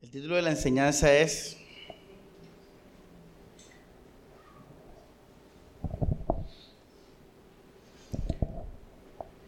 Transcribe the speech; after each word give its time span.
El 0.00 0.12
título 0.12 0.36
de 0.36 0.42
la 0.42 0.50
enseñanza 0.50 1.12
es 1.12 1.56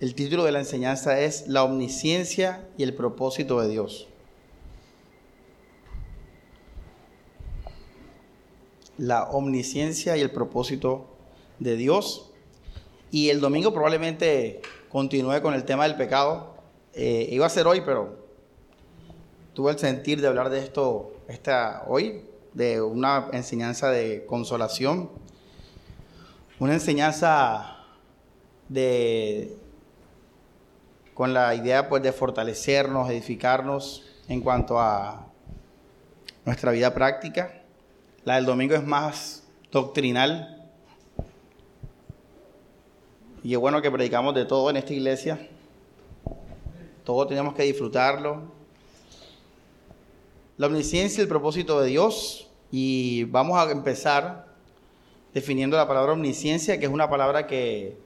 El 0.01 0.17
título 0.17 0.43
de 0.43 0.51
la 0.51 0.59
enseñanza 0.59 1.21
es 1.21 1.47
La 1.47 1.63
omnisciencia 1.63 2.69
y 2.77 2.83
el 2.83 2.95
propósito 2.95 3.61
de 3.61 3.69
Dios. 3.69 4.09
La 8.99 9.31
omnisciencia 9.31 10.17
y 10.17 10.21
el 10.21 10.33
propósito 10.33 11.07
de 11.61 11.77
Dios. 11.77 12.33
Y 13.13 13.29
el 13.29 13.41
domingo 13.41 13.73
probablemente 13.73 14.63
continúe 14.89 15.43
con 15.43 15.55
el 15.55 15.65
tema 15.65 15.85
del 15.85 15.95
pecado. 15.95 16.57
Eh, 16.93 17.29
iba 17.31 17.47
a 17.47 17.51
ser 17.51 17.69
hoy, 17.69 17.83
pero 17.83 18.30
tuve 19.55 19.73
el 19.73 19.79
sentir 19.79 20.21
de 20.21 20.29
hablar 20.29 20.51
de 20.51 20.61
esto 20.61 21.13
esta, 21.29 21.85
hoy, 21.87 22.25
de 22.55 22.81
una 22.81 23.29
enseñanza 23.33 23.91
de 23.91 24.27
consolación, 24.27 25.11
una 26.59 26.75
enseñanza 26.75 27.77
de, 28.69 29.57
con 31.15 31.33
la 31.33 31.55
idea 31.55 31.89
pues 31.89 32.03
de 32.03 32.13
fortalecernos, 32.13 33.11
edificarnos 33.11 34.05
en 34.29 34.41
cuanto 34.41 34.79
a 34.79 35.27
nuestra 36.45 36.73
vida 36.73 36.95
práctica. 36.95 37.63
La 38.25 38.37
del 38.37 38.47
domingo 38.47 38.75
es 38.75 38.85
más 38.85 39.45
doctrinal. 39.71 40.69
Y 43.43 43.55
es 43.55 43.59
bueno 43.59 43.81
que 43.81 43.91
predicamos 43.91 44.35
de 44.35 44.45
todo 44.45 44.69
en 44.71 44.77
esta 44.77 44.93
iglesia. 44.93 45.49
Todo 47.05 47.27
tenemos 47.27 47.55
que 47.55 47.63
disfrutarlo, 47.63 48.60
la 50.61 50.67
omnisciencia 50.67 51.21
y 51.21 51.23
el 51.23 51.29
propósito 51.29 51.81
de 51.81 51.89
Dios. 51.89 52.47
Y 52.71 53.25
vamos 53.25 53.59
a 53.59 53.71
empezar 53.71 54.47
definiendo 55.33 55.79
la 55.79 55.89
palabra 55.89 56.13
omnisciencia, 56.13 56.79
que 56.79 56.85
es 56.85 56.93
una 56.93 57.09
palabra 57.09 57.47
que, 57.47 57.97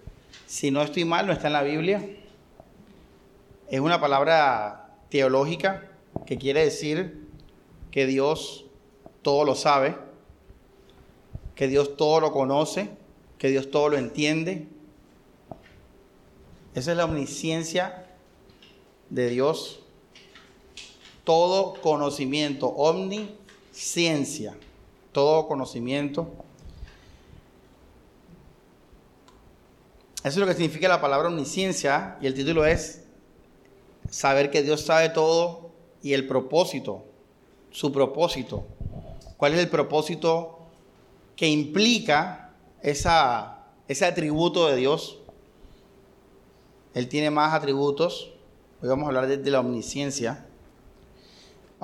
si 0.47 0.71
no 0.71 0.81
estoy 0.81 1.05
mal, 1.05 1.27
no 1.27 1.33
está 1.33 1.49
en 1.49 1.53
la 1.53 1.65
Biblia. 1.65 2.09
Es 3.69 3.81
una 3.81 4.01
palabra 4.01 4.99
teológica 5.09 5.91
que 6.27 6.39
quiere 6.39 6.63
decir 6.63 7.27
que 7.91 8.07
Dios 8.07 8.67
todo 9.23 9.45
lo 9.45 9.57
sabe, 9.57 9.97
que 11.57 11.67
Dios 11.67 11.97
todo 11.97 12.21
lo 12.21 12.31
conoce, 12.31 12.89
que 13.37 13.49
Dios 13.49 13.73
todo 13.73 13.89
lo 13.89 13.99
entiende. 13.99 14.69
Esa 16.77 16.93
es 16.93 16.97
la 16.97 17.07
omnisciencia 17.07 18.07
de 19.11 19.29
Dios 19.29 19.84
todo 21.25 21.75
conocimiento, 21.81 22.69
omnisciencia, 22.69 24.57
todo 25.13 25.49
conocimiento. 25.49 26.29
Eso 30.19 30.29
es 30.29 30.37
lo 30.37 30.47
que 30.47 30.55
significa 30.55 30.89
la 30.89 31.01
palabra 31.01 31.29
omnisciencia 31.29 32.17
y 32.21 32.27
el 32.27 32.35
título 32.35 32.65
es 32.65 33.03
saber 34.09 34.51
que 34.51 34.63
Dios 34.63 34.83
sabe 34.83 35.09
todo 35.09 35.71
y 36.03 36.13
el 36.13 36.27
propósito, 36.27 37.05
su 37.71 37.91
propósito. 37.93 38.67
¿Cuál 39.37 39.55
es 39.55 39.61
el 39.61 39.69
propósito 39.69 40.59
que 41.37 41.49
implica 41.49 42.55
ese 42.83 44.05
atributo 44.07 44.67
de 44.69 44.77
Dios? 44.77 45.19
Él 46.95 47.09
tiene 47.09 47.31
más 47.31 47.53
atributos. 47.53 48.31
Hoy 48.81 48.89
vamos 48.89 49.05
a 49.05 49.09
hablar 49.09 49.27
de 49.27 49.51
la 49.51 49.61
omnisciencia. 49.61 50.47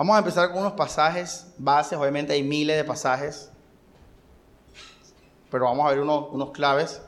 Vamos 0.01 0.17
a 0.17 0.21
empezar 0.21 0.49
con 0.49 0.61
unos 0.61 0.73
pasajes 0.73 1.47
bases, 1.59 1.99
obviamente 1.99 2.33
hay 2.33 2.43
miles 2.43 2.75
de 2.75 2.85
pasajes, 2.85 3.51
pero 5.51 5.67
vamos 5.67 5.87
a 5.87 5.91
ver 5.91 6.01
unos, 6.01 6.51
claves. 6.53 7.03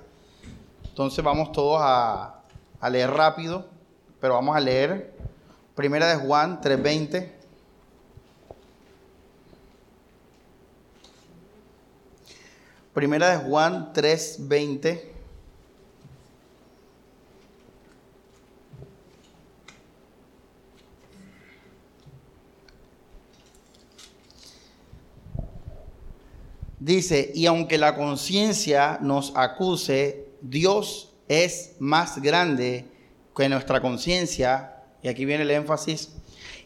Entonces 0.85 1.25
vamos 1.25 1.53
todos 1.53 1.81
a, 1.81 2.43
a 2.79 2.91
leer 2.91 3.11
rápido, 3.11 3.65
pero 4.21 4.35
vamos 4.35 4.55
a 4.55 4.61
leer 4.61 5.11
Primera 5.75 6.07
de 6.07 6.17
Juan 6.17 6.61
3:20. 6.61 7.33
Primera 12.93 13.31
de 13.31 13.49
Juan 13.49 13.95
3:20. 13.95 15.12
Dice, 26.85 27.31
y 27.33 27.47
aunque 27.47 27.79
la 27.79 27.95
conciencia 27.95 28.99
nos 29.01 29.33
acuse, 29.37 30.27
Dios 30.41 31.15
es 31.29 31.77
más 31.79 32.21
grande 32.21 32.87
que 33.37 33.49
nuestra 33.49 33.81
conciencia, 33.81 34.83
y 35.01 35.07
aquí 35.07 35.25
viene 35.25 35.45
el 35.45 35.53
énfasis, 35.53 36.13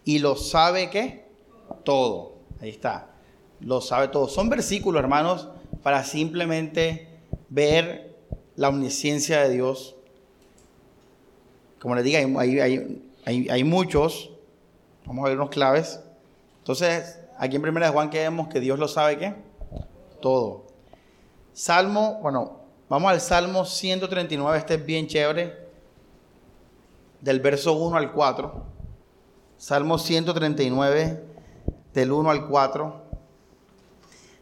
y 0.07 0.21
lo 0.21 0.35
sabe 0.35 0.89
que 0.89 1.27
todo. 1.85 2.39
Ahí 2.63 2.71
está, 2.71 3.11
lo 3.61 3.83
sabe 3.83 4.09
todo. 4.09 4.27
Son 4.27 4.49
versículos, 4.49 5.01
hermanos, 5.01 5.51
para 5.83 6.03
simplemente 6.03 7.09
ver 7.51 8.17
la 8.55 8.71
omnisciencia 8.71 9.43
de 9.43 9.51
Dios. 9.51 9.97
Como 11.79 11.95
les 11.95 12.05
digo, 12.05 12.41
hay, 12.41 12.59
hay, 12.59 13.49
hay, 13.51 13.65
muchos. 13.65 14.31
Vamos 15.05 15.27
a 15.27 15.29
ver 15.29 15.37
unos 15.37 15.51
claves. 15.51 16.01
Entonces, 16.61 17.19
aquí 17.37 17.57
en 17.57 17.61
primera 17.61 17.89
de 17.89 17.93
Juan 17.93 18.09
que 18.09 18.21
vemos 18.21 18.49
que 18.49 18.61
Dios 18.61 18.79
lo 18.79 18.89
sabe 18.89 19.19
qué 19.19 19.46
todo. 20.27 20.65
Salmo, 21.53 22.19
bueno, 22.21 22.59
vamos 22.89 23.13
al 23.13 23.21
Salmo 23.21 23.65
139, 23.65 24.59
este 24.59 24.75
es 24.75 24.85
bien 24.85 25.07
chévere, 25.07 25.69
del 27.21 27.39
verso 27.39 27.75
1 27.75 27.97
al 27.97 28.11
4. 28.11 28.65
Salmo 29.57 29.99
139, 29.99 31.25
del 31.95 32.11
1 32.11 32.29
al 32.29 32.49
4. 32.49 33.03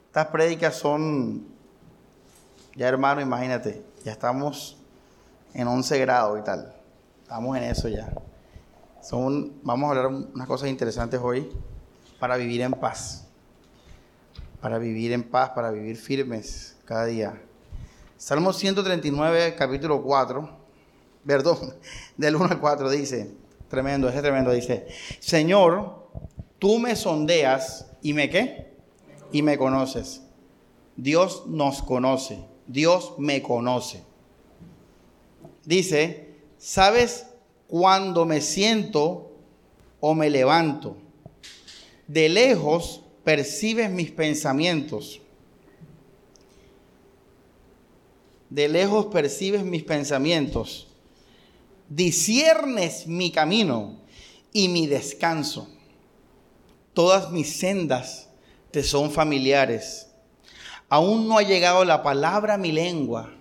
Estas 0.07 0.27
prédicas 0.29 0.75
son, 0.75 1.49
ya 2.75 2.89
hermano, 2.89 3.21
imagínate, 3.21 3.85
ya 4.07 4.13
estamos 4.13 4.79
en 5.53 5.69
11 5.69 5.99
grados 5.99 6.41
y 6.41 6.45
tal. 6.45 6.75
Estamos 7.21 7.59
en 7.59 7.65
eso 7.65 7.89
ya. 7.89 8.11
Son, 9.03 9.53
vamos 9.63 9.89
a 9.89 9.91
hablar 9.91 10.07
unas 10.07 10.49
cosas 10.49 10.71
interesantes 10.71 11.21
hoy 11.23 11.53
para 12.19 12.37
vivir 12.37 12.63
en 12.63 12.73
paz 12.73 13.24
para 14.65 14.79
vivir 14.79 15.13
en 15.13 15.23
paz, 15.25 15.51
para 15.51 15.71
vivir 15.71 15.95
firmes 15.95 16.75
cada 16.87 17.05
día. 17.05 17.39
Salmo 18.17 18.51
139, 18.51 19.57
capítulo 19.59 20.03
4, 20.03 20.49
perdón, 21.27 21.75
del 22.17 22.37
1 22.37 22.47
al 22.47 22.61
4 22.61 22.89
dice, 22.89 23.31
tremendo, 23.69 24.09
ese 24.09 24.23
tremendo, 24.23 24.53
dice, 24.53 24.87
Señor, 25.21 26.09
tú 26.59 26.79
me 26.79 26.97
sondeas 26.97 27.91
y 28.01 28.15
me 28.15 28.31
qué? 28.31 28.73
Y 29.33 29.43
me 29.43 29.59
conoces. 29.59 30.23
Dios 30.97 31.43
nos 31.47 31.83
conoce, 31.83 32.43
Dios 32.67 33.17
me 33.19 33.43
conoce. 33.43 34.03
Dice, 35.67 36.39
¿sabes 36.57 37.27
cuando 37.69 38.25
me 38.25 38.41
siento 38.41 39.31
o 40.01 40.15
me 40.15 40.31
levanto? 40.31 40.97
De 42.07 42.31
lejos 42.31 43.04
percibes 43.25 43.91
mis 43.91 44.11
pensamientos. 44.11 45.21
De 48.51 48.69
lejos 48.69 49.07
percibes 49.07 49.65
mis 49.65 49.83
pensamientos. 49.83 50.87
Disiernes 51.89 53.07
mi 53.07 53.33
camino 53.33 53.97
y 54.53 54.69
mi 54.69 54.87
descanso. 54.87 55.69
Todas 56.93 57.33
mis 57.33 57.57
sendas 57.57 58.29
te 58.71 58.83
son 58.83 59.11
familiares. 59.11 60.09
Aún 60.89 61.27
no 61.27 61.39
ha 61.39 61.43
llegado 61.43 61.85
la 61.85 62.03
palabra 62.03 62.55
a 62.55 62.59
mi 62.59 62.71
lengua 62.71 63.33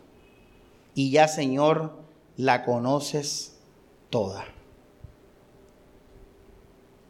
y 0.96 1.12
ya, 1.12 1.28
Señor, 1.28 1.94
la 2.38 2.64
conoces 2.64 3.58
toda. 4.10 4.46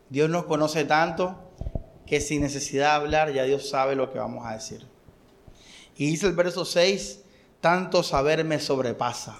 Dios 0.09 0.29
nos 0.29 0.45
conoce 0.45 0.85
tanto 0.85 1.37
que 2.05 2.21
sin 2.21 2.41
necesidad 2.41 2.91
de 2.91 2.95
hablar 2.95 3.33
ya 3.33 3.43
Dios 3.43 3.69
sabe 3.69 3.95
lo 3.95 4.11
que 4.11 4.19
vamos 4.19 4.45
a 4.45 4.53
decir. 4.53 4.85
Y 5.95 6.07
dice 6.07 6.27
el 6.27 6.33
verso 6.33 6.65
6, 6.65 7.21
tanto 7.61 8.03
saber 8.03 8.43
me 8.43 8.59
sobrepasa, 8.59 9.39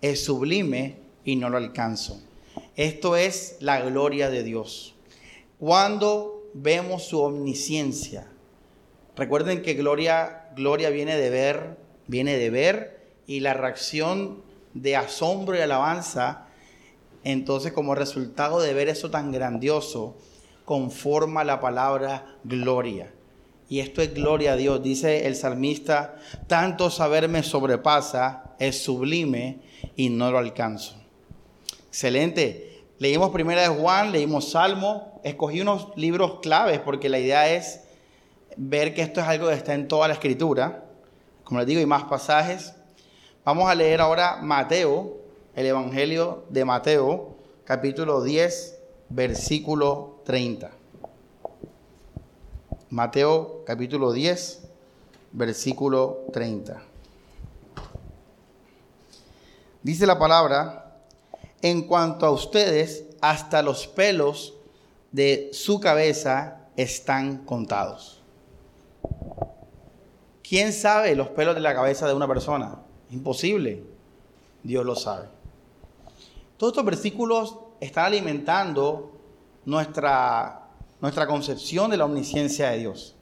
es 0.00 0.24
sublime 0.24 0.96
y 1.24 1.36
no 1.36 1.50
lo 1.50 1.56
alcanzo. 1.56 2.20
Esto 2.76 3.16
es 3.16 3.56
la 3.60 3.80
gloria 3.80 4.30
de 4.30 4.42
Dios. 4.42 4.94
Cuando 5.58 6.50
vemos 6.54 7.04
su 7.04 7.20
omnisciencia, 7.20 8.26
recuerden 9.16 9.62
que 9.62 9.74
gloria, 9.74 10.48
gloria 10.56 10.90
viene 10.90 11.16
de 11.16 11.30
ver, 11.30 11.78
viene 12.06 12.36
de 12.36 12.50
ver 12.50 13.04
y 13.26 13.40
la 13.40 13.54
reacción 13.54 14.42
de 14.74 14.96
asombro 14.96 15.56
y 15.56 15.60
alabanza, 15.60 16.46
entonces 17.22 17.72
como 17.72 17.94
resultado 17.94 18.60
de 18.60 18.74
ver 18.74 18.88
eso 18.88 19.10
tan 19.10 19.32
grandioso, 19.32 20.16
conforma 20.64 21.44
la 21.44 21.60
palabra 21.60 22.38
gloria. 22.44 23.12
Y 23.68 23.80
esto 23.80 24.02
es 24.02 24.14
gloria 24.14 24.52
a 24.52 24.56
Dios. 24.56 24.82
Dice 24.82 25.26
el 25.26 25.36
salmista, 25.36 26.16
tanto 26.46 26.90
saber 26.90 27.28
me 27.28 27.42
sobrepasa, 27.42 28.54
es 28.58 28.82
sublime 28.82 29.60
y 29.96 30.10
no 30.10 30.30
lo 30.30 30.38
alcanzo. 30.38 30.94
Excelente. 31.88 32.84
Leímos 32.98 33.30
primera 33.30 33.62
de 33.62 33.68
Juan, 33.68 34.12
leímos 34.12 34.50
Salmo, 34.50 35.20
escogí 35.24 35.60
unos 35.60 35.88
libros 35.96 36.40
claves 36.40 36.78
porque 36.78 37.08
la 37.08 37.18
idea 37.18 37.50
es 37.50 37.80
ver 38.56 38.94
que 38.94 39.02
esto 39.02 39.20
es 39.20 39.26
algo 39.26 39.48
que 39.48 39.54
está 39.54 39.74
en 39.74 39.88
toda 39.88 40.08
la 40.08 40.14
escritura. 40.14 40.84
Como 41.42 41.58
les 41.58 41.66
digo, 41.66 41.80
hay 41.80 41.86
más 41.86 42.04
pasajes. 42.04 42.74
Vamos 43.44 43.68
a 43.68 43.74
leer 43.74 44.00
ahora 44.00 44.38
Mateo, 44.40 45.18
el 45.54 45.66
Evangelio 45.66 46.44
de 46.50 46.64
Mateo, 46.64 47.36
capítulo 47.64 48.22
10, 48.22 48.78
versículo 49.14 50.20
30. 50.24 50.72
Mateo 52.90 53.62
capítulo 53.64 54.12
10, 54.12 54.62
versículo 55.32 56.24
30. 56.32 56.82
Dice 59.84 60.06
la 60.06 60.18
palabra, 60.18 60.96
en 61.62 61.82
cuanto 61.82 62.26
a 62.26 62.30
ustedes, 62.30 63.04
hasta 63.20 63.62
los 63.62 63.86
pelos 63.86 64.54
de 65.12 65.50
su 65.52 65.78
cabeza 65.78 66.66
están 66.76 67.44
contados. 67.44 68.20
¿Quién 70.42 70.72
sabe 70.72 71.14
los 71.14 71.28
pelos 71.28 71.54
de 71.54 71.60
la 71.60 71.74
cabeza 71.74 72.08
de 72.08 72.14
una 72.14 72.26
persona? 72.26 72.80
Imposible. 73.10 73.84
Dios 74.64 74.84
lo 74.84 74.96
sabe. 74.96 75.28
Todos 76.56 76.72
estos 76.72 76.84
versículos 76.84 77.63
están 77.84 78.06
alimentando 78.06 79.12
nuestra, 79.64 80.68
nuestra 81.00 81.26
concepción 81.26 81.90
de 81.90 81.96
la 81.96 82.06
omnisciencia 82.06 82.70
de 82.70 82.78
Dios. 82.78 83.16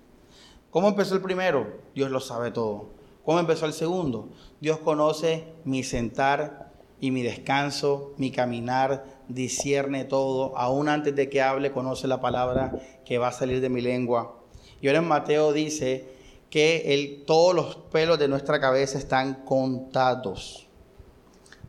¿Cómo 0.71 0.89
empezó 0.89 1.15
el 1.15 1.21
primero? 1.21 1.81
Dios 1.95 2.11
lo 2.11 2.21
sabe 2.21 2.51
todo. 2.51 2.91
¿Cómo 3.25 3.39
empezó 3.39 3.67
el 3.67 3.73
segundo? 3.73 4.29
Dios 4.61 4.79
conoce 4.79 5.53
mi 5.65 5.83
sentar 5.83 6.73
y 7.01 7.11
mi 7.11 7.23
descanso, 7.23 8.15
mi 8.17 8.31
caminar, 8.31 9.05
discierne 9.29 10.05
todo. 10.05 10.57
Aún 10.57 10.89
antes 10.89 11.15
de 11.15 11.29
que 11.29 11.43
hable, 11.43 11.73
conoce 11.73 12.07
la 12.07 12.21
palabra 12.21 12.73
que 13.05 13.19
va 13.19 13.29
a 13.29 13.33
salir 13.33 13.61
de 13.61 13.69
mi 13.69 13.81
lengua. 13.81 14.37
Y 14.81 14.87
ahora 14.87 15.01
en 15.01 15.09
Mateo 15.09 15.53
dice 15.53 16.09
que 16.51 17.23
todos 17.27 17.55
los 17.55 17.77
pelos 17.77 18.19
de 18.19 18.29
nuestra 18.29 18.61
cabeza 18.61 18.99
están 18.99 19.45
contados. 19.45 20.69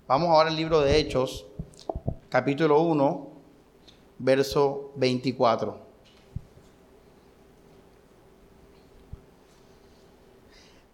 Vamos 0.07 0.29
ahora 0.29 0.49
al 0.49 0.55
libro 0.55 0.81
de 0.81 0.97
Hechos, 0.97 1.45
capítulo 2.33 2.81
1, 2.81 3.27
verso 4.17 4.91
24. 4.95 5.77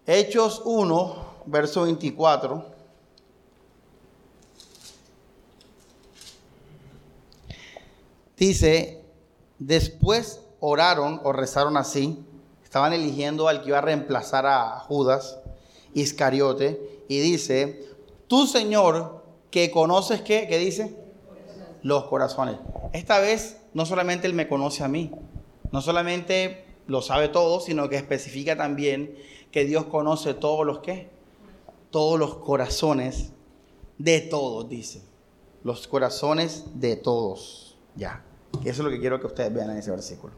Hechos 0.06 0.60
1, 0.66 1.14
verso 1.46 1.84
24. 1.84 2.66
Dice, 8.36 9.02
después 9.58 10.42
oraron 10.60 11.22
o 11.24 11.32
rezaron 11.32 11.78
así, 11.78 12.22
estaban 12.62 12.92
eligiendo 12.92 13.48
al 13.48 13.62
que 13.62 13.68
iba 13.68 13.78
a 13.78 13.80
reemplazar 13.80 14.44
a 14.44 14.78
Judas, 14.80 15.38
Iscariote, 15.94 17.04
y 17.08 17.18
dice, 17.20 17.88
tú 18.28 18.46
Señor, 18.46 19.24
que 19.50 19.70
conoces 19.70 20.20
qué, 20.20 20.46
¿qué 20.46 20.58
dice? 20.58 20.99
Los 21.82 22.04
corazones. 22.04 22.56
Esta 22.92 23.18
vez 23.20 23.58
no 23.74 23.86
solamente 23.86 24.26
Él 24.26 24.34
me 24.34 24.48
conoce 24.48 24.84
a 24.84 24.88
mí, 24.88 25.12
no 25.72 25.80
solamente 25.80 26.64
lo 26.86 27.02
sabe 27.02 27.28
todo, 27.28 27.60
sino 27.60 27.88
que 27.88 27.96
especifica 27.96 28.56
también 28.56 29.14
que 29.50 29.64
Dios 29.64 29.84
conoce 29.86 30.34
todos 30.34 30.66
los 30.66 30.80
que, 30.80 31.08
todos 31.90 32.18
los 32.18 32.36
corazones 32.36 33.32
de 33.98 34.20
todos, 34.20 34.68
dice. 34.68 35.02
Los 35.62 35.86
corazones 35.86 36.64
de 36.74 36.96
todos. 36.96 37.76
Ya. 37.94 38.24
Eso 38.64 38.68
es 38.70 38.78
lo 38.78 38.90
que 38.90 38.98
quiero 38.98 39.20
que 39.20 39.26
ustedes 39.26 39.52
vean 39.52 39.70
en 39.70 39.76
ese 39.76 39.90
versículo. 39.90 40.34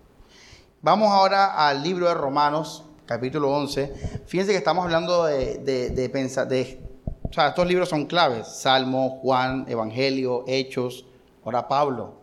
Vamos 0.81 1.09
ahora 1.11 1.69
al 1.69 1.83
libro 1.83 2.09
de 2.09 2.15
Romanos, 2.15 2.85
capítulo 3.07 3.51
11. 3.53 4.23
Fíjense 4.27 4.53
que 4.53 4.59
estamos 4.59 4.85
hablando 4.85 5.25
de, 5.25 5.59
de, 5.59 6.09
pensar, 6.11 6.49
de, 6.49 6.81
o 7.23 7.33
sea, 7.33 7.49
estos 7.49 7.67
libros 7.67 7.89
son 7.89 8.07
claves. 8.07 8.49
Salmo, 8.49 9.21
Juan, 9.23 9.65
Evangelio, 9.69 10.45
Hechos, 10.47 11.07
ahora 11.45 11.69
Pablo. 11.69 12.15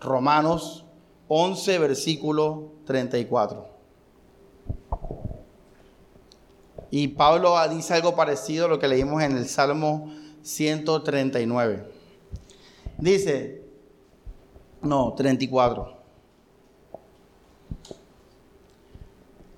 Romanos 0.00 0.84
11, 1.28 1.78
versículo 1.78 2.72
34. 2.86 3.66
Y 6.90 7.08
Pablo 7.08 7.56
dice 7.70 7.94
algo 7.94 8.14
parecido 8.14 8.66
a 8.66 8.68
lo 8.68 8.78
que 8.78 8.88
leímos 8.88 9.22
en 9.22 9.36
el 9.36 9.48
Salmo 9.48 10.12
139. 10.42 11.90
Dice, 12.98 13.62
no, 14.82 15.14
34. 15.14 15.96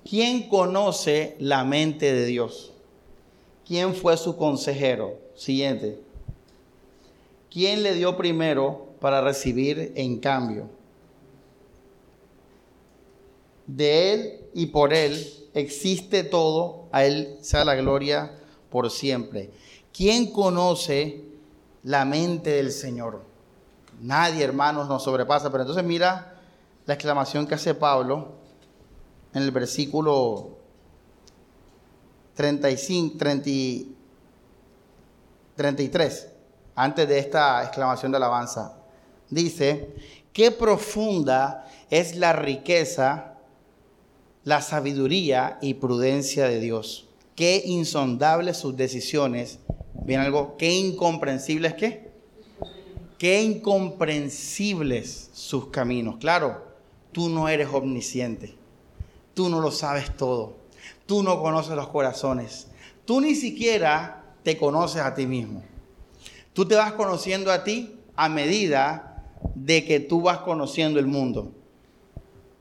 ¿Quién 0.07 0.47
conoce 0.47 1.35
la 1.39 1.63
mente 1.63 2.13
de 2.13 2.25
Dios? 2.25 2.71
¿Quién 3.67 3.95
fue 3.95 4.15
su 4.17 4.37
consejero? 4.37 5.17
Siguiente. 5.35 5.99
¿Quién 7.49 7.83
le 7.83 7.95
dio 7.95 8.15
primero 8.15 8.84
para 9.05 9.21
recibir 9.21 9.93
en 9.95 10.17
cambio. 10.17 10.67
De 13.67 14.13
Él 14.13 14.49
y 14.55 14.65
por 14.65 14.95
Él 14.95 15.47
existe 15.53 16.23
todo, 16.23 16.87
a 16.91 17.05
Él 17.05 17.37
sea 17.41 17.63
la 17.65 17.75
gloria 17.75 18.31
por 18.71 18.89
siempre. 18.89 19.51
¿Quién 19.93 20.31
conoce 20.31 21.23
la 21.83 22.03
mente 22.03 22.49
del 22.49 22.71
Señor? 22.71 23.21
Nadie, 24.01 24.43
hermanos, 24.43 24.89
nos 24.89 25.03
sobrepasa. 25.03 25.51
Pero 25.51 25.61
entonces 25.61 25.83
mira 25.83 26.39
la 26.87 26.95
exclamación 26.95 27.45
que 27.45 27.53
hace 27.53 27.75
Pablo 27.75 28.29
en 29.35 29.43
el 29.43 29.51
versículo 29.51 30.57
35, 32.33 33.17
33, 35.55 36.27
antes 36.73 37.07
de 37.07 37.19
esta 37.19 37.63
exclamación 37.63 38.11
de 38.11 38.17
alabanza 38.17 38.81
dice, 39.29 39.89
qué 40.33 40.51
profunda 40.51 41.67
es 41.89 42.15
la 42.15 42.33
riqueza, 42.33 43.35
la 44.43 44.61
sabiduría 44.61 45.57
y 45.61 45.75
prudencia 45.75 46.47
de 46.47 46.59
Dios. 46.59 47.07
Qué 47.35 47.63
insondables 47.65 48.57
sus 48.57 48.77
decisiones. 48.77 49.59
¿Bien 50.05 50.21
algo? 50.21 50.55
Qué 50.57 50.71
incomprensibles 50.71 51.73
qué? 51.73 52.11
Qué 53.17 53.41
incomprensibles 53.41 55.29
sus 55.33 55.67
caminos. 55.67 56.17
Claro, 56.17 56.63
tú 57.11 57.29
no 57.29 57.49
eres 57.49 57.69
omnisciente. 57.71 58.55
Tú 59.33 59.49
no 59.49 59.59
lo 59.59 59.71
sabes 59.71 60.15
todo. 60.15 60.57
Tú 61.05 61.23
no 61.23 61.41
conoces 61.41 61.75
los 61.75 61.87
corazones. 61.87 62.67
Tú 63.05 63.21
ni 63.21 63.35
siquiera 63.35 64.23
te 64.43 64.57
conoces 64.57 65.01
a 65.01 65.13
ti 65.13 65.27
mismo. 65.27 65.63
Tú 66.53 66.65
te 66.65 66.75
vas 66.75 66.93
conociendo 66.93 67.51
a 67.51 67.63
ti 67.63 67.95
a 68.15 68.29
medida 68.29 69.14
de 69.53 69.85
que 69.85 69.99
tú 69.99 70.21
vas 70.21 70.39
conociendo 70.39 70.99
el 70.99 71.07
mundo, 71.07 71.51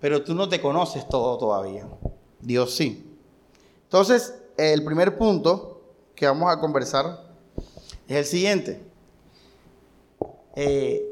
pero 0.01 0.23
tú 0.23 0.35
no 0.35 0.49
te 0.49 0.61
conoces 0.61 1.09
todo 1.09 1.39
todavía. 1.39 1.87
Dios 2.41 2.75
sí. 2.75 3.17
Entonces, 3.85 4.35
el 4.57 4.85
primer 4.85 5.17
punto 5.17 5.81
que 6.15 6.27
vamos 6.27 6.53
a 6.53 6.61
conversar 6.61 7.25
es 8.07 8.17
el 8.17 8.25
siguiente. 8.25 8.83
Eh, 10.57 11.11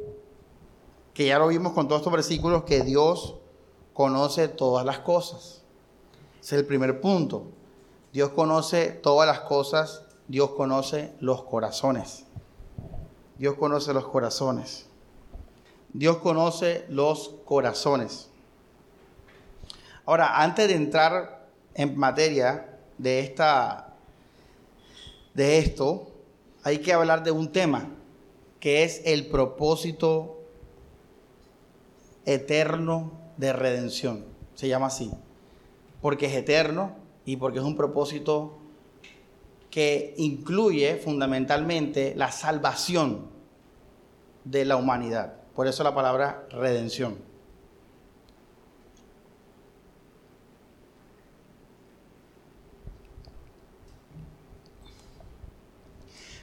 que 1.14 1.26
ya 1.26 1.38
lo 1.38 1.48
vimos 1.48 1.72
con 1.72 1.88
todos 1.88 2.00
estos 2.00 2.12
versículos, 2.12 2.64
que 2.64 2.82
Dios 2.82 3.36
conoce 3.92 4.48
todas 4.48 4.84
las 4.84 5.00
cosas. 5.00 5.62
Es 6.40 6.52
el 6.52 6.66
primer 6.66 7.00
punto. 7.00 7.46
Dios 8.12 8.30
conoce 8.30 8.90
todas 8.90 9.26
las 9.26 9.40
cosas, 9.40 10.04
Dios 10.28 10.50
conoce 10.50 11.14
los 11.20 11.44
corazones. 11.44 12.24
Dios 13.38 13.54
conoce 13.54 13.92
los 13.92 14.06
corazones. 14.06 14.86
Dios 15.92 16.18
conoce 16.18 16.84
los 16.88 17.36
corazones. 17.44 18.30
Ahora, 20.04 20.42
antes 20.42 20.68
de 20.68 20.74
entrar 20.74 21.48
en 21.74 21.96
materia 21.96 22.78
de 22.98 23.20
esta 23.20 23.92
de 25.34 25.58
esto, 25.58 26.10
hay 26.62 26.78
que 26.78 26.92
hablar 26.92 27.22
de 27.24 27.30
un 27.30 27.50
tema 27.52 27.88
que 28.60 28.84
es 28.84 29.02
el 29.04 29.26
propósito 29.26 30.38
eterno 32.24 33.12
de 33.36 33.52
redención. 33.52 34.24
Se 34.54 34.68
llama 34.68 34.86
así. 34.86 35.10
Porque 36.00 36.26
es 36.26 36.34
eterno 36.34 36.94
y 37.24 37.36
porque 37.36 37.58
es 37.58 37.64
un 37.64 37.76
propósito 37.76 38.58
que 39.70 40.14
incluye 40.18 40.96
fundamentalmente 40.96 42.14
la 42.14 42.30
salvación 42.30 43.30
de 44.44 44.64
la 44.64 44.76
humanidad. 44.76 45.41
Por 45.54 45.66
eso 45.66 45.84
la 45.84 45.94
palabra 45.94 46.46
redención. 46.50 47.18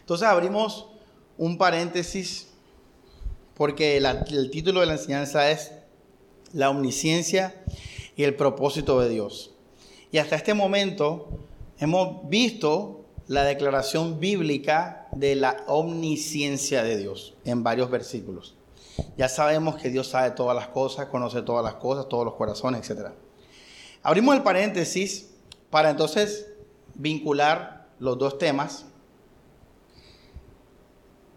Entonces 0.02 0.28
abrimos 0.28 0.88
un 1.38 1.58
paréntesis 1.58 2.48
porque 3.54 3.98
el 3.98 4.50
título 4.52 4.80
de 4.80 4.88
la 4.88 4.94
enseñanza 4.94 5.52
es 5.52 5.72
La 6.54 6.70
omnisciencia 6.70 7.64
y 8.16 8.24
el 8.24 8.36
propósito 8.36 9.00
de 9.00 9.10
Dios. 9.10 9.52
Y 10.12 10.18
hasta 10.18 10.36
este 10.36 10.54
momento 10.54 11.30
hemos 11.78 12.28
visto 12.28 13.06
la 13.28 13.44
declaración 13.44 14.20
bíblica 14.20 15.08
de 15.12 15.36
la 15.36 15.64
omnisciencia 15.68 16.84
de 16.84 16.98
Dios 16.98 17.36
en 17.46 17.62
varios 17.62 17.92
versículos. 17.92 18.56
Ya 19.18 19.30
sabemos 19.30 19.76
que 19.76 19.90
Dios 19.90 20.08
sabe 20.08 20.32
todas 20.32 20.56
las 20.56 20.68
cosas, 20.68 21.08
conoce 21.08 21.42
todas 21.42 21.64
las 21.64 21.76
cosas, 21.76 22.08
todos 22.08 22.26
los 22.26 22.36
corazones, 22.36 22.90
etc. 22.90 23.10
Abrimos 24.02 24.36
el 24.36 24.44
paréntesis 24.44 25.30
para 25.70 25.90
entonces 25.90 26.48
vincular 26.96 27.88
los 28.00 28.18
dos 28.18 28.38
temas. 28.38 28.86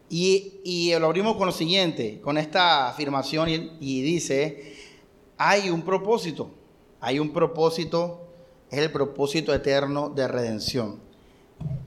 Y, 0.09 0.93
lo 1.01 1.07
abrimos 1.07 1.37
con 1.37 1.47
lo 1.47 1.53
siguiente, 1.53 2.21
con 2.21 2.37
esta 2.37 2.89
afirmación 2.89 3.49
y, 3.49 4.03
dice, 4.03 4.77
hay 5.39 5.71
un 5.71 5.83
propósito, 5.83 6.51
hay 7.01 7.19
un 7.19 7.33
propósito, 7.33 8.29
es 8.71 8.79
el 8.79 8.93
propósito 8.93 9.55
eterno 9.55 10.11
de 10.11 10.29
redención. 10.29 11.01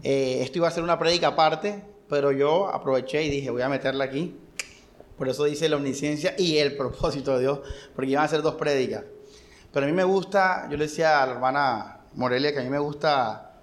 Eh, 0.02 0.40
esto 0.42 0.58
iba 0.58 0.68
a 0.68 0.72
ser 0.72 0.84
una 0.84 0.98
prédica 0.98 1.28
aparte, 1.28 1.84
pero 2.10 2.32
yo 2.32 2.68
aproveché 2.68 3.24
y 3.24 3.30
dije, 3.30 3.52
voy 3.52 3.62
a 3.62 3.70
meterla 3.70 4.06
aquí. 4.06 4.36
Por 5.18 5.30
eso 5.30 5.46
dice 5.46 5.70
la 5.70 5.78
omnisciencia 5.78 6.36
y 6.38 6.58
el 6.58 6.76
propósito 6.78 7.36
de 7.36 7.42
Dios, 7.42 7.60
porque 7.96 8.12
iban 8.12 8.26
a 8.26 8.28
ser 8.28 8.42
dos 8.42 8.56
prédicas. 8.56 9.04
Pero 9.72 9.86
a 9.86 9.90
mí 9.90 9.96
me 9.96 10.04
gusta, 10.04 10.68
yo 10.70 10.78
le 10.78 10.86
decía 10.86 11.22
a 11.22 11.26
la 11.26 11.34
hermana 11.34 12.02
Morelia 12.14 12.54
que 12.54 12.60
a 12.60 12.64
mí 12.64 12.70
me 12.70 12.80
gusta 12.80 13.60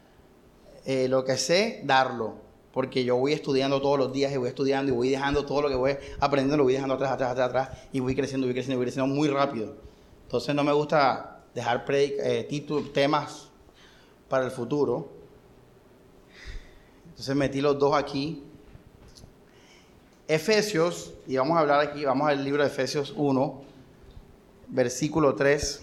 eh, 0.85 1.09
lo 1.09 1.25
que 1.25 1.37
sé, 1.37 1.83
darlo. 1.85 2.37
Porque 2.73 3.05
yo 3.05 3.17
voy 3.17 3.35
estudiando 3.35 3.83
todos 3.83 3.99
los 3.99 4.13
días 4.13 4.33
y 4.33 4.39
voy 4.39 4.49
estudiando 4.49 4.93
y 4.93 4.95
voy 4.95 5.11
dejando 5.11 5.45
todo 5.45 5.63
lo 5.63 5.69
que 5.69 5.75
voy 5.75 5.97
aprendiendo, 6.21 6.57
lo 6.57 6.65
voy 6.65 6.73
dejando 6.73 6.95
atrás, 6.95 7.13
atrás, 7.13 7.33
atrás, 7.33 7.49
atrás 7.49 7.79
y 7.93 8.01
voy 8.01 8.15
creciendo, 8.15 8.47
voy 8.47 8.55
creciendo, 8.55 8.79
voy 8.79 8.87
creciendo 8.87 9.15
muy 9.15 9.29
rápido. 9.29 9.77
Entonces 10.25 10.55
no 10.55 10.65
me 10.65 10.73
gusta 10.73 11.45
dejar 11.55 11.85
eh, 11.91 12.49
temas 12.95 13.51
para 14.29 14.47
el 14.47 14.51
futuro. 14.51 15.13
Entonces 17.11 17.37
metí 17.37 17.61
los 17.61 17.79
dos 17.79 17.95
aquí. 17.95 18.43
Efesios, 20.35 21.13
y 21.27 21.37
vamos 21.37 21.59
a 21.59 21.61
hablar 21.61 21.81
aquí, 21.81 22.07
vamos 22.07 22.27
al 22.27 22.43
libro 22.43 22.63
de 22.63 22.69
Efesios 22.71 23.13
1, 23.15 23.63
versículo 24.69 25.35
3. 25.35 25.83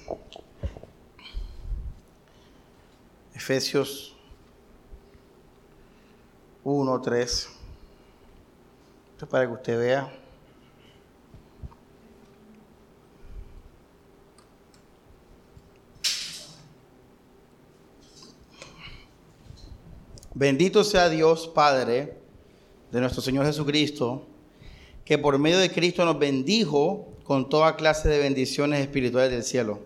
Efesios 3.35 4.17
1, 6.63 7.01
3. 7.01 7.49
Esto 9.11 9.25
es 9.25 9.29
para 9.29 9.45
que 9.45 9.53
usted 9.53 9.77
vea. 9.77 10.11
Bendito 20.33 20.83
sea 20.83 21.07
Dios 21.07 21.47
Padre 21.47 22.17
de 22.91 22.99
nuestro 22.99 23.21
Señor 23.21 23.45
Jesucristo, 23.45 24.25
que 25.09 25.17
por 25.17 25.39
medio 25.39 25.57
de 25.57 25.71
Cristo 25.71 26.05
nos 26.05 26.19
bendijo 26.19 27.07
con 27.23 27.49
toda 27.49 27.75
clase 27.75 28.07
de 28.07 28.19
bendiciones 28.19 28.79
espirituales 28.79 29.31
del 29.31 29.41
cielo. 29.41 29.79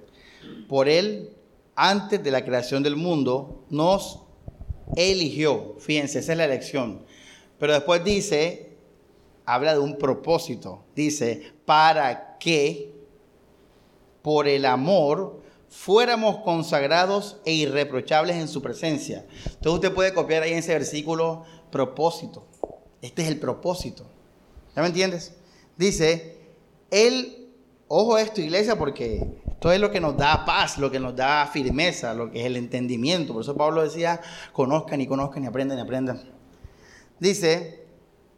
Por 0.68 0.90
Él, 0.90 1.30
antes 1.78 2.22
de 2.22 2.30
la 2.30 2.44
creación 2.44 2.84
del 2.84 2.98
mundo, 2.98 3.64
nos 3.70 4.20
eligió. 4.98 5.78
Fíjense, 5.80 6.20
esa 6.20 6.34
es 6.34 6.38
la 6.38 6.44
elección. 6.44 7.06
Pero 7.58 7.72
después 7.72 8.04
dice, 8.04 8.76
habla 9.46 9.72
de 9.72 9.80
un 9.80 9.98
propósito. 9.98 10.84
Dice, 10.94 11.54
para 11.64 12.38
que 12.38 12.94
por 14.22 14.50
el 14.50 14.66
amor 14.66 15.42
fuéramos 15.70 16.40
consagrados 16.40 17.38
e 17.46 17.54
irreprochables 17.54 18.36
en 18.36 18.50
su 18.50 18.62
presencia. 18.62 19.26
Entonces 19.46 19.74
usted 19.74 19.94
puede 19.94 20.14
copiar 20.14 20.44
ahí 20.44 20.52
en 20.52 20.58
ese 20.58 20.74
versículo 20.74 21.46
propósito. 21.72 22.46
Este 23.02 23.22
es 23.22 23.30
el 23.30 23.40
propósito. 23.40 24.13
¿Ya 24.76 24.82
me 24.82 24.88
entiendes? 24.88 25.34
Dice, 25.78 26.38
Él, 26.90 27.50
ojo 27.88 28.18
esto 28.18 28.42
iglesia, 28.42 28.78
porque 28.78 29.26
esto 29.48 29.72
es 29.72 29.80
lo 29.80 29.92
que 29.92 30.02
nos 30.02 30.18
da 30.18 30.46
paz, 30.46 30.78
lo 30.78 30.92
que 30.92 31.00
nos 31.00 31.16
da 31.16 31.48
firmeza, 31.48 32.14
lo 32.14 32.32
que 32.32 32.42
es 32.42 32.46
el 32.46 32.58
entendimiento. 32.58 33.34
Por 33.34 33.44
eso 33.44 33.56
Pablo 33.56 33.84
decía, 33.84 34.20
conozcan 34.52 35.00
y 35.00 35.08
conozcan 35.08 35.44
y 35.44 35.48
aprendan 35.48 35.78
y 35.78 35.82
aprendan. 35.82 36.22
Dice, 37.20 37.86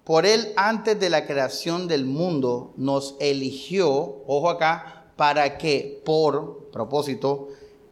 por 0.04 0.26
él 0.26 0.54
antes 0.56 1.00
de 1.00 1.10
la 1.10 1.26
creación 1.26 1.88
del 1.88 2.06
mundo 2.06 2.74
nos 2.78 3.16
eligió, 3.20 3.90
ojo 4.28 4.50
acá, 4.50 5.06
para 5.16 5.58
que 5.58 6.02
por 6.06 6.70
propósito 6.72 7.48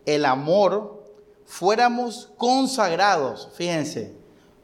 el 0.05 0.25
amor 0.25 1.03
fuéramos 1.45 2.29
consagrados, 2.37 3.49
fíjense, 3.55 4.13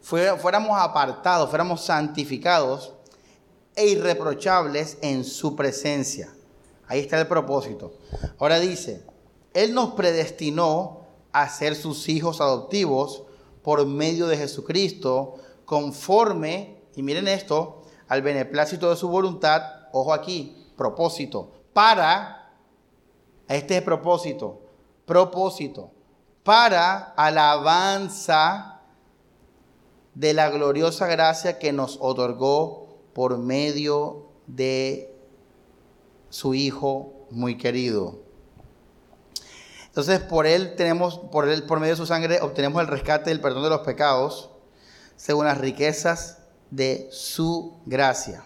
fuéramos 0.00 0.78
apartados, 0.78 1.48
fuéramos 1.48 1.80
santificados 1.80 2.92
e 3.80 3.86
irreprochables 3.86 4.98
en 5.00 5.24
su 5.24 5.56
presencia. 5.56 6.30
Ahí 6.86 7.00
está 7.00 7.18
el 7.18 7.26
propósito. 7.26 7.94
Ahora 8.38 8.60
dice, 8.60 9.06
Él 9.54 9.72
nos 9.72 9.94
predestinó 9.94 11.06
a 11.32 11.48
ser 11.48 11.74
sus 11.74 12.10
hijos 12.10 12.42
adoptivos 12.42 13.22
por 13.62 13.86
medio 13.86 14.26
de 14.26 14.36
Jesucristo, 14.36 15.36
conforme, 15.64 16.82
y 16.94 17.02
miren 17.02 17.26
esto, 17.26 17.80
al 18.06 18.20
beneplácito 18.20 18.90
de 18.90 18.96
su 18.96 19.08
voluntad, 19.08 19.62
ojo 19.92 20.12
aquí, 20.12 20.70
propósito, 20.76 21.50
para, 21.72 22.52
este 23.48 23.78
es 23.78 23.82
propósito, 23.82 24.60
propósito, 25.06 25.90
para 26.42 27.14
alabanza 27.16 28.82
de 30.14 30.34
la 30.34 30.50
gloriosa 30.50 31.06
gracia 31.06 31.58
que 31.58 31.72
nos 31.72 31.96
otorgó 31.98 32.79
por 33.12 33.38
medio 33.38 34.26
de 34.46 35.14
su 36.28 36.54
Hijo 36.54 37.26
muy 37.30 37.56
querido. 37.56 38.20
Entonces, 39.86 40.20
por 40.20 40.46
él 40.46 40.76
tenemos, 40.76 41.18
por 41.18 41.48
él, 41.48 41.64
por 41.64 41.80
medio 41.80 41.94
de 41.94 41.98
su 41.98 42.06
sangre, 42.06 42.40
obtenemos 42.40 42.80
el 42.80 42.88
rescate 42.88 43.30
del 43.30 43.40
perdón 43.40 43.64
de 43.64 43.70
los 43.70 43.80
pecados, 43.80 44.50
según 45.16 45.46
las 45.46 45.58
riquezas 45.58 46.38
de 46.70 47.08
su 47.10 47.80
gracia. 47.86 48.44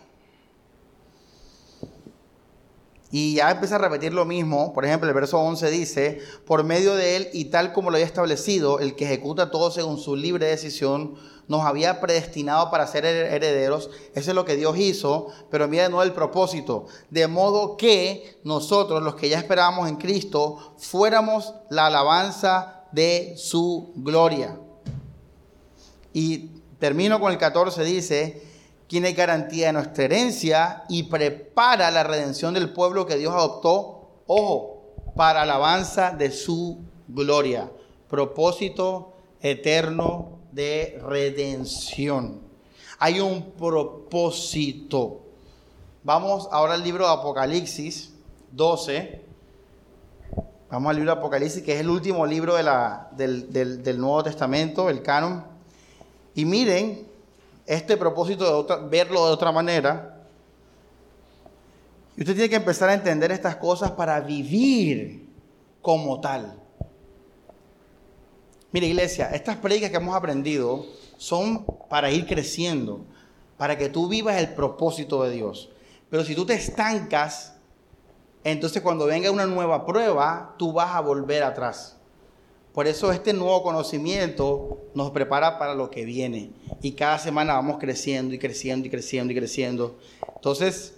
Y 3.16 3.35
ya 3.35 3.49
empieza 3.49 3.76
a 3.76 3.78
repetir 3.78 4.12
lo 4.12 4.25
mismo. 4.25 4.73
Por 4.73 4.85
ejemplo, 4.85 5.09
el 5.09 5.14
verso 5.14 5.38
11 5.38 5.71
dice, 5.71 6.18
por 6.44 6.64
medio 6.64 6.97
de 6.97 7.14
él 7.14 7.28
y 7.33 7.44
tal 7.44 7.73
como 7.73 7.90
lo 7.90 7.94
había 7.94 8.06
establecido, 8.06 8.80
el 8.80 8.97
que 8.97 9.04
ejecuta 9.04 9.52
todo 9.52 9.71
según 9.71 9.99
su 9.99 10.16
libre 10.16 10.47
decisión, 10.47 11.14
nos 11.47 11.64
había 11.64 12.00
predestinado 12.00 12.73
para 12.73 12.88
ser 12.88 13.04
herederos. 13.04 13.88
Eso 14.16 14.33
es 14.33 14.35
lo 14.35 14.44
que 14.44 14.56
Dios 14.56 14.76
hizo, 14.76 15.28
pero 15.49 15.68
mira 15.68 15.88
no 15.88 16.02
el 16.02 16.12
propósito. 16.12 16.87
De 17.09 17.28
modo 17.28 17.76
que 17.76 18.40
nosotros, 18.42 19.00
los 19.00 19.14
que 19.14 19.28
ya 19.28 19.38
esperábamos 19.38 19.88
en 19.88 19.94
Cristo, 19.94 20.75
fuéramos 20.76 21.54
la 21.71 21.87
alabanza 21.87 22.83
de 22.90 23.35
su 23.37 23.92
gloria. 23.94 24.59
Y 26.12 26.50
termino 26.80 27.21
con 27.21 27.30
el 27.30 27.38
14, 27.38 27.85
dice, 27.85 28.42
quien 28.88 29.14
garantía 29.14 29.69
de 29.69 29.73
nuestra 29.75 30.05
herencia 30.05 30.85
y 30.88 31.05
prepara 31.05 31.91
la 31.91 32.05
redención 32.05 32.55
del 32.55 32.73
pueblo 32.73 33.07
que 33.07 33.17
Dios 33.17 33.35
adoptó, 33.35 34.23
ojo, 34.26 34.75
para 35.17 35.43
alabanza 35.43 36.11
de 36.11 36.31
su 36.31 36.81
gloria. 37.09 37.71
Propósito 38.09 39.12
eterno 39.41 40.38
de 40.53 41.00
redención. 41.07 42.41
Hay 42.99 43.21
un 43.21 43.53
propósito. 43.53 45.21
Vamos 46.03 46.49
ahora 46.53 46.75
al 46.75 46.83
libro 46.83 47.07
de 47.07 47.12
Apocalipsis 47.12 48.12
12. 48.53 49.23
Vamos 50.71 50.91
al 50.91 50.97
libro 50.97 51.12
de 51.12 51.19
Apocalipsis, 51.19 51.62
que 51.62 51.75
es 51.75 51.81
el 51.81 51.88
último 51.88 52.26
libro 52.26 52.57
de 52.57 52.62
la, 52.62 53.09
del, 53.12 53.53
del, 53.53 53.99
Nuevo 53.99 54.23
Testamento, 54.23 54.88
el 54.91 55.03
canon. 55.03 55.45
Y 56.35 56.45
miren 56.45 57.07
este 57.66 57.97
propósito 57.97 58.62
de 58.62 58.88
verlo 58.88 59.26
de 59.26 59.33
otra 59.33 59.52
manera. 59.52 60.23
Y 62.16 62.21
usted 62.21 62.35
tiene 62.35 62.49
que 62.49 62.56
empezar 62.56 62.88
a 62.88 62.94
entender 62.94 63.33
estas 63.33 63.56
cosas 63.56 63.92
para 63.92 64.21
vivir 64.21 65.28
como 65.83 66.21
tal. 66.21 66.59
Mire, 68.73 68.88
iglesia, 68.88 69.30
estas 69.30 69.56
predicas 69.56 69.90
que 69.90 69.97
hemos 69.97 70.16
aprendido 70.16 70.85
son 71.16 71.64
para 71.88 72.11
ir 72.11 72.26
creciendo, 72.26 73.04
para 73.56 73.78
que 73.78 73.88
tú 73.88 74.09
vivas 74.09 74.37
el 74.37 74.54
propósito 74.54 75.23
de 75.23 75.30
Dios. 75.30 75.71
Pero 76.11 76.25
si 76.25 76.35
tú 76.35 76.44
te 76.44 76.54
estancas, 76.54 77.54
entonces 78.42 78.83
cuando 78.83 79.06
venga 79.06 79.30
una 79.30 79.47
nueva 79.47 79.87
prueba, 79.87 80.54
tú 80.59 80.73
vas 80.73 80.94
a 80.94 81.00
volver 81.00 81.42
atrás. 81.42 81.94
Por 82.75 82.88
eso 82.88 83.12
este 83.12 83.33
nuevo 83.33 83.62
conocimiento 83.62 84.88
nos 84.95 85.12
prepara 85.12 85.61
para 85.61 85.76
lo 85.76 85.90
que 85.90 86.04
viene. 86.04 86.50
Y 86.83 86.93
cada 86.93 87.21
semana 87.21 87.54
vamos 87.54 87.78
creciendo 87.78 88.35
y 88.35 88.38
creciendo 88.40 88.88
y 88.88 88.90
creciendo 88.90 89.33
y 89.33 89.37
creciendo. 89.37 89.97
Entonces, 90.35 90.97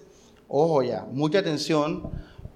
ojo 0.49 0.83
ya, 0.83 1.06
mucha 1.12 1.40
atención, 1.40 2.11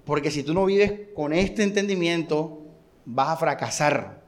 porque 0.05 0.31
si 0.31 0.41
tú 0.41 0.55
no 0.55 0.65
vives 0.65 1.09
con 1.15 1.33
este 1.33 1.61
entendimiento, 1.61 2.63
vas 3.05 3.29
a 3.29 3.37
fracasar. 3.37 4.23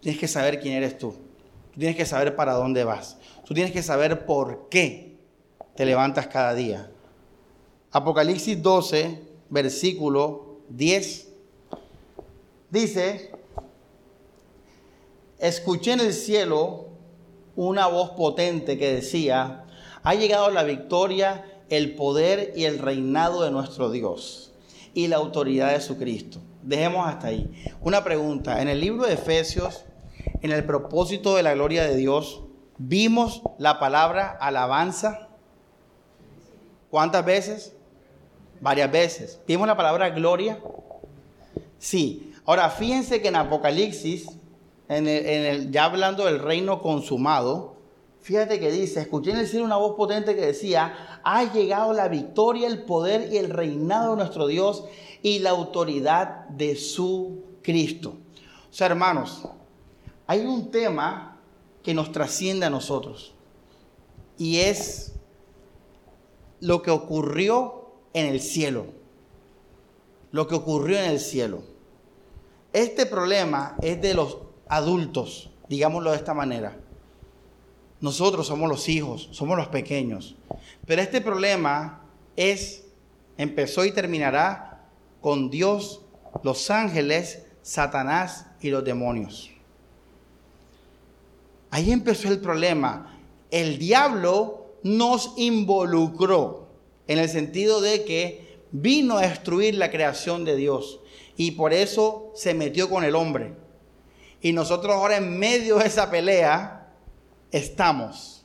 Tienes 0.00 0.20
que 0.20 0.28
saber 0.28 0.60
quién 0.60 0.74
eres 0.74 0.96
tú. 0.96 1.10
Tú 1.72 1.80
tienes 1.80 1.96
que 1.96 2.06
saber 2.06 2.36
para 2.36 2.52
dónde 2.52 2.84
vas. 2.84 3.18
Tú 3.44 3.52
tienes 3.52 3.72
que 3.72 3.82
saber 3.82 4.26
por 4.26 4.68
qué 4.68 5.18
te 5.74 5.84
levantas 5.84 6.28
cada 6.28 6.54
día. 6.54 6.88
Apocalipsis 7.90 8.62
12, 8.62 9.22
versículo 9.48 10.60
10. 10.68 11.28
Dice, 12.70 13.29
escuché 15.40 15.92
en 15.92 16.00
el 16.00 16.12
cielo 16.12 16.88
una 17.56 17.86
voz 17.86 18.10
potente 18.10 18.78
que 18.78 18.92
decía, 18.92 19.64
ha 20.02 20.14
llegado 20.14 20.50
la 20.50 20.62
victoria, 20.62 21.44
el 21.68 21.94
poder 21.94 22.52
y 22.56 22.64
el 22.64 22.78
reinado 22.78 23.42
de 23.42 23.50
nuestro 23.50 23.90
Dios 23.90 24.52
y 24.94 25.08
la 25.08 25.16
autoridad 25.16 25.72
de 25.72 25.80
su 25.80 25.98
Cristo. 25.98 26.40
Dejemos 26.62 27.06
hasta 27.06 27.28
ahí. 27.28 27.50
Una 27.80 28.04
pregunta, 28.04 28.60
en 28.60 28.68
el 28.68 28.80
libro 28.80 29.06
de 29.06 29.14
Efesios, 29.14 29.84
en 30.42 30.52
el 30.52 30.64
propósito 30.64 31.36
de 31.36 31.42
la 31.42 31.54
gloria 31.54 31.84
de 31.84 31.96
Dios, 31.96 32.42
vimos 32.78 33.42
la 33.58 33.78
palabra 33.78 34.30
alabanza. 34.40 35.28
¿Cuántas 36.90 37.24
veces? 37.24 37.76
Varias 38.60 38.90
veces. 38.90 39.40
¿Vimos 39.46 39.66
la 39.66 39.76
palabra 39.76 40.10
gloria? 40.10 40.60
Sí. 41.78 42.32
Ahora, 42.44 42.68
fíjense 42.68 43.22
que 43.22 43.28
en 43.28 43.36
Apocalipsis 43.36 44.39
en 44.96 45.06
el, 45.06 45.70
ya 45.70 45.84
hablando 45.84 46.24
del 46.24 46.40
reino 46.40 46.82
consumado, 46.82 47.76
fíjate 48.22 48.58
que 48.58 48.72
dice, 48.72 49.00
escuché 49.00 49.30
en 49.30 49.38
el 49.38 49.46
cielo 49.46 49.64
una 49.64 49.76
voz 49.76 49.94
potente 49.94 50.34
que 50.34 50.46
decía, 50.46 51.20
ha 51.22 51.52
llegado 51.52 51.92
la 51.92 52.08
victoria, 52.08 52.66
el 52.66 52.82
poder 52.82 53.32
y 53.32 53.36
el 53.36 53.50
reinado 53.50 54.10
de 54.10 54.16
nuestro 54.16 54.48
Dios 54.48 54.84
y 55.22 55.38
la 55.38 55.50
autoridad 55.50 56.48
de 56.48 56.74
su 56.74 57.44
Cristo. 57.62 58.14
O 58.68 58.72
sea, 58.72 58.88
hermanos, 58.88 59.42
hay 60.26 60.40
un 60.40 60.72
tema 60.72 61.40
que 61.84 61.94
nos 61.94 62.10
trasciende 62.10 62.66
a 62.66 62.70
nosotros 62.70 63.32
y 64.38 64.58
es 64.58 65.12
lo 66.58 66.82
que 66.82 66.90
ocurrió 66.90 67.92
en 68.12 68.26
el 68.26 68.40
cielo. 68.40 68.86
Lo 70.32 70.48
que 70.48 70.56
ocurrió 70.56 70.98
en 70.98 71.10
el 71.10 71.20
cielo. 71.20 71.62
Este 72.72 73.06
problema 73.06 73.76
es 73.82 74.00
de 74.02 74.14
los 74.14 74.49
adultos, 74.70 75.50
digámoslo 75.68 76.12
de 76.12 76.16
esta 76.16 76.32
manera. 76.32 76.78
Nosotros 78.00 78.46
somos 78.46 78.68
los 78.68 78.88
hijos, 78.88 79.28
somos 79.32 79.58
los 79.58 79.68
pequeños. 79.68 80.36
Pero 80.86 81.02
este 81.02 81.20
problema 81.20 82.04
es, 82.36 82.86
empezó 83.36 83.84
y 83.84 83.92
terminará 83.92 84.88
con 85.20 85.50
Dios, 85.50 86.02
los 86.42 86.70
ángeles, 86.70 87.44
Satanás 87.60 88.46
y 88.62 88.70
los 88.70 88.84
demonios. 88.84 89.50
Ahí 91.70 91.92
empezó 91.92 92.28
el 92.28 92.40
problema. 92.40 93.18
El 93.50 93.78
diablo 93.78 94.76
nos 94.82 95.34
involucró 95.36 96.68
en 97.06 97.18
el 97.18 97.28
sentido 97.28 97.80
de 97.80 98.04
que 98.04 98.60
vino 98.70 99.18
a 99.18 99.22
destruir 99.22 99.74
la 99.74 99.90
creación 99.90 100.44
de 100.44 100.56
Dios 100.56 101.00
y 101.36 101.52
por 101.52 101.72
eso 101.72 102.30
se 102.34 102.54
metió 102.54 102.88
con 102.88 103.02
el 103.04 103.16
hombre. 103.16 103.54
Y 104.40 104.52
nosotros 104.52 104.94
ahora 104.94 105.16
en 105.16 105.38
medio 105.38 105.78
de 105.78 105.86
esa 105.86 106.10
pelea 106.10 106.88
estamos. 107.50 108.44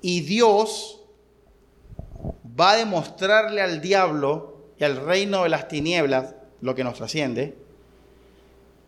Y 0.00 0.20
Dios 0.22 1.00
va 2.58 2.72
a 2.72 2.76
demostrarle 2.76 3.60
al 3.60 3.80
diablo 3.80 4.56
y 4.78 4.84
al 4.84 4.96
reino 4.96 5.42
de 5.42 5.50
las 5.50 5.68
tinieblas, 5.68 6.34
lo 6.62 6.74
que 6.74 6.84
nos 6.84 6.94
trasciende, 6.94 7.56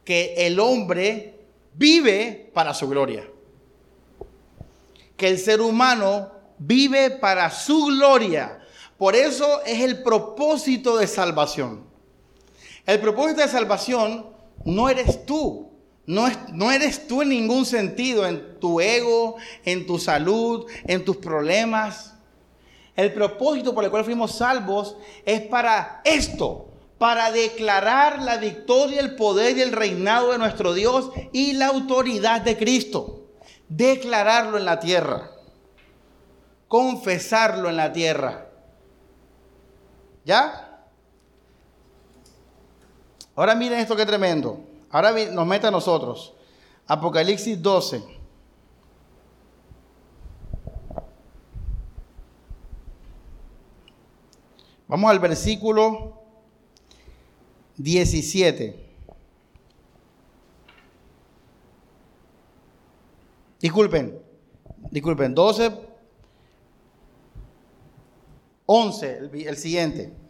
que 0.04 0.34
el 0.46 0.58
hombre 0.58 1.38
vive 1.74 2.50
para 2.54 2.72
su 2.72 2.88
gloria. 2.88 3.28
Que 5.16 5.28
el 5.28 5.38
ser 5.38 5.60
humano 5.60 6.32
vive 6.58 7.10
para 7.10 7.50
su 7.50 7.86
gloria. 7.86 8.60
Por 8.96 9.14
eso 9.14 9.62
es 9.64 9.80
el 9.80 10.02
propósito 10.02 10.96
de 10.96 11.06
salvación. 11.06 11.84
El 12.86 12.98
propósito 13.00 13.42
de 13.42 13.48
salvación 13.48 14.31
no 14.64 14.88
eres 14.88 15.24
tú. 15.26 15.70
No, 16.04 16.26
es, 16.26 16.36
no, 16.52 16.72
eres 16.72 17.06
tú 17.06 17.22
en 17.22 17.28
ningún 17.28 17.64
sentido, 17.64 18.26
en 18.26 18.58
tu 18.58 18.80
ego, 18.80 19.36
en 19.64 19.86
tu 19.86 19.98
salud, 19.98 20.66
en 20.84 21.04
tus 21.04 21.16
problemas. 21.18 22.14
El 22.96 23.12
propósito 23.12 23.72
por 23.74 23.84
el 23.84 23.90
cual 23.90 24.04
fuimos 24.04 24.32
salvos 24.32 24.96
es 25.24 25.42
para 25.42 26.00
esto, 26.04 26.68
para 26.98 27.30
declarar 27.30 28.20
la 28.20 28.36
victoria, 28.36 29.00
el 29.00 29.14
poder 29.14 29.56
y 29.56 29.62
el 29.62 29.72
reinado 29.72 30.32
de 30.32 30.38
nuestro 30.38 30.74
Dios 30.74 31.10
y 31.32 31.52
la 31.52 31.68
autoridad 31.68 32.40
de 32.40 32.58
Cristo. 32.58 33.28
Declararlo 33.68 34.58
en 34.58 34.64
la 34.64 34.80
tierra, 34.80 35.30
confesarlo 36.68 37.70
en 37.70 37.76
la 37.76 37.92
tierra. 37.92 38.48
¿Ya? 40.24 40.71
Ahora 43.34 43.54
miren 43.54 43.80
esto 43.80 43.96
que 43.96 44.04
tremendo. 44.04 44.60
Ahora 44.90 45.12
nos 45.32 45.46
mete 45.46 45.66
a 45.66 45.70
nosotros. 45.70 46.34
Apocalipsis 46.86 47.60
12. 47.60 48.02
Vamos 54.86 55.10
al 55.10 55.18
versículo 55.18 56.20
17. 57.78 58.90
Disculpen, 63.58 64.20
disculpen, 64.90 65.34
12, 65.34 65.72
11, 68.66 69.18
el, 69.18 69.46
el 69.46 69.56
siguiente. 69.56 70.21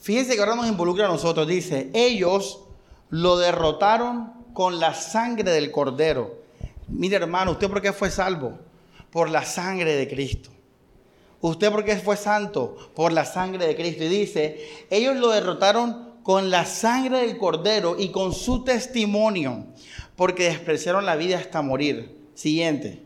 Fíjense 0.00 0.34
que 0.34 0.40
ahora 0.40 0.56
nos 0.56 0.66
involucra 0.66 1.06
a 1.06 1.08
nosotros. 1.08 1.46
Dice, 1.46 1.90
ellos 1.92 2.60
lo 3.10 3.38
derrotaron 3.38 4.32
con 4.54 4.80
la 4.80 4.94
sangre 4.94 5.50
del 5.52 5.70
cordero. 5.70 6.40
Mire 6.88 7.16
hermano, 7.16 7.52
¿usted 7.52 7.68
por 7.68 7.82
qué 7.82 7.92
fue 7.92 8.10
salvo? 8.10 8.58
Por 9.10 9.30
la 9.30 9.44
sangre 9.44 9.94
de 9.96 10.08
Cristo. 10.08 10.50
¿Usted 11.40 11.70
por 11.70 11.84
qué 11.84 11.96
fue 11.96 12.16
santo? 12.16 12.76
Por 12.94 13.12
la 13.12 13.24
sangre 13.24 13.66
de 13.66 13.76
Cristo. 13.76 14.04
Y 14.04 14.08
dice, 14.08 14.86
ellos 14.90 15.16
lo 15.16 15.30
derrotaron 15.30 16.10
con 16.22 16.50
la 16.50 16.64
sangre 16.66 17.20
del 17.20 17.38
cordero 17.38 17.96
y 17.98 18.10
con 18.10 18.34
su 18.34 18.62
testimonio, 18.62 19.66
porque 20.16 20.44
despreciaron 20.44 21.06
la 21.06 21.16
vida 21.16 21.38
hasta 21.38 21.62
morir. 21.62 22.18
Siguiente. 22.34 23.02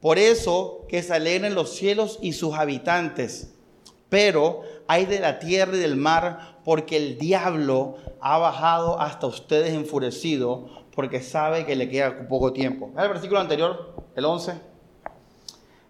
Por 0.00 0.18
eso 0.18 0.84
que 0.88 1.02
se 1.02 1.14
alegren 1.14 1.54
los 1.54 1.74
cielos 1.74 2.18
y 2.22 2.32
sus 2.32 2.54
habitantes, 2.54 3.50
pero 4.08 4.62
hay 4.88 5.06
de 5.06 5.20
la 5.20 5.38
tierra 5.38 5.76
y 5.76 5.80
del 5.80 5.96
mar, 5.96 6.58
porque 6.64 6.96
el 6.96 7.18
diablo 7.18 7.96
ha 8.20 8.38
bajado 8.38 9.00
hasta 9.00 9.26
ustedes 9.26 9.74
enfurecido, 9.74 10.68
porque 10.94 11.20
sabe 11.20 11.66
que 11.66 11.76
le 11.76 11.88
queda 11.88 12.26
poco 12.28 12.52
tiempo. 12.52 12.90
el 12.96 13.08
versículo 13.08 13.40
anterior, 13.40 13.94
el 14.14 14.24
11. 14.24 14.54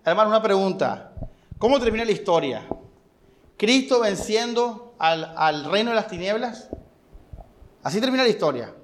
Hermano, 0.04 0.30
una 0.30 0.42
pregunta. 0.42 1.12
¿Cómo 1.58 1.80
termina 1.80 2.04
la 2.04 2.12
historia? 2.12 2.66
¿Cristo 3.56 4.00
venciendo 4.00 4.94
al, 4.98 5.32
al 5.36 5.64
reino 5.64 5.90
de 5.90 5.96
las 5.96 6.08
tinieblas? 6.08 6.68
Así 7.82 8.00
termina 8.00 8.24
la 8.24 8.28
historia. 8.28 8.74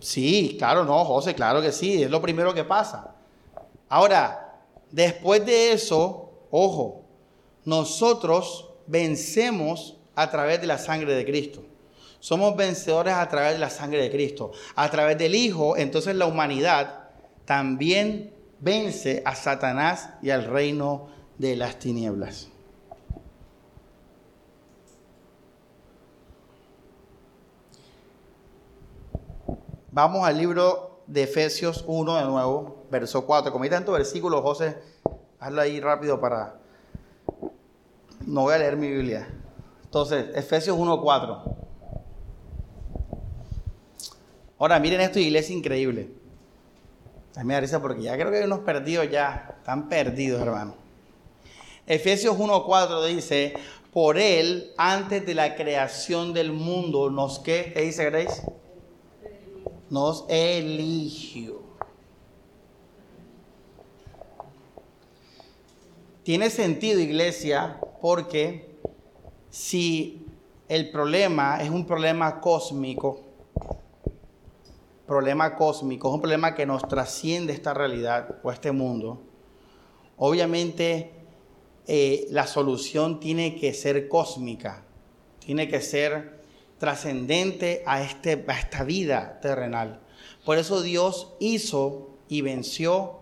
Sí, 0.00 0.56
claro, 0.58 0.84
no, 0.84 1.04
José, 1.04 1.34
claro 1.34 1.62
que 1.62 1.72
sí, 1.72 2.02
es 2.02 2.10
lo 2.10 2.20
primero 2.20 2.52
que 2.52 2.64
pasa. 2.64 3.14
Ahora, 3.88 4.58
después 4.90 5.44
de 5.46 5.72
eso, 5.72 6.30
ojo, 6.50 7.01
nosotros 7.64 8.70
vencemos 8.86 9.96
a 10.14 10.30
través 10.30 10.60
de 10.60 10.66
la 10.66 10.78
sangre 10.78 11.14
de 11.14 11.24
Cristo. 11.24 11.62
Somos 12.20 12.56
vencedores 12.56 13.14
a 13.14 13.28
través 13.28 13.54
de 13.54 13.58
la 13.58 13.70
sangre 13.70 14.00
de 14.00 14.10
Cristo. 14.10 14.52
A 14.76 14.90
través 14.90 15.18
del 15.18 15.34
Hijo, 15.34 15.76
entonces 15.76 16.14
la 16.14 16.26
humanidad 16.26 17.08
también 17.44 18.32
vence 18.60 19.22
a 19.24 19.34
Satanás 19.34 20.10
y 20.22 20.30
al 20.30 20.44
reino 20.44 21.08
de 21.38 21.56
las 21.56 21.78
tinieblas. 21.78 22.48
Vamos 29.90 30.26
al 30.26 30.38
libro 30.38 31.02
de 31.06 31.24
Efesios 31.24 31.84
1 31.86 32.16
de 32.16 32.24
nuevo, 32.24 32.86
verso 32.90 33.26
4. 33.26 33.52
Como 33.52 33.64
hay 33.64 33.70
tantos 33.70 33.94
versículos, 33.94 34.40
José, 34.40 34.78
hazlo 35.38 35.60
ahí 35.60 35.80
rápido 35.80 36.20
para 36.20 36.61
no 38.26 38.42
voy 38.42 38.54
a 38.54 38.58
leer 38.58 38.76
mi 38.76 38.88
Biblia. 38.88 39.28
Entonces, 39.84 40.26
Efesios 40.34 40.76
1.4. 40.76 41.56
Ahora, 44.58 44.78
miren 44.78 45.00
esto, 45.00 45.18
iglesia 45.18 45.56
increíble. 45.56 46.10
A 47.36 47.40
mí 47.40 47.46
me 47.46 47.60
risa 47.60 47.80
porque 47.80 48.02
ya 48.02 48.14
creo 48.14 48.30
que 48.30 48.38
hay 48.38 48.44
unos 48.44 48.60
perdidos 48.60 49.10
ya. 49.10 49.54
Están 49.58 49.88
perdidos, 49.88 50.40
hermano. 50.40 50.74
Efesios 51.86 52.36
1.4 52.36 53.06
dice, 53.06 53.54
por 53.92 54.18
él, 54.18 54.72
antes 54.76 55.26
de 55.26 55.34
la 55.34 55.54
creación 55.56 56.32
del 56.32 56.52
mundo, 56.52 57.10
nos, 57.10 57.38
¿qué? 57.40 57.72
¿Qué 57.74 57.82
dice 57.82 58.04
Grace? 58.04 58.42
Nos 59.90 60.24
eligió. 60.28 61.61
Tiene 66.22 66.50
sentido, 66.50 67.00
iglesia, 67.00 67.80
porque 68.00 68.76
si 69.50 70.24
el 70.68 70.92
problema 70.92 71.60
es 71.60 71.68
un 71.68 71.84
problema 71.84 72.40
cósmico, 72.40 73.22
problema 75.04 75.56
cósmico, 75.56 76.08
es 76.08 76.14
un 76.14 76.20
problema 76.20 76.54
que 76.54 76.64
nos 76.64 76.86
trasciende 76.86 77.52
esta 77.52 77.74
realidad 77.74 78.36
o 78.44 78.52
este 78.52 78.70
mundo, 78.70 79.20
obviamente 80.16 81.10
eh, 81.88 82.28
la 82.30 82.46
solución 82.46 83.18
tiene 83.18 83.56
que 83.56 83.74
ser 83.74 84.08
cósmica, 84.08 84.84
tiene 85.44 85.66
que 85.66 85.80
ser 85.80 86.40
trascendente 86.78 87.82
a, 87.84 88.00
este, 88.00 88.44
a 88.46 88.60
esta 88.60 88.84
vida 88.84 89.40
terrenal. 89.40 90.00
Por 90.44 90.56
eso 90.58 90.82
Dios 90.82 91.34
hizo 91.40 92.10
y 92.28 92.42
venció 92.42 93.18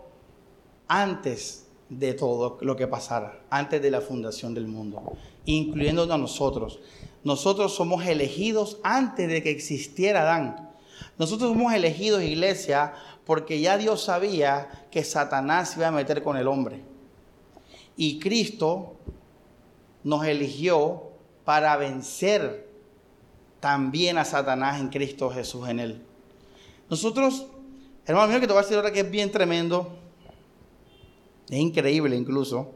antes 0.87 1.70
de 1.91 2.15
todo 2.15 2.57
lo 2.63 2.77
que 2.77 2.87
pasara, 2.87 3.41
antes 3.51 3.83
de 3.83 3.91
la 3.91 4.01
fundación 4.01 4.55
del 4.55 4.69
mundo, 4.69 5.03
incluyendo 5.45 6.11
a 6.11 6.17
nosotros. 6.17 6.79
Nosotros 7.25 7.75
somos 7.75 8.07
elegidos 8.07 8.79
antes 8.83 9.29
de 9.29 9.43
que 9.43 9.51
existiera 9.51 10.23
Adán. 10.23 10.71
Nosotros 11.19 11.51
somos 11.51 11.75
elegidos, 11.75 12.23
iglesia, 12.23 12.95
porque 13.27 13.61
ya 13.61 13.77
Dios 13.77 14.05
sabía 14.05 14.87
que 14.91 15.05
Satanás 15.05 15.77
iba 15.77 15.89
a 15.89 15.93
meter 15.93 16.23
con 16.23 16.37
el 16.37 16.49
hombre. 16.49 16.81
Y 17.97 18.19
Cristo 18.21 18.95
nos 20.05 20.25
eligió 20.25 21.11
para 21.45 21.77
vencer 21.77 22.71
también 23.59 24.17
a 24.17 24.25
Satanás 24.25 24.81
en 24.81 24.89
Cristo 24.89 25.29
Jesús 25.29 25.69
en 25.69 25.81
él. 25.81 26.03
Nosotros, 26.89 27.47
hermano 28.07 28.29
mío, 28.29 28.41
que 28.41 28.47
te 28.47 28.53
voy 28.53 28.61
a 28.61 28.63
decir 28.63 28.77
ahora 28.77 28.93
que 28.93 29.01
es 29.01 29.11
bien 29.11 29.31
tremendo, 29.31 30.00
es 31.51 31.59
increíble 31.59 32.17
incluso. 32.17 32.73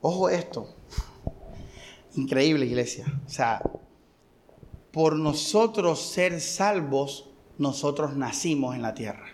Ojo 0.00 0.28
esto, 0.28 0.68
increíble 2.16 2.66
iglesia. 2.66 3.06
O 3.26 3.30
sea, 3.30 3.62
por 4.90 5.16
nosotros 5.16 6.00
ser 6.00 6.40
salvos, 6.40 7.30
nosotros 7.58 8.16
nacimos 8.16 8.74
en 8.74 8.82
la 8.82 8.94
tierra. 8.94 9.26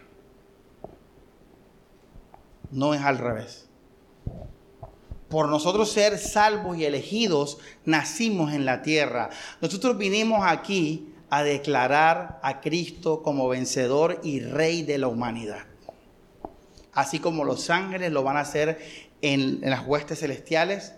No 2.70 2.92
es 2.92 3.00
al 3.00 3.18
revés 3.18 3.68
por 5.28 5.48
nosotros 5.48 5.90
ser 5.92 6.18
salvos 6.18 6.78
y 6.78 6.85
elegidos, 6.85 7.59
nacimos 7.85 8.52
en 8.52 8.64
la 8.64 8.83
tierra. 8.83 9.31
Nosotros 9.61 9.98
vinimos 9.98 10.40
aquí 10.42 11.12
a 11.31 11.42
declarar 11.42 12.40
a 12.42 12.61
Cristo 12.61 13.22
como 13.22 13.48
vencedor 13.48 14.20
y 14.22 14.40
rey 14.40 14.83
de 14.83 14.98
la 14.98 15.09
humanidad. 15.09 15.67
Así 16.98 17.20
como 17.20 17.44
los 17.44 17.70
ángeles 17.70 18.11
lo 18.11 18.24
van 18.24 18.37
a 18.37 18.40
hacer 18.40 18.80
en, 19.22 19.61
las 19.61 19.87
huestes 19.87 20.18
celestiales. 20.18 20.94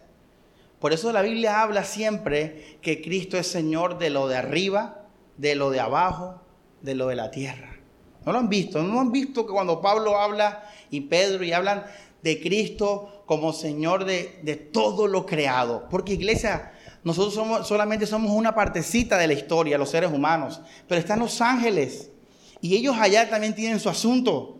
Por 0.79 0.95
eso 0.95 1.13
la 1.13 1.21
Biblia 1.21 1.61
habla 1.61 1.85
siempre 1.85 2.79
que 2.81 3.03
Cristo 3.03 3.37
es 3.37 3.47
Señor 3.47 3.99
de 3.99 4.09
lo 4.09 4.27
de 4.27 4.39
arriba, 4.39 5.05
de 5.37 5.55
lo 5.57 5.69
de 5.69 5.79
abajo, 5.79 6.41
de 6.81 6.95
lo 6.95 7.09
de 7.09 7.17
la 7.17 7.31
tierra. 7.31 7.77
¿No 8.25 8.33
lo 8.33 8.39
han 8.39 8.49
visto? 8.49 8.83
¿No 8.83 8.99
han 8.99 9.13
visto 9.13 9.45
que 9.45 9.53
cuando 9.53 9.83
Pablo 9.83 10.19
habla 10.19 10.65
y 10.89 11.03
Pedro 11.03 11.45
y 11.45 11.53
hablan 11.53 11.85
de 12.23 12.41
Cristo 12.41 13.25
como 13.27 13.53
Señor 13.53 14.07
de, 14.07 14.71
todo 14.73 15.07
lo 15.07 15.27
creado. 15.27 15.87
Porque 15.91 16.15
iglesia, 16.15 16.73
nosotros 17.05 17.67
solamente 17.69 18.07
somos 18.07 18.31
una 18.31 18.55
partecita 18.55 19.19
de 19.19 19.27
la 19.27 19.35
historia, 19.35 19.77
los 19.77 19.91
seres 19.91 20.11
humanos. 20.11 20.63
Pero 20.89 20.99
están 20.99 21.19
los 21.19 21.43
ángeles. 21.43 22.11
Y 22.63 22.75
ellos 22.75 22.97
allá 22.99 23.29
también 23.29 23.55
tienen 23.55 23.81
su 23.81 23.91
asunto. 23.91 24.57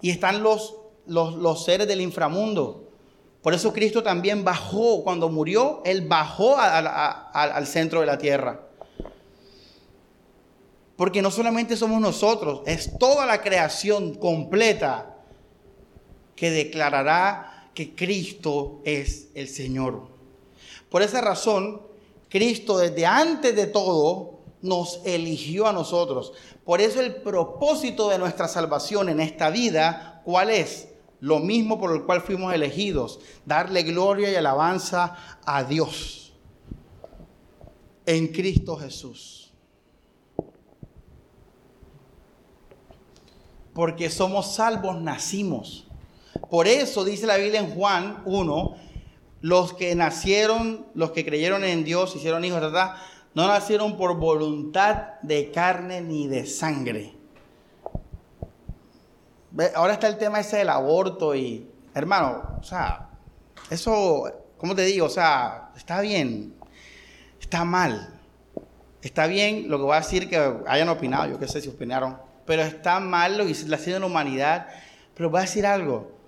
Y 0.00 0.10
están 0.10 0.42
los, 0.42 0.77
los, 1.08 1.64
seres 1.64 1.88
del 1.88 2.00
inframundo. 2.00 2.84
Por 3.42 3.54
eso 3.54 3.72
Cristo 3.72 4.02
también 4.02 4.44
bajó, 4.44 5.02
cuando 5.02 5.28
murió, 5.28 5.82
Él 5.84 6.06
bajó 6.06 6.56
al 6.58 7.66
centro 7.66 8.00
de 8.00 8.06
la 8.06 8.18
tierra. 8.18 8.60
Porque 10.96 11.22
no 11.22 11.30
solamente 11.30 11.76
somos 11.76 12.00
nosotros, 12.00 12.62
es 12.66 12.98
toda 12.98 13.24
la 13.24 13.40
creación 13.40 14.14
completa 14.14 15.16
que 16.34 16.50
declarará 16.50 17.70
que 17.72 17.94
Cristo 17.94 18.80
es 18.84 19.28
el 19.34 19.48
Señor. 19.48 20.08
Por 20.90 21.02
esa 21.02 21.20
razón, 21.20 21.82
Cristo 22.28 22.78
desde 22.78 23.06
antes 23.06 23.54
de 23.54 23.66
todo 23.66 24.38
nos 24.62 25.00
eligió 25.04 25.66
a 25.66 25.72
nosotros. 25.72 26.32
Por 26.64 26.80
eso 26.80 27.00
el 27.00 27.16
propósito 27.16 28.08
de 28.08 28.18
nuestra 28.18 28.48
salvación 28.48 29.08
en 29.08 29.20
esta 29.20 29.50
vida, 29.50 30.20
¿cuál 30.24 30.50
es? 30.50 30.88
Lo 31.20 31.40
mismo 31.40 31.78
por 31.78 31.94
el 31.94 32.04
cual 32.04 32.20
fuimos 32.20 32.54
elegidos, 32.54 33.20
darle 33.44 33.82
gloria 33.82 34.30
y 34.30 34.36
alabanza 34.36 35.16
a 35.44 35.64
Dios 35.64 36.32
en 38.06 38.28
Cristo 38.28 38.76
Jesús. 38.76 39.52
Porque 43.74 44.10
somos 44.10 44.54
salvos, 44.54 45.00
nacimos 45.00 45.88
por 46.50 46.66
eso 46.66 47.04
dice 47.04 47.26
la 47.26 47.36
Biblia 47.36 47.60
en 47.60 47.70
Juan 47.70 48.22
1, 48.24 48.76
los 49.42 49.74
que 49.74 49.94
nacieron, 49.94 50.86
los 50.94 51.10
que 51.10 51.24
creyeron 51.24 51.62
en 51.64 51.84
Dios, 51.84 52.16
hicieron 52.16 52.44
hijos, 52.44 52.60
¿verdad? 52.60 52.94
No 53.34 53.46
nacieron 53.46 53.96
por 53.96 54.16
voluntad 54.16 55.20
de 55.22 55.50
carne 55.50 56.00
ni 56.00 56.26
de 56.26 56.46
sangre. 56.46 57.17
Ahora 59.74 59.94
está 59.94 60.08
el 60.08 60.18
tema 60.18 60.40
ese 60.40 60.58
del 60.58 60.68
aborto 60.68 61.34
y, 61.34 61.70
hermano, 61.94 62.58
o 62.60 62.62
sea, 62.62 63.08
eso, 63.70 64.30
¿cómo 64.56 64.74
te 64.74 64.82
digo? 64.82 65.06
O 65.06 65.10
sea, 65.10 65.70
está 65.76 66.00
bien, 66.00 66.54
está 67.40 67.64
mal. 67.64 68.14
Está 69.02 69.26
bien 69.26 69.68
lo 69.68 69.78
que 69.78 69.84
voy 69.84 69.94
a 69.94 70.00
decir 70.00 70.28
que 70.28 70.36
hayan 70.66 70.88
opinado, 70.88 71.26
yo 71.30 71.38
qué 71.38 71.48
sé 71.48 71.60
si 71.60 71.68
opinaron, 71.68 72.18
pero 72.44 72.62
está 72.62 73.00
mal 73.00 73.38
lo 73.38 73.44
que 73.44 73.52
está 73.52 73.76
haciendo 73.76 74.00
la 74.00 74.06
humanidad. 74.06 74.68
Pero 75.14 75.30
voy 75.30 75.38
a 75.38 75.42
decir 75.42 75.66
algo, 75.66 76.18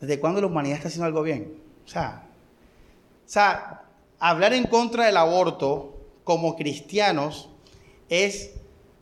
¿Desde 0.00 0.20
cuándo 0.20 0.40
la 0.40 0.46
humanidad 0.46 0.76
está 0.76 0.88
haciendo 0.88 1.06
algo 1.06 1.22
bien? 1.22 1.58
O 1.84 1.88
sea, 1.88 2.22
o 3.24 3.28
sea, 3.28 3.82
hablar 4.18 4.52
en 4.52 4.64
contra 4.64 5.06
del 5.06 5.16
aborto 5.16 5.96
como 6.24 6.56
cristianos 6.56 7.48
es 8.08 8.52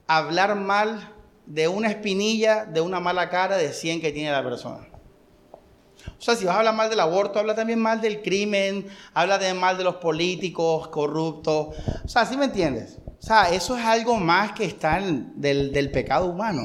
hablar 0.06 0.54
mal 0.54 1.13
de 1.46 1.68
una 1.68 1.88
espinilla, 1.88 2.64
de 2.64 2.80
una 2.80 3.00
mala 3.00 3.28
cara 3.28 3.56
de 3.56 3.72
100 3.72 4.00
que 4.00 4.12
tiene 4.12 4.30
la 4.30 4.42
persona. 4.42 4.88
O 6.18 6.22
sea, 6.22 6.36
si 6.36 6.44
vas 6.44 6.54
a 6.54 6.58
hablar 6.58 6.74
mal 6.74 6.90
del 6.90 7.00
aborto, 7.00 7.38
habla 7.38 7.54
también 7.54 7.78
mal 7.78 8.00
del 8.00 8.22
crimen, 8.22 8.86
habla 9.12 9.38
también 9.38 9.58
mal 9.58 9.76
de 9.76 9.84
los 9.84 9.96
políticos 9.96 10.88
corruptos. 10.88 11.76
O 12.04 12.08
sea, 12.08 12.26
¿sí 12.26 12.36
me 12.36 12.46
entiendes? 12.46 12.98
O 13.20 13.26
sea, 13.26 13.50
eso 13.50 13.76
es 13.76 13.84
algo 13.84 14.16
más 14.16 14.52
que 14.52 14.64
está 14.64 15.00
del, 15.00 15.72
del 15.72 15.90
pecado 15.90 16.26
humano. 16.26 16.62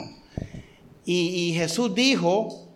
Y, 1.06 1.50
y 1.50 1.54
Jesús 1.54 1.96
dijo 1.96 2.70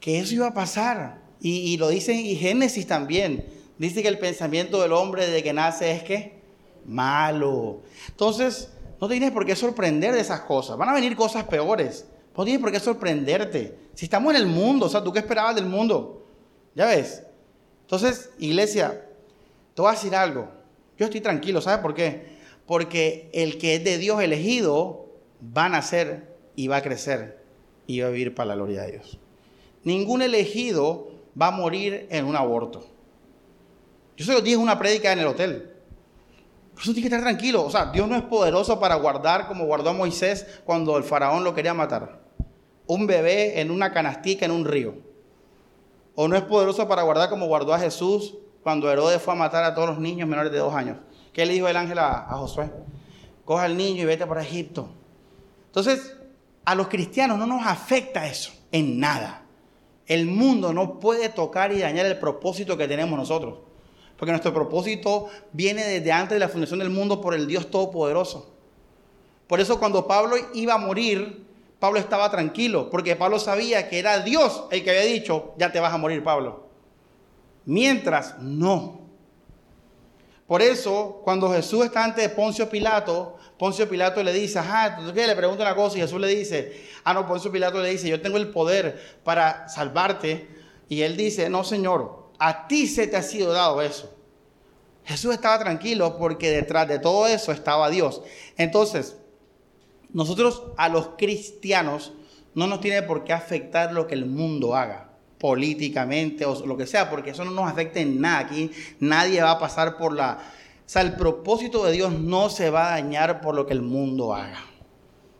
que 0.00 0.20
eso 0.20 0.34
iba 0.34 0.48
a 0.48 0.54
pasar. 0.54 1.26
Y, 1.40 1.76
lo 1.76 1.88
dice 1.88 2.12
en 2.12 2.36
Génesis 2.36 2.86
también. 2.86 3.44
Dice 3.78 4.02
que 4.02 4.08
el 4.08 4.18
pensamiento 4.18 4.80
del 4.80 4.92
hombre 4.92 5.26
desde 5.26 5.42
que 5.42 5.52
nace 5.52 5.92
es 5.92 6.02
que 6.02 6.40
malo. 6.84 7.82
Entonces, 8.08 8.70
no 9.00 9.08
tienes 9.08 9.30
por 9.30 9.44
qué 9.44 9.56
sorprender 9.56 10.14
de 10.14 10.20
esas 10.20 10.40
cosas. 10.42 10.76
Van 10.76 10.88
a 10.88 10.94
venir 10.94 11.16
cosas 11.16 11.44
peores. 11.44 12.06
No 12.36 12.44
tienes 12.44 12.60
por 12.60 12.72
qué 12.72 12.80
sorprenderte. 12.80 13.76
Si 13.94 14.06
estamos 14.06 14.34
en 14.34 14.40
el 14.40 14.46
mundo, 14.46 14.86
o 14.86 14.88
sea, 14.88 15.02
¿tú 15.02 15.12
qué 15.12 15.20
esperabas 15.20 15.54
del 15.54 15.66
mundo? 15.66 16.26
¿Ya 16.74 16.86
ves? 16.86 17.22
Entonces, 17.82 18.30
iglesia, 18.38 19.06
te 19.74 19.82
voy 19.82 19.90
a 19.90 19.94
decir 19.94 20.14
algo. 20.14 20.50
Yo 20.98 21.06
estoy 21.06 21.20
tranquilo, 21.20 21.60
¿sabes 21.60 21.80
por 21.80 21.94
qué? 21.94 22.36
Porque 22.66 23.30
el 23.32 23.58
que 23.58 23.76
es 23.76 23.84
de 23.84 23.98
Dios 23.98 24.22
elegido 24.22 25.06
va 25.56 25.66
a 25.66 25.68
nacer 25.68 26.36
y 26.56 26.68
va 26.68 26.76
a 26.76 26.82
crecer 26.82 27.42
y 27.86 28.00
va 28.00 28.08
a 28.08 28.10
vivir 28.10 28.34
para 28.34 28.48
la 28.48 28.54
gloria 28.56 28.82
de 28.82 28.92
Dios 28.92 29.18
ningún 29.86 30.20
elegido 30.20 31.12
va 31.40 31.46
a 31.46 31.50
morir 31.52 32.08
en 32.10 32.24
un 32.24 32.34
aborto. 32.34 32.84
Yo 34.16 34.24
se 34.24 34.32
lo 34.32 34.40
dije 34.40 34.56
en 34.56 34.62
una 34.62 34.78
prédica 34.80 35.12
en 35.12 35.20
el 35.20 35.28
hotel. 35.28 35.70
Por 36.76 36.82
eso 36.82 36.92
tiene 36.92 37.08
que 37.08 37.14
estar 37.14 37.26
tranquilo. 37.26 37.64
O 37.64 37.70
sea, 37.70 37.86
Dios 37.86 38.06
no 38.06 38.16
es 38.16 38.22
poderoso 38.22 38.78
para 38.78 38.96
guardar 38.96 39.48
como 39.48 39.64
guardó 39.64 39.88
a 39.88 39.92
Moisés 39.94 40.60
cuando 40.66 40.98
el 40.98 41.04
faraón 41.04 41.42
lo 41.42 41.54
quería 41.54 41.72
matar. 41.72 42.20
Un 42.86 43.06
bebé 43.06 43.62
en 43.62 43.70
una 43.70 43.94
canastica 43.94 44.44
en 44.44 44.50
un 44.50 44.66
río. 44.66 44.94
O 46.14 46.28
no 46.28 46.36
es 46.36 46.42
poderoso 46.42 46.86
para 46.86 47.00
guardar 47.00 47.30
como 47.30 47.46
guardó 47.46 47.72
a 47.72 47.78
Jesús 47.78 48.34
cuando 48.62 48.92
Herodes 48.92 49.22
fue 49.22 49.32
a 49.32 49.36
matar 49.36 49.64
a 49.64 49.74
todos 49.74 49.88
los 49.88 49.98
niños 49.98 50.28
menores 50.28 50.52
de 50.52 50.58
dos 50.58 50.74
años. 50.74 50.98
¿Qué 51.32 51.46
le 51.46 51.54
dijo 51.54 51.66
el 51.66 51.76
ángel 51.78 51.98
a, 51.98 52.26
a 52.28 52.36
Josué? 52.36 52.70
Coja 53.46 53.64
al 53.64 53.74
niño 53.74 54.02
y 54.02 54.04
vete 54.04 54.26
para 54.26 54.42
Egipto. 54.42 54.90
Entonces, 55.68 56.14
a 56.66 56.74
los 56.74 56.88
cristianos 56.88 57.38
no 57.38 57.46
nos 57.46 57.66
afecta 57.66 58.26
eso 58.26 58.52
en 58.70 59.00
nada. 59.00 59.44
El 60.04 60.26
mundo 60.26 60.74
no 60.74 61.00
puede 61.00 61.30
tocar 61.30 61.72
y 61.72 61.78
dañar 61.78 62.04
el 62.04 62.18
propósito 62.18 62.76
que 62.76 62.86
tenemos 62.86 63.18
nosotros. 63.18 63.60
Porque 64.16 64.32
nuestro 64.32 64.52
propósito 64.54 65.28
viene 65.52 65.84
desde 65.84 66.12
antes 66.12 66.36
de 66.36 66.40
la 66.40 66.48
fundación 66.48 66.78
del 66.78 66.90
mundo 66.90 67.20
por 67.20 67.34
el 67.34 67.46
Dios 67.46 67.70
Todopoderoso. 67.70 68.54
Por 69.46 69.60
eso 69.60 69.78
cuando 69.78 70.06
Pablo 70.06 70.36
iba 70.54 70.74
a 70.74 70.78
morir, 70.78 71.46
Pablo 71.78 71.98
estaba 71.98 72.30
tranquilo, 72.30 72.88
porque 72.90 73.16
Pablo 73.16 73.38
sabía 73.38 73.88
que 73.88 73.98
era 73.98 74.20
Dios 74.20 74.64
el 74.70 74.82
que 74.82 74.90
había 74.90 75.02
dicho, 75.02 75.54
ya 75.58 75.70
te 75.70 75.78
vas 75.78 75.92
a 75.92 75.98
morir, 75.98 76.24
Pablo. 76.24 76.66
Mientras, 77.66 78.38
no. 78.40 79.00
Por 80.46 80.62
eso, 80.62 81.20
cuando 81.24 81.50
Jesús 81.52 81.84
está 81.84 82.04
ante 82.04 82.28
Poncio 82.28 82.70
Pilato, 82.70 83.36
Poncio 83.58 83.88
Pilato 83.88 84.22
le 84.22 84.32
dice, 84.32 84.58
ajá, 84.58 84.96
¿tú 84.96 85.12
qué? 85.12 85.26
Le 85.26 85.34
pregunta 85.34 85.62
una 85.62 85.74
cosa 85.74 85.98
y 85.98 86.00
Jesús 86.00 86.20
le 86.20 86.28
dice, 86.28 86.84
ah, 87.04 87.12
no, 87.12 87.26
Poncio 87.26 87.50
Pilato 87.50 87.82
le 87.82 87.90
dice, 87.90 88.08
yo 88.08 88.20
tengo 88.20 88.36
el 88.36 88.48
poder 88.48 89.18
para 89.24 89.68
salvarte. 89.68 90.48
Y 90.88 91.02
él 91.02 91.16
dice, 91.16 91.50
no, 91.50 91.64
Señor, 91.64 92.25
a 92.38 92.66
ti 92.68 92.86
se 92.86 93.06
te 93.06 93.16
ha 93.16 93.22
sido 93.22 93.52
dado 93.52 93.82
eso. 93.82 94.12
Jesús 95.04 95.34
estaba 95.34 95.58
tranquilo 95.58 96.18
porque 96.18 96.50
detrás 96.50 96.88
de 96.88 96.98
todo 96.98 97.26
eso 97.26 97.52
estaba 97.52 97.90
Dios. 97.90 98.22
Entonces, 98.56 99.16
nosotros 100.12 100.64
a 100.76 100.88
los 100.88 101.10
cristianos 101.16 102.12
no 102.54 102.66
nos 102.66 102.80
tiene 102.80 103.02
por 103.02 103.22
qué 103.22 103.32
afectar 103.32 103.92
lo 103.92 104.06
que 104.06 104.14
el 104.14 104.26
mundo 104.26 104.74
haga 104.74 105.06
políticamente 105.38 106.44
o 106.44 106.64
lo 106.66 106.76
que 106.76 106.86
sea, 106.86 107.10
porque 107.10 107.30
eso 107.30 107.44
no 107.44 107.50
nos 107.50 107.70
afecta 107.70 108.00
en 108.00 108.20
nada. 108.20 108.38
Aquí 108.40 108.70
nadie 109.00 109.42
va 109.42 109.52
a 109.52 109.58
pasar 109.58 109.96
por 109.96 110.12
la... 110.12 110.38
O 110.40 110.88
sea, 110.88 111.02
el 111.02 111.16
propósito 111.16 111.84
de 111.84 111.92
Dios 111.92 112.12
no 112.12 112.48
se 112.48 112.70
va 112.70 112.88
a 112.88 112.90
dañar 112.92 113.40
por 113.40 113.54
lo 113.54 113.66
que 113.66 113.72
el 113.72 113.82
mundo 113.82 114.34
haga. 114.34 114.64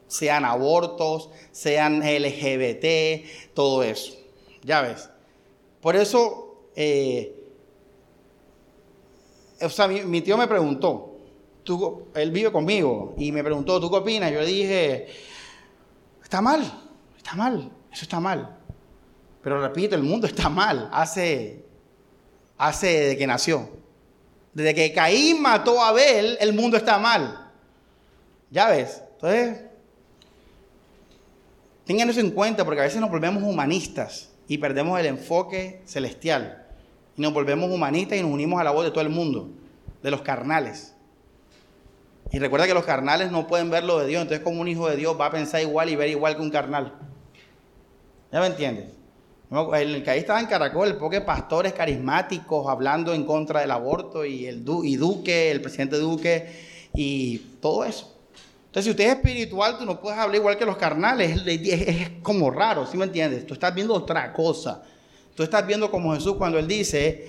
Sean 0.09 0.45
abortos, 0.45 1.31
sean 1.53 2.01
LGBT, 2.01 3.55
todo 3.55 3.83
eso. 3.83 4.15
Ya 4.63 4.83
ves. 4.83 5.09
Por 5.81 5.97
eso, 5.97 6.46
eh, 6.77 7.35
o 9.63 9.69
sea, 9.71 9.89
mi, 9.89 10.21
tío 10.21 10.37
me 10.37 10.47
preguntó, 10.47 11.17
él 12.15 12.31
vive 12.31 12.53
conmigo, 12.53 13.15
y 13.17 13.33
me 13.33 13.43
preguntó, 13.43 13.81
¿tú 13.81 13.91
qué 13.91 13.97
opinas? 13.97 14.31
Yo 14.31 14.41
le 14.41 14.47
dije, 14.47 15.07
está 16.23 16.41
mal, 16.41 16.63
está 17.17 17.35
mal, 17.35 17.73
eso 17.91 18.03
está 18.03 18.21
mal. 18.21 18.59
Pero 19.43 19.61
repito, 19.61 19.95
el 19.95 20.03
mundo 20.03 20.27
está 20.27 20.49
mal 20.49 20.91
hace, 20.93 21.65
hace 22.59 22.87
de 22.87 23.17
que 23.17 23.27
nació. 23.27 23.71
Desde 24.53 24.75
que 24.75 24.93
Caín 24.93 25.41
mató 25.41 25.81
a 25.81 25.89
Abel, 25.89 26.37
el 26.41 26.53
mundo 26.53 26.77
está 26.77 26.99
mal. 26.99 27.53
Ya 28.51 28.69
ves. 28.69 29.03
Entonces, 29.15 29.65
tengan 31.85 32.11
eso 32.11 32.21
en 32.21 32.31
cuenta 32.31 32.65
porque 32.65 32.81
a 32.81 32.85
veces 32.85 33.01
nos 33.01 33.11
volvemos 33.11 33.43
humanistas 33.43 34.31
y 34.49 34.59
perdemos 34.59 34.99
el 34.99 35.07
enfoque 35.07 35.83
celestial. 35.87 36.66
Y 37.17 37.23
nos 37.23 37.33
volvemos 37.33 37.71
humanistas 37.71 38.19
y 38.19 38.23
nos 38.23 38.31
unimos 38.31 38.61
a 38.61 38.65
la 38.65 38.71
voz 38.71 38.85
de 38.85 38.91
todo 38.91 39.03
el 39.03 39.09
mundo, 39.09 39.51
de 40.03 40.11
los 40.11 40.23
carnales. 40.23 40.95
Y 42.31 42.39
recuerda 42.39 42.67
que 42.67 42.75
los 42.75 42.85
carnales 42.85 43.31
no 43.31 43.47
pueden 43.47 43.71
ver 43.71 43.85
lo 43.85 43.99
de 43.99 44.07
Dios, 44.07 44.23
entonces 44.23 44.45
como 44.45 44.61
un 44.61 44.69
hijo 44.69 44.89
de 44.89 44.97
Dios 44.97 45.17
va 45.19 45.27
a 45.27 45.31
pensar 45.31 45.61
igual 45.61 45.89
y 45.89 45.97
ver 45.97 46.09
igual 46.09 46.37
que 46.37 46.43
un 46.43 46.51
carnal. 46.51 46.93
¿Ya 48.33 48.41
me 48.41 48.47
entiendes? 48.47 48.97
El 49.75 50.03
que 50.03 50.11
ahí 50.11 50.19
estaba 50.19 50.41
en 50.41 50.47
Caracol, 50.47 50.99
el 51.13 51.23
pastores 51.23 51.73
carismáticos 51.73 52.69
hablando 52.69 53.15
en 53.15 53.25
contra 53.25 53.61
del 53.61 53.71
aborto 53.71 54.25
y 54.25 54.47
el 54.47 54.65
Duque, 54.65 55.53
el 55.53 55.61
presidente 55.61 55.99
Duque 55.99 56.51
y 56.93 57.39
todo 57.61 57.85
eso. 57.85 58.13
Entonces, 58.67 58.85
si 58.85 58.91
usted 58.91 59.05
es 59.05 59.17
espiritual, 59.17 59.79
tú 59.79 59.87
no 59.87 60.01
puedes 60.01 60.19
hablar 60.19 60.37
igual 60.37 60.59
que 60.59 60.67
los 60.67 60.77
carnales. 60.77 61.43
Es, 61.47 62.11
como 62.23 62.51
raro, 62.51 62.87
¿sí 62.87 62.99
me 62.99 63.05
entiendes? 63.05 63.47
Tú 63.47 63.55
estás 63.55 63.73
viendo 63.75 63.95
otra 63.95 64.33
cosa. 64.33 64.83
Tú 65.37 65.43
estás 65.43 65.67
viendo 65.67 65.91
como 65.91 66.15
Jesús 66.15 66.37
cuando 66.37 66.59
él 66.59 66.67
dice, 66.67 67.29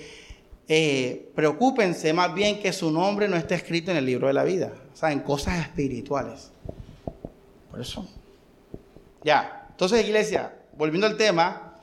eh, 0.66 1.30
preocúpense 1.34 2.12
más 2.14 2.34
bien 2.34 2.58
que 2.58 2.72
su 2.72 2.90
nombre 2.90 3.28
no 3.28 3.36
esté 3.36 3.54
escrito 3.54 3.90
en 3.90 3.98
el 3.98 4.06
libro 4.06 4.28
de 4.28 4.32
la 4.32 4.44
vida. 4.44 4.72
O 4.92 4.96
sea, 4.96 5.12
en 5.12 5.20
cosas 5.20 5.60
espirituales. 5.60 6.50
Por 7.70 7.80
eso. 7.80 8.08
Ya. 9.22 9.66
Entonces, 9.70 10.04
iglesia, 10.06 10.54
volviendo 10.76 11.06
al 11.06 11.18
tema, 11.18 11.74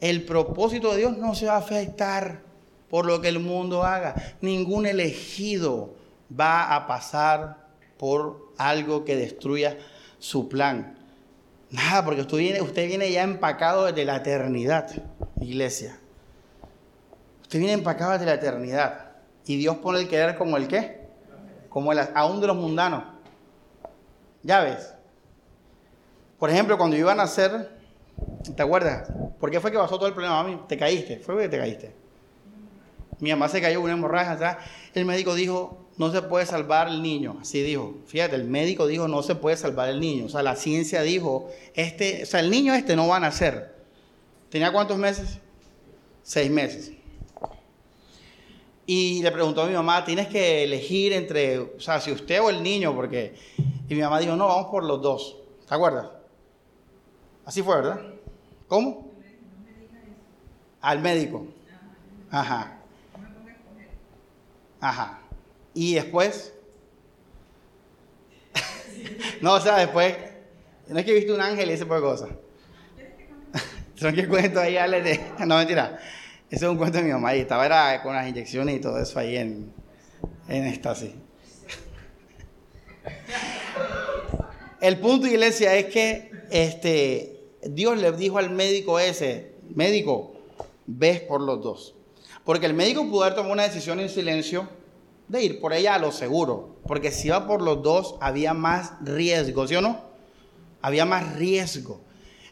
el 0.00 0.24
propósito 0.24 0.90
de 0.90 0.98
Dios 0.98 1.16
no 1.16 1.36
se 1.36 1.46
va 1.46 1.54
a 1.54 1.58
afectar 1.58 2.42
por 2.90 3.06
lo 3.06 3.20
que 3.20 3.28
el 3.28 3.38
mundo 3.38 3.84
haga. 3.84 4.36
Ningún 4.40 4.84
elegido 4.84 5.94
va 6.38 6.74
a 6.74 6.88
pasar 6.88 7.68
por 7.96 8.52
algo 8.58 9.04
que 9.04 9.14
destruya 9.14 9.78
su 10.18 10.48
plan. 10.48 10.98
Nada, 11.70 12.04
porque 12.04 12.22
usted 12.22 12.38
viene, 12.38 12.60
usted 12.62 12.88
viene 12.88 13.12
ya 13.12 13.22
empacado 13.22 13.86
desde 13.86 14.04
la 14.04 14.16
eternidad, 14.16 14.90
iglesia. 15.40 15.98
Usted 17.42 17.58
viene 17.58 17.74
empacado 17.74 18.12
desde 18.12 18.26
la 18.26 18.34
eternidad. 18.34 19.12
Y 19.46 19.56
Dios 19.56 19.78
pone 19.78 20.00
el 20.00 20.08
querer 20.08 20.36
como 20.36 20.56
el 20.56 20.68
qué? 20.68 21.08
Como 21.68 21.92
el 21.92 21.98
aún 22.14 22.40
de 22.40 22.46
los 22.46 22.56
mundanos. 22.56 23.04
Ya 24.42 24.60
ves. 24.60 24.94
Por 26.38 26.50
ejemplo, 26.50 26.76
cuando 26.76 26.96
iban 26.96 27.18
a 27.18 27.22
nacer, 27.22 27.70
¿te 28.54 28.62
acuerdas? 28.62 29.10
¿Por 29.40 29.50
qué 29.50 29.60
fue 29.60 29.72
que 29.72 29.78
pasó 29.78 29.96
todo 29.96 30.06
el 30.06 30.12
problema, 30.12 30.42
mami? 30.42 30.60
Te 30.68 30.76
caíste, 30.76 31.18
fue 31.18 31.34
porque 31.34 31.48
te 31.48 31.58
caíste. 31.58 31.94
Mi 33.20 33.30
mamá 33.30 33.48
se 33.48 33.60
cayó 33.60 33.78
con 33.78 33.86
una 33.86 33.94
hemorragia 33.94 34.32
atrás. 34.32 34.58
El 34.94 35.04
médico 35.04 35.34
dijo, 35.34 35.88
no 35.96 36.12
se 36.12 36.22
puede 36.22 36.46
salvar 36.46 36.88
el 36.88 37.02
niño. 37.02 37.38
Así 37.40 37.62
dijo. 37.62 37.96
Fíjate, 38.06 38.36
el 38.36 38.44
médico 38.44 38.86
dijo, 38.86 39.08
no 39.08 39.22
se 39.22 39.34
puede 39.34 39.56
salvar 39.56 39.88
el 39.88 39.98
niño. 39.98 40.26
O 40.26 40.28
sea, 40.28 40.42
la 40.42 40.54
ciencia 40.54 41.02
dijo, 41.02 41.50
este, 41.74 42.22
o 42.22 42.26
sea, 42.26 42.40
el 42.40 42.50
niño 42.50 42.74
este 42.74 42.94
no 42.94 43.08
va 43.08 43.16
a 43.16 43.20
nacer. 43.20 43.77
¿Tenía 44.50 44.72
cuántos 44.72 44.98
meses? 44.98 45.38
Seis 46.22 46.50
meses. 46.50 46.92
Y 48.86 49.22
le 49.22 49.30
preguntó 49.30 49.62
a 49.62 49.66
mi 49.66 49.74
mamá, 49.74 50.04
tienes 50.04 50.28
que 50.28 50.64
elegir 50.64 51.12
entre, 51.12 51.58
o 51.58 51.80
sea, 51.80 52.00
si 52.00 52.10
usted 52.10 52.40
o 52.40 52.48
el 52.48 52.62
niño, 52.62 52.94
porque... 52.94 53.34
Y 53.86 53.94
mi 53.94 54.00
mamá 54.00 54.18
dijo, 54.18 54.34
no, 54.34 54.46
vamos 54.46 54.70
por 54.70 54.84
los 54.84 55.02
dos. 55.02 55.36
¿Te 55.68 55.74
acuerdas? 55.74 56.08
Así 57.44 57.62
fue, 57.62 57.76
¿verdad? 57.76 58.00
¿Cómo? 58.66 59.10
Al 60.80 61.00
médico. 61.00 61.46
Ajá. 62.30 62.78
Ajá. 64.80 65.20
Y 65.74 65.94
después. 65.94 66.54
no, 69.42 69.54
o 69.54 69.60
sea, 69.60 69.76
después. 69.78 70.16
No 70.88 70.98
es 70.98 71.04
que 71.04 71.10
he 71.10 71.14
visto 71.14 71.34
un 71.34 71.40
ángel 71.40 71.68
y 71.68 71.72
ese 71.72 71.84
tipo 71.84 71.94
de 71.94 72.00
cosas. 72.00 72.30
Son 73.98 74.14
que 74.14 74.28
cuento 74.28 74.60
ahí, 74.60 74.76
Ale, 74.76 75.02
de. 75.02 75.20
No, 75.46 75.56
mentira. 75.56 75.98
Ese 76.50 76.64
es 76.64 76.70
un 76.70 76.78
cuento 76.78 76.98
de 76.98 77.04
mi 77.04 77.10
mamá. 77.10 77.34
Y 77.34 77.40
estaba 77.40 77.66
era 77.66 78.00
con 78.02 78.14
las 78.14 78.28
inyecciones 78.28 78.76
y 78.76 78.80
todo 78.80 79.00
eso 79.00 79.18
ahí 79.18 79.36
en, 79.36 79.72
en 80.48 80.66
éxtasis. 80.66 81.10
El 84.80 84.98
punto, 84.98 85.26
iglesia, 85.26 85.74
es 85.74 85.86
que 85.86 86.30
este, 86.50 87.50
Dios 87.64 87.98
le 87.98 88.12
dijo 88.12 88.38
al 88.38 88.50
médico 88.50 89.00
ese: 89.00 89.54
Médico, 89.74 90.36
ves 90.86 91.20
por 91.20 91.40
los 91.40 91.60
dos. 91.60 91.96
Porque 92.44 92.66
el 92.66 92.74
médico 92.74 93.06
pudo 93.10 93.24
haber 93.24 93.34
tomado 93.34 93.52
una 93.52 93.64
decisión 93.64 93.98
en 94.00 94.08
silencio 94.08 94.68
de 95.26 95.42
ir 95.42 95.60
por 95.60 95.72
ella 95.72 95.96
a 95.96 95.98
lo 95.98 96.12
seguro. 96.12 96.76
Porque 96.86 97.10
si 97.10 97.26
iba 97.28 97.46
por 97.46 97.60
los 97.60 97.82
dos, 97.82 98.14
había 98.20 98.54
más 98.54 98.92
riesgo, 99.02 99.66
¿sí 99.66 99.74
o 99.74 99.80
no? 99.80 100.00
Había 100.80 101.04
más 101.04 101.36
riesgo. 101.36 102.00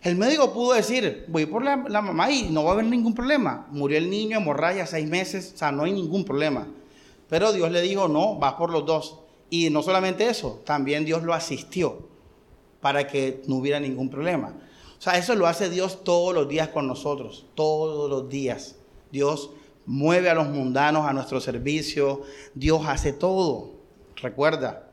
El 0.02 0.16
médico 0.16 0.52
pudo 0.52 0.74
decir, 0.74 1.24
voy 1.28 1.46
por 1.46 1.64
la, 1.64 1.76
mamá 1.76 2.30
y 2.30 2.44
no 2.50 2.64
va 2.64 2.70
a 2.70 2.72
haber 2.74 2.86
ningún 2.86 3.14
problema. 3.14 3.66
Murió 3.70 3.98
el 3.98 4.10
niño, 4.10 4.36
hemorragia, 4.36 4.86
seis 4.86 5.08
meses, 5.08 5.52
o 5.54 5.58
sea, 5.58 5.72
no 5.72 5.84
hay 5.84 5.92
ningún 5.92 6.24
problema. 6.24 6.66
Pero 7.28 7.52
Dios 7.52 7.70
le 7.70 7.80
dijo, 7.82 8.06
no, 8.08 8.36
vas 8.36 8.54
por 8.54 8.70
los 8.70 8.86
dos. 8.86 9.18
Y 9.50 9.70
no 9.70 9.82
solamente 9.82 10.28
eso, 10.28 10.60
también 10.64 11.04
Dios 11.04 11.22
lo 11.22 11.34
asistió 11.34 12.08
para 12.80 13.06
que 13.06 13.42
no 13.46 13.56
hubiera 13.56 13.80
ningún 13.80 14.10
problema. 14.10 14.54
O 14.98 15.02
sea, 15.02 15.18
eso 15.18 15.34
lo 15.34 15.46
hace 15.46 15.70
Dios 15.70 16.04
todos 16.04 16.34
los 16.34 16.48
días 16.48 16.68
con 16.68 16.86
nosotros, 16.86 17.46
todos 17.54 18.08
los 18.08 18.28
días. 18.28 18.76
Dios 19.10 19.50
mueve 19.86 20.30
a 20.30 20.34
los 20.34 20.48
mundanos 20.48 21.06
a 21.06 21.12
nuestro 21.12 21.40
servicio, 21.40 22.22
Dios 22.54 22.82
hace 22.86 23.12
todo. 23.12 23.72
Recuerda, 24.16 24.90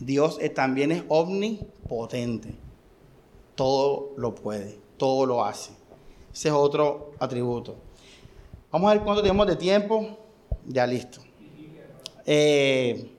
Dios 0.00 0.38
también 0.54 0.92
es 0.92 1.04
omnipotente. 1.08 2.63
Todo 3.54 4.12
lo 4.16 4.34
puede, 4.34 4.78
todo 4.96 5.26
lo 5.26 5.44
hace. 5.44 5.72
Ese 6.32 6.48
es 6.48 6.54
otro 6.54 7.12
atributo. 7.18 7.76
Vamos 8.70 8.90
a 8.90 8.94
ver 8.94 9.04
cuánto 9.04 9.22
tenemos 9.22 9.46
de 9.46 9.56
tiempo. 9.56 10.18
Ya 10.66 10.86
listo. 10.86 11.20
Eh, 12.26 13.12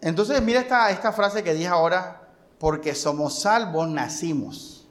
entonces, 0.00 0.40
mira 0.42 0.60
esta, 0.60 0.90
esta 0.90 1.12
frase 1.12 1.42
que 1.42 1.54
dije 1.54 1.66
ahora 1.66 2.28
porque 2.58 2.94
somos 2.94 3.40
salvos, 3.40 3.88
nacimos. 3.88 4.86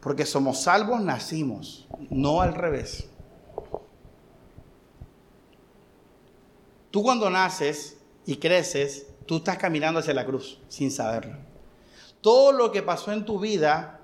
Porque 0.00 0.24
somos 0.24 0.62
salvos, 0.62 1.00
nacimos, 1.00 1.86
no 2.10 2.40
al 2.40 2.54
revés. 2.54 3.08
Tú 6.90 7.02
cuando 7.02 7.30
naces 7.30 7.98
y 8.26 8.36
creces, 8.36 9.06
tú 9.26 9.36
estás 9.36 9.58
caminando 9.58 10.00
hacia 10.00 10.14
la 10.14 10.24
cruz 10.24 10.60
sin 10.68 10.90
saberlo. 10.90 11.51
Todo 12.22 12.52
lo 12.52 12.70
que 12.70 12.82
pasó 12.82 13.10
en 13.10 13.24
tu 13.24 13.40
vida 13.40 13.98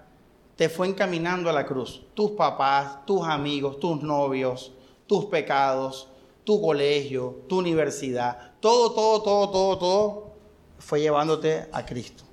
te 0.56 0.68
fue 0.68 0.88
encaminando 0.88 1.48
a 1.48 1.52
la 1.52 1.64
cruz. 1.64 2.04
Tus 2.14 2.32
papás, 2.32 3.06
tus 3.06 3.24
amigos, 3.24 3.78
tus 3.78 4.02
novios, 4.02 4.72
tus 5.06 5.26
pecados, 5.26 6.08
tu 6.42 6.60
colegio, 6.60 7.42
tu 7.48 7.58
universidad, 7.58 8.54
todo, 8.58 8.92
todo, 8.92 9.22
todo, 9.22 9.50
todo, 9.50 9.78
todo 9.78 10.32
fue 10.80 11.00
llevándote 11.00 11.68
a 11.70 11.86
Cristo, 11.86 12.24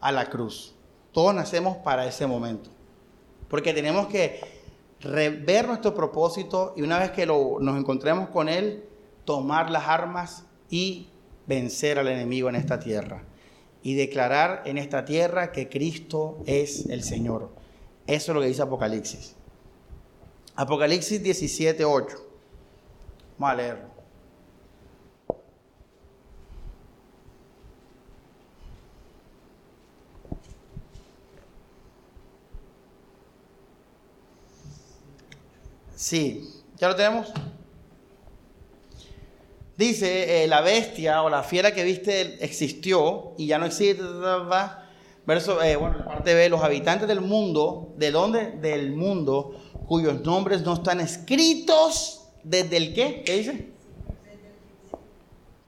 a 0.00 0.10
la 0.10 0.28
cruz. 0.28 0.74
Todos 1.12 1.32
nacemos 1.32 1.76
para 1.76 2.04
ese 2.04 2.26
momento. 2.26 2.68
Porque 3.48 3.72
tenemos 3.72 4.08
que 4.08 4.40
ver 5.04 5.68
nuestro 5.68 5.94
propósito 5.94 6.74
y 6.76 6.82
una 6.82 6.98
vez 6.98 7.12
que 7.12 7.24
nos 7.24 7.78
encontremos 7.78 8.30
con 8.30 8.48
Él, 8.48 8.84
tomar 9.24 9.70
las 9.70 9.86
armas 9.86 10.44
y 10.68 11.06
vencer 11.46 12.00
al 12.00 12.08
enemigo 12.08 12.48
en 12.48 12.56
esta 12.56 12.80
tierra 12.80 13.22
y 13.82 13.94
declarar 13.94 14.62
en 14.66 14.78
esta 14.78 15.04
tierra 15.04 15.52
que 15.52 15.68
Cristo 15.68 16.42
es 16.46 16.86
el 16.86 17.02
Señor. 17.02 17.50
Eso 18.06 18.32
es 18.32 18.34
lo 18.34 18.40
que 18.40 18.48
dice 18.48 18.62
Apocalipsis. 18.62 19.34
Apocalipsis 20.56 21.22
17, 21.22 21.84
8. 21.84 22.16
Vamos 23.38 23.52
a 23.52 23.56
leerlo. 23.56 23.88
Sí, 35.94 36.48
¿ya 36.76 36.88
lo 36.88 36.96
tenemos? 36.96 37.32
Dice, 39.78 40.42
eh, 40.42 40.48
la 40.48 40.60
bestia 40.60 41.22
o 41.22 41.30
la 41.30 41.44
fiera 41.44 41.72
que 41.72 41.84
viste 41.84 42.44
existió 42.44 43.34
y 43.38 43.46
ya 43.46 43.58
no 43.58 43.66
existe. 43.66 44.02
Verso, 45.24 45.62
eh, 45.62 45.76
bueno, 45.76 45.98
la 45.98 46.04
parte 46.04 46.34
B, 46.34 46.48
los 46.48 46.64
habitantes 46.64 47.06
del 47.06 47.20
mundo, 47.20 47.94
¿de 47.96 48.10
dónde? 48.10 48.50
Del 48.50 48.90
mundo, 48.90 49.54
cuyos 49.86 50.20
nombres 50.22 50.62
no 50.62 50.74
están 50.74 50.98
escritos 50.98 52.24
desde 52.42 52.76
el 52.76 52.92
qué, 52.92 53.22
¿qué 53.24 53.36
dice? 53.36 53.68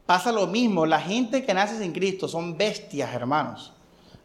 Pasa 0.06 0.32
lo 0.32 0.48
mismo, 0.48 0.86
la 0.86 1.00
gente 1.00 1.44
que 1.44 1.54
nace 1.54 1.78
sin 1.78 1.92
Cristo 1.92 2.26
son 2.26 2.58
bestias, 2.58 3.14
hermanos, 3.14 3.72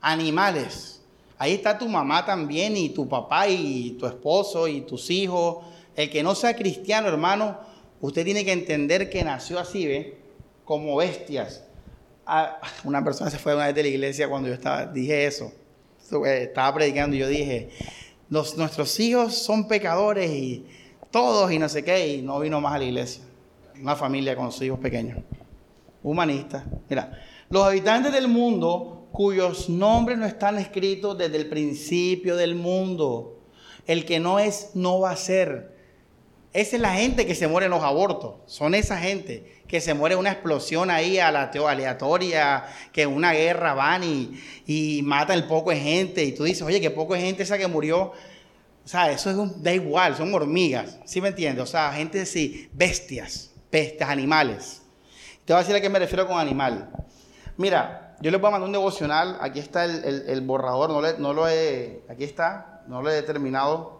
animales. 0.01 0.99
Ahí 1.37 1.53
está 1.53 1.77
tu 1.77 1.87
mamá 1.87 2.25
también 2.25 2.75
y 2.75 2.89
tu 2.89 3.07
papá 3.07 3.47
y 3.47 3.91
tu 3.99 4.07
esposo 4.07 4.67
y 4.67 4.81
tus 4.81 5.11
hijos. 5.11 5.57
El 5.95 6.09
que 6.09 6.23
no 6.23 6.33
sea 6.33 6.55
cristiano, 6.55 7.07
hermano, 7.07 7.74
Usted 8.01 8.23
tiene 8.23 8.45
que 8.45 8.51
entender 8.51 9.09
que 9.09 9.23
nació 9.23 9.59
así, 9.59 9.87
¿ve? 9.87 10.17
Como 10.63 10.95
bestias. 10.97 11.63
Ah, 12.25 12.59
una 12.83 13.03
persona 13.03 13.29
se 13.29 13.37
fue 13.37 13.55
una 13.55 13.67
vez 13.67 13.75
de 13.75 13.83
la 13.83 13.89
iglesia 13.89 14.27
cuando 14.27 14.47
yo 14.47 14.55
estaba, 14.55 14.85
dije 14.85 15.25
eso. 15.25 15.51
Eh, 16.25 16.43
estaba 16.43 16.73
predicando 16.75 17.15
y 17.15 17.19
yo 17.19 17.27
dije, 17.27 17.69
nuestros 18.29 18.99
hijos 18.99 19.35
son 19.35 19.67
pecadores 19.67 20.29
y 20.31 20.65
todos 21.11 21.51
y 21.51 21.59
no 21.59 21.69
sé 21.69 21.83
qué, 21.83 22.15
y 22.15 22.21
no 22.21 22.39
vino 22.39 22.59
más 22.61 22.73
a 22.73 22.77
la 22.79 22.83
iglesia. 22.85 23.23
Una 23.81 23.95
familia 23.95 24.35
con 24.35 24.51
sus 24.51 24.63
hijos 24.63 24.79
pequeños. 24.79 25.19
Humanista. 26.03 26.63
Mira, 26.89 27.19
los 27.49 27.63
habitantes 27.63 28.11
del 28.11 28.27
mundo 28.27 29.07
cuyos 29.11 29.69
nombres 29.69 30.17
no 30.17 30.25
están 30.25 30.57
escritos 30.57 31.17
desde 31.17 31.37
el 31.37 31.47
principio 31.47 32.35
del 32.35 32.55
mundo. 32.55 33.39
El 33.87 34.05
que 34.05 34.19
no 34.19 34.39
es, 34.39 34.71
no 34.73 34.99
va 34.99 35.11
a 35.11 35.15
ser. 35.15 35.74
Esa 36.55 36.77
es 36.77 36.81
la 36.81 36.93
gente 36.93 37.25
que 37.25 37.35
se 37.35 37.49
muere 37.49 37.65
en 37.65 37.71
los 37.71 37.83
abortos. 37.83 38.35
Son 38.45 38.75
esa 38.75 38.97
gente 38.97 39.61
que 39.67 39.81
se 39.81 39.93
muere 39.93 40.15
una 40.15 40.31
explosión 40.31 40.89
ahí 40.89 41.19
aleatoria, 41.19 42.63
que 42.93 43.05
una 43.05 43.33
guerra 43.33 43.73
van 43.73 44.05
y, 44.05 44.41
y 44.65 45.01
matan 45.03 45.37
el 45.37 45.47
poco 45.47 45.71
de 45.71 45.81
gente. 45.81 46.23
Y 46.23 46.31
tú 46.31 46.45
dices, 46.45 46.61
oye, 46.61 46.79
qué 46.79 46.89
poco 46.89 47.13
de 47.13 47.19
gente 47.19 47.43
esa 47.43 47.57
que 47.57 47.67
murió. 47.67 48.03
O 48.03 48.87
sea, 48.87 49.11
eso 49.11 49.31
es 49.31 49.63
da 49.63 49.73
igual, 49.73 50.15
son 50.15 50.33
hormigas. 50.33 50.97
¿Sí 51.03 51.19
me 51.19 51.27
entiendes? 51.27 51.61
O 51.61 51.67
sea, 51.67 51.91
gente 51.91 52.21
así, 52.21 52.69
bestias, 52.71 53.51
bestias, 53.69 54.09
animales. 54.09 54.81
Te 55.43 55.51
voy 55.51 55.59
a 55.59 55.63
decir 55.63 55.75
a 55.75 55.81
qué 55.81 55.89
me 55.89 55.99
refiero 55.99 56.25
con 56.25 56.39
animal. 56.39 56.89
Mira, 57.57 58.15
yo 58.21 58.31
les 58.31 58.39
voy 58.39 58.47
a 58.47 58.51
mandar 58.51 58.67
un 58.67 58.71
devocional. 58.71 59.39
Aquí 59.41 59.59
está 59.59 59.83
el, 59.83 60.39
borrador, 60.39 60.89
no, 60.89 61.17
no 61.17 61.33
lo 61.33 61.49
he. 61.49 62.05
Aquí 62.07 62.23
está, 62.23 62.81
no 62.87 63.01
lo 63.01 63.11
he 63.11 63.21
terminado 63.23 63.94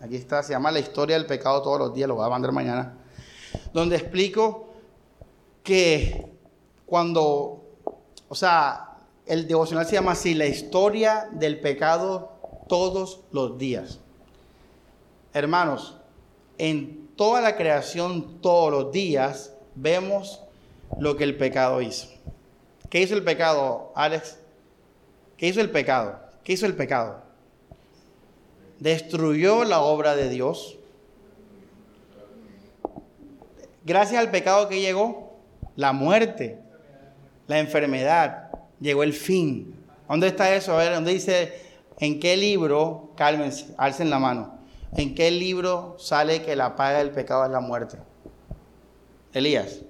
Aquí 0.00 0.16
está, 0.16 0.42
se 0.42 0.52
llama 0.52 0.70
La 0.70 0.78
historia 0.78 1.16
del 1.16 1.26
pecado 1.26 1.62
todos 1.62 1.78
los 1.78 1.94
días, 1.94 2.08
lo 2.08 2.16
voy 2.16 2.26
a 2.26 2.28
mandar 2.28 2.52
mañana. 2.52 2.98
Donde 3.72 3.96
explico 3.96 4.68
que 5.62 6.32
cuando, 6.84 7.64
o 8.28 8.34
sea, 8.34 8.98
el 9.26 9.48
devocional 9.48 9.86
se 9.86 9.94
llama 9.94 10.12
así, 10.12 10.34
la 10.34 10.46
historia 10.46 11.28
del 11.32 11.60
pecado 11.60 12.30
todos 12.68 13.20
los 13.32 13.58
días. 13.58 14.00
Hermanos, 15.32 15.96
en 16.58 17.08
toda 17.16 17.40
la 17.40 17.56
creación 17.56 18.40
todos 18.40 18.70
los 18.70 18.92
días 18.92 19.52
vemos 19.74 20.42
lo 20.98 21.16
que 21.16 21.24
el 21.24 21.36
pecado 21.36 21.80
hizo. 21.82 22.08
¿Qué 22.90 23.00
hizo 23.00 23.14
el 23.14 23.24
pecado, 23.24 23.92
Alex? 23.94 24.38
¿Qué 25.36 25.48
hizo 25.48 25.60
el 25.60 25.70
pecado? 25.70 26.20
¿Qué 26.44 26.52
hizo 26.52 26.66
el 26.66 26.76
pecado? 26.76 27.25
Destruyó 28.80 29.64
la 29.64 29.80
obra 29.80 30.16
de 30.16 30.28
Dios. 30.28 30.78
Gracias 33.84 34.20
al 34.20 34.30
pecado 34.30 34.68
que 34.68 34.80
llegó, 34.80 35.36
la 35.76 35.92
muerte, 35.92 36.58
la 37.46 37.58
enfermedad, 37.58 38.50
llegó 38.80 39.02
el 39.02 39.12
fin. 39.12 39.74
¿Dónde 40.08 40.28
está 40.28 40.54
eso? 40.54 40.72
A 40.74 40.78
ver, 40.78 40.94
¿dónde 40.94 41.12
dice, 41.12 41.60
en 41.98 42.18
qué 42.18 42.36
libro, 42.36 43.12
cálmense, 43.16 43.74
alcen 43.78 44.10
la 44.10 44.18
mano, 44.18 44.58
en 44.96 45.14
qué 45.14 45.30
libro 45.30 45.96
sale 45.98 46.42
que 46.42 46.56
la 46.56 46.74
paga 46.76 46.98
del 46.98 47.10
pecado 47.10 47.44
es 47.44 47.50
la 47.50 47.60
muerte? 47.60 47.98
Elías, 49.32 49.80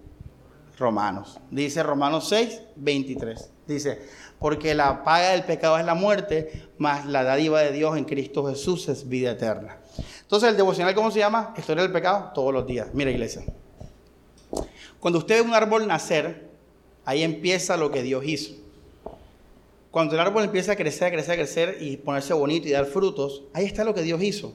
Romanos. 0.79 1.38
Dice 1.51 1.83
Romanos 1.83 2.29
6, 2.29 2.62
23. 2.77 3.51
Dice, 3.66 4.01
porque 4.38 4.75
la 4.75 5.03
paga 5.05 5.31
del 5.31 5.44
pecado 5.44 5.79
es 5.79 5.85
la 5.85 5.94
muerte, 5.94 6.68
más 6.79 7.07
la 7.07 7.25
dádiva 7.25 7.61
de 7.61 7.72
Dios 7.72 7.96
en 7.96 8.05
Cristo 8.05 8.46
Jesús 8.46 8.88
es 8.88 9.09
vida 9.09 9.33
eterna. 9.33 9.79
Entonces, 10.22 10.51
el 10.51 10.57
devocional, 10.57 10.94
¿cómo 10.94 11.11
se 11.11 11.20
llama? 11.20 11.55
Historia 11.57 11.83
del 11.83 11.92
pecado, 11.92 12.33
todos 12.35 12.53
los 12.53 12.66
días. 12.66 12.88
Mira, 12.92 13.11
iglesia. 13.11 13.42
Cuando 15.01 15.18
usted 15.18 15.37
ve 15.37 15.40
un 15.42 15.55
árbol 15.55 15.87
nacer, 15.87 16.49
ahí 17.05 17.22
empieza 17.22 17.77
lo 17.77 17.90
que 17.90 18.03
Dios 18.03 18.25
hizo. 18.27 18.55
Cuando 19.90 20.14
el 20.14 20.20
árbol 20.20 20.44
empieza 20.44 20.72
a 20.72 20.77
crecer, 20.77 21.09
a 21.09 21.11
crecer, 21.11 21.33
a 21.33 21.37
crecer 21.37 21.79
y 21.81 21.96
ponerse 21.96 22.35
bonito 22.35 22.68
y 22.68 22.72
dar 22.72 22.87
frutos, 22.87 23.44
ahí 23.55 23.64
está 23.64 23.85
lo 23.85 23.94
que 23.94 24.03
Dios 24.03 24.22
hizo. 24.22 24.53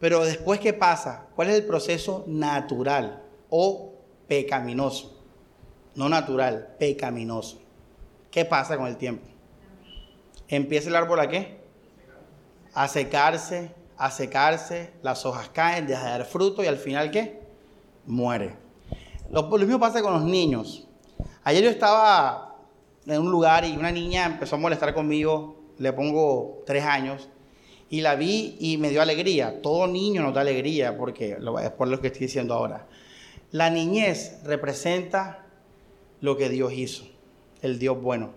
Pero 0.00 0.24
después, 0.24 0.58
¿qué 0.58 0.72
pasa? 0.72 1.28
¿Cuál 1.36 1.50
es 1.50 1.56
el 1.56 1.64
proceso 1.64 2.24
natural 2.26 3.22
o 3.50 3.92
pecaminoso? 4.26 5.22
No 5.94 6.08
natural, 6.08 6.74
pecaminoso. 6.78 7.63
¿Qué 8.34 8.44
pasa 8.44 8.76
con 8.76 8.88
el 8.88 8.96
tiempo? 8.96 9.24
Empieza 10.48 10.88
el 10.88 10.96
árbol 10.96 11.20
a 11.20 11.28
qué? 11.28 11.60
A 12.72 12.88
secarse, 12.88 13.70
a 13.96 14.10
secarse, 14.10 14.90
las 15.04 15.24
hojas 15.24 15.50
caen, 15.50 15.86
deja 15.86 16.02
de 16.02 16.10
dar 16.10 16.24
fruto 16.24 16.64
y 16.64 16.66
al 16.66 16.76
final 16.76 17.12
¿qué? 17.12 17.42
Muere. 18.06 18.56
Lo, 19.30 19.44
mismo 19.44 19.78
pasa 19.78 20.02
con 20.02 20.14
los 20.14 20.24
niños. 20.24 20.88
Ayer 21.44 21.62
yo 21.62 21.70
estaba 21.70 22.56
en 23.06 23.20
un 23.20 23.30
lugar 23.30 23.64
y 23.66 23.76
una 23.76 23.92
niña 23.92 24.26
empezó 24.26 24.56
a 24.56 24.58
molestar 24.58 24.92
conmigo, 24.94 25.54
le 25.78 25.92
pongo 25.92 26.64
tres 26.66 26.82
años, 26.82 27.28
y 27.88 28.00
la 28.00 28.16
vi 28.16 28.56
y 28.58 28.78
me 28.78 28.90
dio 28.90 29.00
alegría. 29.00 29.62
Todo 29.62 29.86
niño 29.86 30.22
nos 30.22 30.34
da 30.34 30.40
alegría, 30.40 30.98
porque 30.98 31.38
es 31.62 31.70
por 31.70 31.86
lo 31.86 32.00
que 32.00 32.08
estoy 32.08 32.22
diciendo 32.22 32.54
ahora. 32.54 32.88
La 33.52 33.70
niñez 33.70 34.40
representa 34.42 35.46
lo 36.20 36.36
que 36.36 36.48
Dios 36.48 36.72
hizo 36.72 37.13
el 37.64 37.78
Dios 37.78 38.00
bueno. 38.00 38.30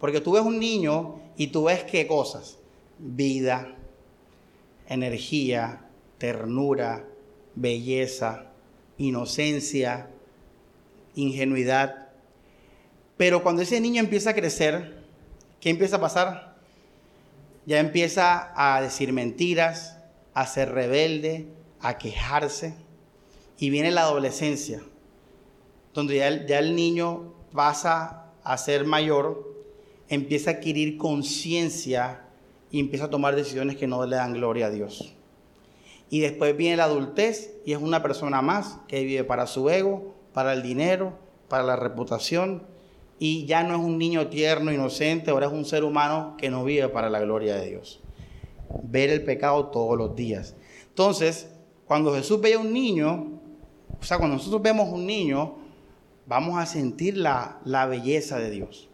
Porque 0.00 0.20
tú 0.20 0.32
ves 0.32 0.42
un 0.42 0.58
niño 0.58 1.20
y 1.36 1.48
tú 1.48 1.64
ves 1.64 1.84
qué 1.84 2.06
cosas? 2.06 2.58
Vida, 2.98 3.76
energía, 4.88 5.86
ternura, 6.16 7.04
belleza, 7.54 8.46
inocencia, 8.96 10.08
ingenuidad. 11.14 12.08
Pero 13.18 13.42
cuando 13.42 13.62
ese 13.62 13.80
niño 13.80 14.00
empieza 14.00 14.30
a 14.30 14.34
crecer, 14.34 15.04
¿qué 15.60 15.68
empieza 15.68 15.96
a 15.96 16.00
pasar? 16.00 16.56
Ya 17.66 17.78
empieza 17.78 18.52
a 18.56 18.80
decir 18.80 19.12
mentiras, 19.12 19.98
a 20.32 20.46
ser 20.46 20.72
rebelde, 20.72 21.46
a 21.80 21.98
quejarse. 21.98 22.74
Y 23.58 23.68
viene 23.68 23.90
la 23.90 24.02
adolescencia, 24.02 24.82
donde 25.92 26.16
ya 26.16 26.58
el 26.58 26.76
niño 26.76 27.34
pasa 27.52 28.25
a 28.46 28.56
ser 28.58 28.84
mayor, 28.84 29.54
empieza 30.08 30.50
a 30.50 30.54
adquirir 30.54 30.96
conciencia 30.96 32.28
y 32.70 32.78
empieza 32.78 33.06
a 33.06 33.10
tomar 33.10 33.34
decisiones 33.34 33.76
que 33.76 33.88
no 33.88 34.06
le 34.06 34.16
dan 34.16 34.34
gloria 34.34 34.66
a 34.66 34.70
Dios. 34.70 35.14
Y 36.10 36.20
después 36.20 36.56
viene 36.56 36.76
la 36.76 36.84
adultez 36.84 37.54
y 37.64 37.72
es 37.72 37.78
una 37.78 38.02
persona 38.02 38.42
más 38.42 38.78
que 38.86 39.02
vive 39.02 39.24
para 39.24 39.48
su 39.48 39.68
ego, 39.68 40.14
para 40.32 40.52
el 40.52 40.62
dinero, 40.62 41.18
para 41.48 41.64
la 41.64 41.74
reputación 41.74 42.62
y 43.18 43.46
ya 43.46 43.64
no 43.64 43.74
es 43.74 43.80
un 43.80 43.98
niño 43.98 44.28
tierno, 44.28 44.72
inocente, 44.72 45.30
ahora 45.32 45.46
es 45.46 45.52
un 45.52 45.64
ser 45.64 45.82
humano 45.82 46.36
que 46.38 46.48
no 46.48 46.64
vive 46.64 46.88
para 46.88 47.10
la 47.10 47.20
gloria 47.20 47.56
de 47.56 47.70
Dios. 47.70 48.00
Ver 48.84 49.10
el 49.10 49.24
pecado 49.24 49.66
todos 49.68 49.96
los 49.96 50.14
días. 50.14 50.54
Entonces, 50.88 51.50
cuando 51.86 52.14
Jesús 52.14 52.40
veía 52.40 52.58
un 52.58 52.72
niño, 52.72 53.40
o 53.98 54.04
sea, 54.04 54.18
cuando 54.18 54.36
nosotros 54.36 54.62
vemos 54.62 54.88
un 54.92 55.04
niño, 55.04 55.56
vamos 56.26 56.58
a 56.58 56.66
sentir 56.66 57.16
la, 57.16 57.60
la 57.64 57.86
belleza 57.86 58.38
de 58.38 58.50
Dios. 58.50 58.88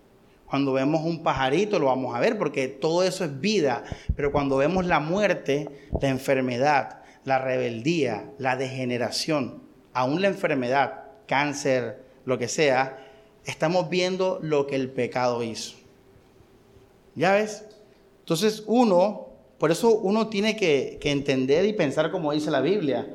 Cuando 0.47 0.75
vemos 0.75 1.03
un 1.03 1.23
pajarito 1.23 1.79
lo 1.79 1.87
vamos 1.87 2.15
a 2.15 2.21
ver 2.21 2.37
porque 2.37 2.69
todo 2.69 3.03
eso 3.03 3.25
es 3.25 3.41
vida, 3.41 3.85
pero 4.15 4.33
cuando 4.33 4.57
vemos 4.59 4.85
la 4.85 5.01
muerte, 5.01 5.89
la 6.01 6.09
enfermedad, 6.09 7.03
la 7.25 7.39
rebeldía, 7.39 8.31
la 8.39 8.57
degeneración, 8.57 9.63
aún 9.95 10.21
la 10.21 10.29
enfermedad, 10.29 11.05
cáncer, 11.27 12.05
lo 12.25 12.39
que 12.39 12.49
sea, 12.49 12.99
estamos 13.45 13.89
viendo 13.89 14.39
lo 14.43 14.67
que 14.67 14.77
el 14.77 14.91
pecado 14.91 15.43
hizo. 15.43 15.77
¿Ya 17.15 17.33
ves? 17.33 17.65
Entonces 18.21 18.65
uno, 18.67 19.29
por 19.59 19.71
eso 19.71 19.91
uno 19.91 20.29
tiene 20.29 20.57
que, 20.57 20.99
entender 21.03 21.65
y 21.65 21.73
pensar 21.73 22.11
como 22.11 22.33
dice 22.33 22.51
la 22.51 22.61
Biblia. 22.61 23.07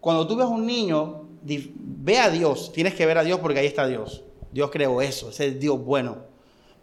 Cuando 0.00 0.26
tú 0.26 0.36
ves 0.36 0.46
a 0.46 0.50
un 0.50 0.66
niño, 0.66 1.25
ve 1.46 2.18
a 2.18 2.30
Dios, 2.30 2.72
tienes 2.72 2.94
que 2.94 3.06
ver 3.06 3.18
a 3.18 3.24
Dios 3.24 3.40
porque 3.40 3.60
ahí 3.60 3.66
está 3.66 3.86
Dios. 3.86 4.24
Dios 4.52 4.70
creó 4.70 5.02
eso, 5.02 5.30
ese 5.30 5.48
es 5.48 5.60
Dios 5.60 5.82
bueno. 5.82 6.24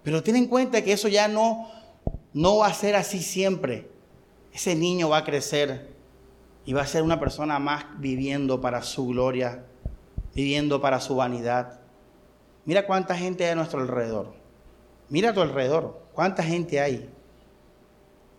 Pero 0.03 0.22
ten 0.22 0.36
en 0.36 0.47
cuenta 0.47 0.84
que 0.84 0.93
eso 0.93 1.07
ya 1.07 1.28
no, 1.28 1.70
no 2.34 2.57
va 2.57 2.68
a 2.68 2.74
ser 2.74 2.95
así 2.95 3.22
siempre. 3.22 3.89
Ese 4.53 4.76
niño 4.76 5.09
va 5.09 5.18
a 5.18 5.24
crecer 5.24 5.93
y 6.66 6.74
va 6.74 6.82
a 6.82 6.88
ser 6.88 7.03
una 7.03 7.20
persona 7.20 7.59
más 7.59 7.86
viviendo 7.97 8.61
para 8.61 8.84
su 8.84 9.07
gloria, 9.07 9.66
viviendo 10.34 10.82
para 10.82 10.99
su 10.99 11.16
vanidad. 11.16 11.80
Mira 12.66 12.86
cuánta 12.86 13.18
gente 13.18 13.45
hay 13.45 13.51
a 13.51 13.55
nuestro 13.55 13.82
alrededor. 13.82 14.34
Mira 15.09 15.32
a 15.32 15.34
tu 15.34 15.41
alrededor, 15.41 16.01
cuánta 16.14 16.43
gente 16.43 16.80
hay. 16.80 17.09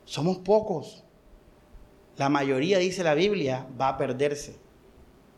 Somos 0.05 0.39
pocos. 0.39 1.05
La 2.17 2.29
mayoría, 2.29 2.79
dice 2.79 3.03
la 3.03 3.15
Biblia, 3.15 3.67
va 3.81 3.89
a 3.89 3.99
perderse. 3.99 4.64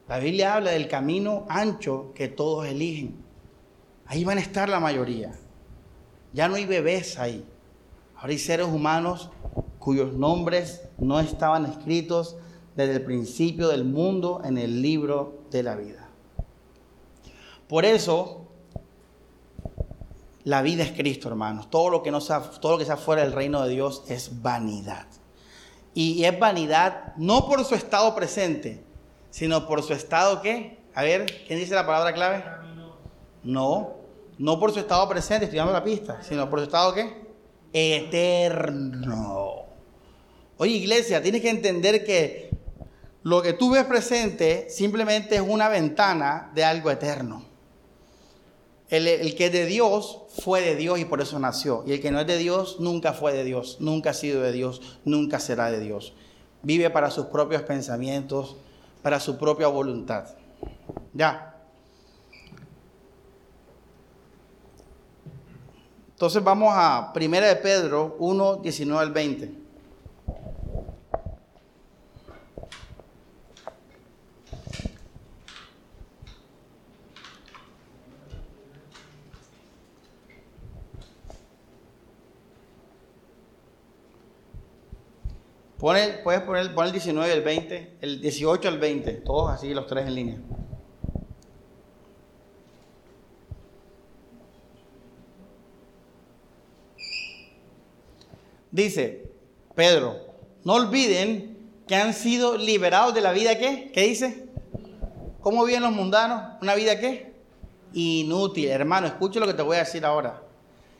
La 0.09 0.18
Biblia 0.18 0.54
habla 0.54 0.70
del 0.70 0.86
camino 0.86 1.46
ancho 1.48 2.12
que 2.14 2.28
todos 2.28 2.66
eligen. 2.66 3.16
Ahí 4.07 4.24
van 4.24 4.38
a 4.38 4.40
estar 4.40 4.68
la 4.68 4.78
mayoría. 4.78 5.32
Ya 6.32 6.48
no 6.48 6.54
hay 6.54 6.64
bebés 6.64 7.18
ahí. 7.18 7.44
Ahora 8.14 8.28
hay 8.28 8.38
seres 8.38 8.66
humanos 8.66 9.30
cuyos 9.80 10.14
nombres 10.14 10.82
no 10.98 11.18
estaban 11.18 11.66
escritos 11.66 12.36
desde 12.76 12.94
el 12.94 13.04
principio 13.04 13.68
del 13.68 13.84
mundo 13.84 14.42
en 14.44 14.59
el 14.59 14.80
libro 14.80 15.40
de 15.50 15.62
la 15.64 15.74
vida. 15.74 16.09
Por 17.68 17.84
eso, 17.84 18.46
la 20.44 20.62
vida 20.62 20.84
es 20.84 20.92
Cristo, 20.92 21.28
hermanos. 21.28 21.68
Todo 21.68 21.90
lo 21.90 22.02
que, 22.04 22.12
no 22.12 22.20
sea, 22.20 22.42
todo 22.42 22.72
lo 22.72 22.78
que 22.78 22.84
sea 22.84 22.96
fuera 22.96 23.22
del 23.22 23.32
reino 23.32 23.64
de 23.64 23.70
Dios 23.70 24.04
es 24.07 24.40
vanidad. 24.40 25.07
Y 25.94 26.22
es 26.24 26.38
vanidad 26.38 27.16
no 27.16 27.48
por 27.48 27.64
su 27.64 27.74
estado 27.74 28.14
presente, 28.14 28.86
sino 29.37 29.66
por 29.66 29.82
su 29.82 29.93
estado 29.93 30.41
¿qué? 30.41 30.78
A 30.95 31.03
ver, 31.03 31.26
¿quién 31.47 31.59
dice 31.59 31.74
la 31.74 31.84
palabra 31.84 32.14
clave? 32.14 32.43
No, 33.45 33.97
no 34.39 34.59
por 34.59 34.72
su 34.72 34.80
estado 34.80 35.07
presente, 35.11 35.45
estoy 35.45 35.59
dando 35.59 35.74
la 35.74 35.84
pista, 35.84 36.22
sino 36.22 36.49
por 36.49 36.61
su 36.61 36.64
estado 36.64 36.95
¿qué? 36.95 37.26
Eterno. 37.70 39.66
Oye, 40.57 40.72
iglesia, 40.72 41.22
tienes 41.22 41.43
que 41.43 41.51
entender 41.51 42.03
que 42.03 42.49
lo 43.24 43.43
que 43.43 43.53
tú 43.53 43.72
ves 43.72 43.84
presente 43.84 44.70
simplemente 44.70 45.37
es 45.37 45.43
una 45.43 45.68
ventana 45.68 46.51
de 46.55 46.64
algo 46.64 46.91
eterno. 46.91 47.45
El, 48.89 49.34
que 49.37 49.47
es 49.47 49.53
de 49.53 49.66
Dios 49.66 50.22
fue 50.30 50.62
de 50.62 50.76
Dios 50.76 50.99
y 50.99 51.05
por 51.05 51.20
eso 51.20 51.39
nació. 51.39 51.84
Y 51.87 51.93
el 51.93 52.01
que 52.01 52.11
no 52.11 52.20
es 52.20 52.26
de 52.26 52.39
Dios 52.39 52.80
nunca 52.80 53.12
fue 53.12 53.34
de 53.34 53.45
Dios, 53.45 53.76
nunca 53.80 54.11
ha 54.11 54.14
sido 54.14 54.41
de 54.41 54.53
Dios, 54.53 54.80
nunca 55.05 55.41
será 55.41 55.70
de 55.70 55.80
Dios. 55.80 56.14
Vive 56.62 56.89
para 56.89 57.11
sus 57.11 57.26
propios 57.26 57.61
pensamientos, 57.62 58.57
para 59.03 59.20
su 59.20 59.38
propia 59.38 59.68
voluntad. 59.68 60.26
Ya. 61.12 61.55
Entonces 66.11 66.42
vamos 66.42 66.72
a 66.74 67.12
1 67.14 67.49
de 67.49 67.57
Pedro 67.57 68.16
1, 68.18 68.57
19 68.57 69.03
al 69.03 69.12
20. 69.12 69.65
Puedes 85.78 86.40
poner, 86.42 86.70
el 86.74 86.92
19 86.92 87.28
y 87.28 87.32
el 87.32 87.42
20, 87.42 87.96
el 88.00 88.20
18 88.20 88.68
al 88.68 88.78
20, 88.78 89.12
todos 89.12 89.50
así, 89.50 89.74
los 89.74 89.86
tres 89.86 90.06
en 90.06 90.14
línea. 90.14 90.38
Dice 98.70 99.30
Pedro, 99.74 100.16
no 100.64 100.74
olviden 100.74 101.56
que 101.86 101.94
han 101.94 102.12
sido 102.12 102.58
liberados 102.58 103.14
de 103.14 103.22
la 103.22 103.32
vida 103.32 103.56
¿qué? 103.58 103.90
¿Qué 103.92 104.02
dice? 104.02 104.48
¿Cómo 105.40 105.64
viven 105.64 105.82
los 105.82 105.92
mundanos? 105.92 106.58
¿Una 106.60 106.74
vida 106.74 106.98
qué? 106.98 107.32
Inútil. 107.92 108.68
Hermano, 108.68 109.06
escucha 109.06 109.40
lo 109.40 109.46
que 109.46 109.54
te 109.54 109.62
voy 109.62 109.76
a 109.76 109.80
decir 109.80 110.04
ahora. 110.04 110.42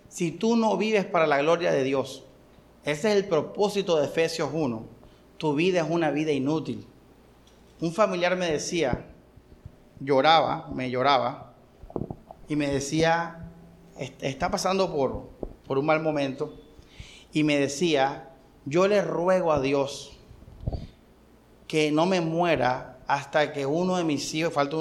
Si 0.09 0.31
tú 0.31 0.57
no 0.57 0.77
vives 0.77 1.05
para 1.05 1.27
la 1.27 1.39
gloria 1.39 1.73
de 1.73 1.83
Dios, 1.83 2.25
ese 2.87 3.11
es 3.11 3.17
el 3.17 3.25
propósito 3.25 3.99
de 3.99 4.07
Efesios 4.07 4.49
1. 4.53 4.85
Tu 5.39 5.55
vida 5.55 5.81
es 5.81 5.91
una 5.91 6.13
vida 6.13 6.31
inútil. 6.31 6.87
Un 7.81 7.93
familiar 7.93 8.37
me 8.37 8.51
decía, 8.51 9.07
lloraba, 9.99 10.69
me 10.73 10.89
lloraba, 10.89 11.53
y 12.49 12.55
me 12.55 12.69
decía, 12.69 13.51
está 13.99 14.53
pasando 14.53 14.95
por, 14.95 15.31
por 15.67 15.79
un 15.79 15.87
mal 15.87 16.01
momento, 16.01 16.55
y 17.33 17.43
me 17.43 17.59
decía, 17.59 18.31
yo 18.65 18.87
le 18.87 19.03
ruego 19.03 19.53
a 19.53 19.61
Dios 19.61 20.17
que 21.67 21.91
no 21.91 22.07
me 22.07 22.21
muera 22.21 23.01
hasta 23.09 23.53
que 23.53 23.67
uno 23.67 23.97
de 23.97 24.05
mis 24.05 24.33
hijos, 24.33 24.53
falta 24.53 24.77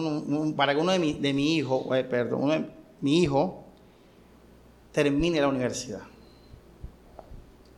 para 0.55 0.75
que 0.75 0.79
uno 0.79 0.91
de 0.91 0.99
mi, 0.99 1.13
de 1.13 1.33
mi 1.33 1.55
hijo, 1.55 1.93
eh, 1.95 2.03
perdón, 2.03 2.43
uno 2.43 2.53
de, 2.53 2.69
mi 3.01 3.23
hijo 3.23 3.63
termine 4.91 5.41
la 5.41 5.47
universidad. 5.47 6.01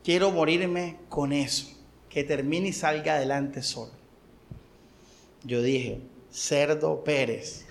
Quiero 0.07 0.31
morirme 0.31 0.95
con 1.09 1.33
eso, 1.33 1.67
que 2.09 2.23
termine 2.23 2.69
y 2.69 2.71
salga 2.71 3.15
adelante 3.15 3.61
solo. 3.61 3.91
Yo 5.43 5.61
dije, 5.61 5.99
cerdo 6.31 7.03
Pérez. 7.03 7.65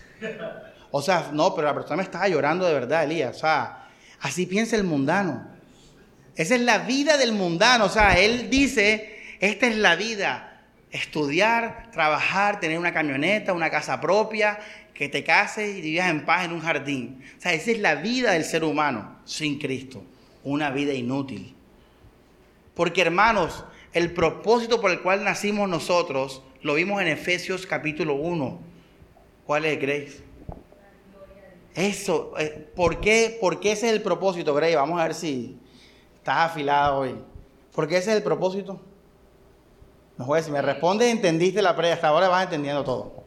O 0.91 1.01
sea, 1.01 1.31
no, 1.33 1.55
pero 1.55 1.69
la 1.69 1.73
persona 1.73 1.97
me 1.97 2.03
estaba 2.03 2.29
llorando 2.29 2.67
de 2.67 2.75
verdad, 2.75 3.05
Elías. 3.05 3.37
O 3.37 3.39
sea, 3.39 3.89
así 4.21 4.45
piensa 4.45 4.77
el 4.77 4.85
mundano. 4.85 5.49
Esa 6.35 6.57
es 6.57 6.61
la 6.61 6.81
vida 6.81 7.17
del 7.17 7.33
mundano. 7.33 7.87
O 7.87 7.89
sea, 7.89 8.19
él 8.19 8.51
dice, 8.51 9.19
esta 9.41 9.67
es 9.67 9.79
la 9.79 9.97
vida. 9.97 10.63
Estudiar, 10.91 11.91
trabajar, 11.91 12.61
tener 12.61 12.79
una 12.79 12.93
camioneta, 12.93 13.55
una 13.55 13.71
casa 13.71 13.99
propia, 13.99 14.59
que 14.93 15.09
te 15.09 15.25
cases 15.25 15.79
y 15.79 15.81
vivas 15.81 16.11
en 16.11 16.27
paz 16.27 16.45
en 16.45 16.53
un 16.53 16.61
jardín. 16.61 17.25
O 17.39 17.41
sea, 17.41 17.55
esa 17.55 17.71
es 17.71 17.79
la 17.79 17.95
vida 17.95 18.33
del 18.33 18.45
ser 18.45 18.63
humano 18.63 19.21
sin 19.25 19.59
Cristo. 19.59 20.05
Una 20.45 20.69
vida 20.69 20.93
inútil. 20.93 21.56
Porque 22.77 23.01
hermanos, 23.01 23.65
el 23.95 24.13
propósito 24.13 24.83
por 24.83 24.91
el 24.91 25.01
cual 25.01 25.25
nacimos 25.25 25.67
nosotros 25.67 26.43
lo 26.61 26.75
vimos 26.75 27.01
en 27.01 27.09
Efesios 27.09 27.67
capítulo 27.67 28.17
1. 28.17 28.61
¿Cuál 29.47 29.65
es, 29.65 29.81
Grace? 29.81 30.23
Eso, 31.75 32.35
eh, 32.39 32.71
¿por 32.77 33.01
qué, 33.01 33.39
¿por 33.41 33.61
qué 33.61 33.73
ese 33.73 33.87
es 33.87 33.95
el 33.95 34.03
propósito, 34.03 34.53
Grace? 34.53 34.77
Vamos 34.77 35.01
a 35.01 35.05
ver 35.05 35.15
si 35.15 35.59
estás 36.17 36.51
afilado 36.51 36.99
hoy. 36.99 37.15
¿Por 37.75 37.89
qué 37.89 37.97
ese 37.97 38.11
es 38.11 38.19
el 38.19 38.23
propósito? 38.23 38.79
No 40.19 40.43
si 40.43 40.51
me 40.51 40.61
respondes, 40.61 41.11
entendiste 41.11 41.63
la 41.63 41.75
pre, 41.75 41.93
hasta 41.93 42.09
ahora 42.09 42.29
vas 42.29 42.45
entendiendo 42.45 42.85
todo. 42.85 43.26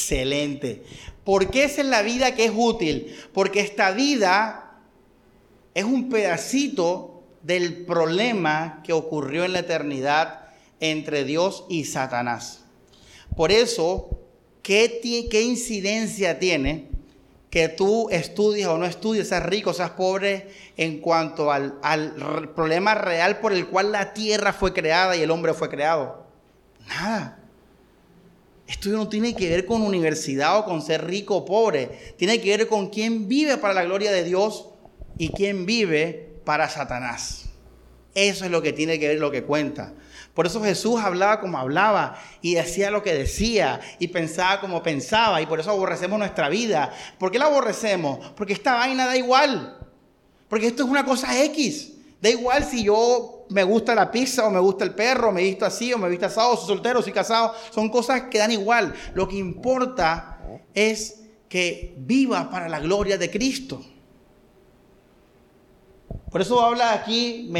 Excelente. 0.00 0.82
¿Por 1.24 1.50
qué 1.50 1.64
es 1.64 1.78
en 1.78 1.90
la 1.90 2.02
vida 2.02 2.34
que 2.34 2.46
es 2.46 2.52
útil? 2.54 3.14
Porque 3.34 3.60
esta 3.60 3.90
vida 3.90 4.78
es 5.74 5.84
un 5.84 6.08
pedacito 6.08 7.22
del 7.42 7.84
problema 7.84 8.80
que 8.82 8.92
ocurrió 8.92 9.44
en 9.44 9.52
la 9.52 9.60
eternidad 9.60 10.48
entre 10.80 11.24
Dios 11.24 11.66
y 11.68 11.84
Satanás. 11.84 12.64
Por 13.36 13.52
eso, 13.52 14.18
¿qué, 14.62 15.00
incidencia 15.44 16.38
tiene 16.38 16.88
que 17.50 17.68
tú 17.68 18.08
estudies 18.10 18.66
o 18.66 18.78
no 18.78 18.86
estudies, 18.86 19.28
seas 19.28 19.44
rico, 19.44 19.72
seas 19.74 19.90
pobre, 19.90 20.48
en 20.76 21.00
cuanto 21.00 21.50
al 21.52 22.52
problema 22.54 22.94
real 22.94 23.40
por 23.40 23.52
el 23.52 23.66
cual 23.66 23.92
la 23.92 24.14
tierra 24.14 24.52
fue 24.52 24.72
creada 24.72 25.16
y 25.16 25.22
el 25.22 25.30
hombre 25.30 25.52
fue 25.52 25.68
creado. 25.68 26.26
Nada. 26.86 27.39
Esto 28.70 28.88
no 28.90 29.08
tiene 29.08 29.34
que 29.34 29.48
ver 29.48 29.66
con 29.66 29.82
universidad 29.82 30.56
o 30.60 30.64
con 30.64 30.80
ser 30.80 31.04
rico 31.04 31.38
o 31.38 31.44
pobre. 31.44 32.14
Tiene 32.16 32.40
que 32.40 32.56
ver 32.56 32.68
con 32.68 32.88
quién 32.88 33.26
vive 33.26 33.56
para 33.56 33.74
la 33.74 33.82
gloria 33.82 34.12
de 34.12 34.22
Dios 34.22 34.68
y 35.18 35.30
quién 35.30 35.66
vive 35.66 36.38
para 36.44 36.68
Satanás. 36.68 37.46
Eso 38.14 38.44
es 38.44 38.50
lo 38.52 38.62
que 38.62 38.72
tiene 38.72 39.00
que 39.00 39.08
ver, 39.08 39.18
lo 39.18 39.32
que 39.32 39.42
cuenta. 39.42 39.92
Por 40.34 40.46
eso 40.46 40.62
Jesús 40.62 41.00
hablaba 41.00 41.40
como 41.40 41.58
hablaba 41.58 42.16
y 42.42 42.54
decía 42.54 42.92
lo 42.92 43.02
que 43.02 43.12
decía 43.12 43.80
y 43.98 44.06
pensaba 44.06 44.60
como 44.60 44.84
pensaba 44.84 45.42
y 45.42 45.46
por 45.46 45.58
eso 45.58 45.72
aborrecemos 45.72 46.20
nuestra 46.20 46.48
vida. 46.48 46.92
¿Por 47.18 47.32
qué 47.32 47.40
la 47.40 47.46
aborrecemos? 47.46 48.24
Porque 48.36 48.52
esta 48.52 48.74
vaina 48.74 49.04
da 49.04 49.16
igual. 49.16 49.78
Porque 50.48 50.68
esto 50.68 50.84
es 50.84 50.88
una 50.88 51.04
cosa 51.04 51.42
X. 51.46 51.94
Da 52.20 52.28
igual 52.28 52.64
si 52.64 52.84
yo 52.84 53.46
me 53.48 53.64
gusta 53.64 53.94
la 53.94 54.10
pizza 54.10 54.46
o 54.46 54.50
me 54.50 54.60
gusta 54.60 54.84
el 54.84 54.94
perro, 54.94 55.32
me 55.32 55.42
visto 55.42 55.64
así 55.64 55.92
o 55.92 55.98
me 55.98 56.08
visto 56.08 56.26
asado, 56.26 56.56
soy 56.56 56.66
soltero, 56.66 57.02
soy 57.02 57.12
casado. 57.12 57.54
Son 57.70 57.88
cosas 57.88 58.24
que 58.30 58.38
dan 58.38 58.52
igual. 58.52 58.94
Lo 59.14 59.26
que 59.26 59.36
importa 59.36 60.38
es 60.74 61.22
que 61.48 61.94
viva 61.96 62.50
para 62.50 62.68
la 62.68 62.78
gloria 62.78 63.16
de 63.16 63.30
Cristo. 63.30 63.82
Por 66.30 66.40
eso 66.40 66.60
habla 66.60 66.92
aquí 66.92 67.50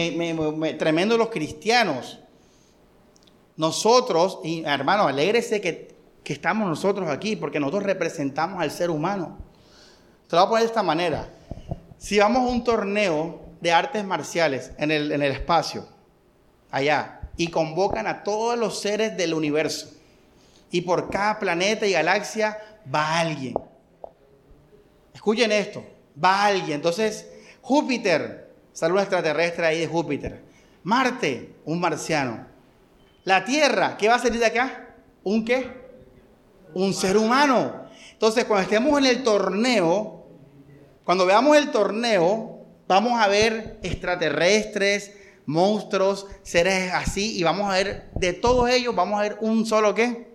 tremendo 0.78 1.16
los 1.16 1.30
cristianos. 1.30 2.20
Nosotros, 3.56 4.38
y 4.44 4.62
hermano, 4.64 5.08
alégrese 5.08 5.60
que, 5.60 5.94
que, 6.22 6.32
estamos 6.32 6.68
nosotros 6.68 7.08
aquí, 7.08 7.34
porque 7.34 7.58
nosotros 7.58 7.82
representamos 7.82 8.62
al 8.62 8.70
ser 8.70 8.90
humano. 8.90 9.38
Te 10.28 10.36
lo 10.36 10.42
voy 10.42 10.46
a 10.46 10.48
poner 10.48 10.62
de 10.62 10.68
esta 10.68 10.82
manera. 10.82 11.28
Si 11.98 12.18
vamos 12.18 12.48
a 12.48 12.52
un 12.52 12.62
torneo 12.62 13.49
de 13.60 13.72
artes 13.72 14.04
marciales 14.04 14.72
en 14.78 14.90
el, 14.90 15.12
en 15.12 15.22
el 15.22 15.32
espacio, 15.32 15.86
allá, 16.70 17.20
y 17.36 17.48
convocan 17.48 18.06
a 18.06 18.22
todos 18.22 18.58
los 18.58 18.80
seres 18.80 19.16
del 19.16 19.34
universo, 19.34 19.92
y 20.70 20.82
por 20.82 21.10
cada 21.10 21.38
planeta 21.38 21.86
y 21.86 21.92
galaxia 21.92 22.58
va 22.92 23.18
alguien. 23.18 23.54
Escuchen 25.14 25.52
esto, 25.52 25.84
va 26.22 26.46
alguien. 26.46 26.76
Entonces, 26.76 27.28
Júpiter 27.60 28.50
Sale 28.72 28.98
extraterrestre 29.00 29.66
ahí 29.66 29.80
de 29.80 29.86
Júpiter. 29.86 30.42
Marte, 30.84 31.54
un 31.64 31.80
marciano. 31.80 32.46
La 33.24 33.44
Tierra, 33.44 33.96
¿qué 33.96 34.08
va 34.08 34.14
a 34.14 34.18
salir 34.18 34.40
de 34.40 34.46
acá? 34.46 34.94
¿Un 35.22 35.44
qué? 35.44 35.70
Un 36.72 36.94
ser 36.94 37.16
humano. 37.16 37.84
Entonces, 38.12 38.44
cuando 38.44 38.62
estemos 38.62 38.98
en 38.98 39.06
el 39.06 39.22
torneo, 39.22 40.24
cuando 41.04 41.26
veamos 41.26 41.56
el 41.56 41.70
torneo, 41.70 42.59
vamos 42.90 43.20
a 43.20 43.28
ver 43.28 43.78
extraterrestres, 43.84 45.12
monstruos, 45.46 46.26
seres 46.42 46.92
así, 46.92 47.38
y 47.38 47.44
vamos 47.44 47.70
a 47.70 47.74
ver, 47.74 48.10
de 48.16 48.32
todos 48.32 48.68
ellos, 48.68 48.96
vamos 48.96 49.20
a 49.20 49.22
ver 49.22 49.38
un 49.40 49.64
solo 49.64 49.94
qué? 49.94 50.28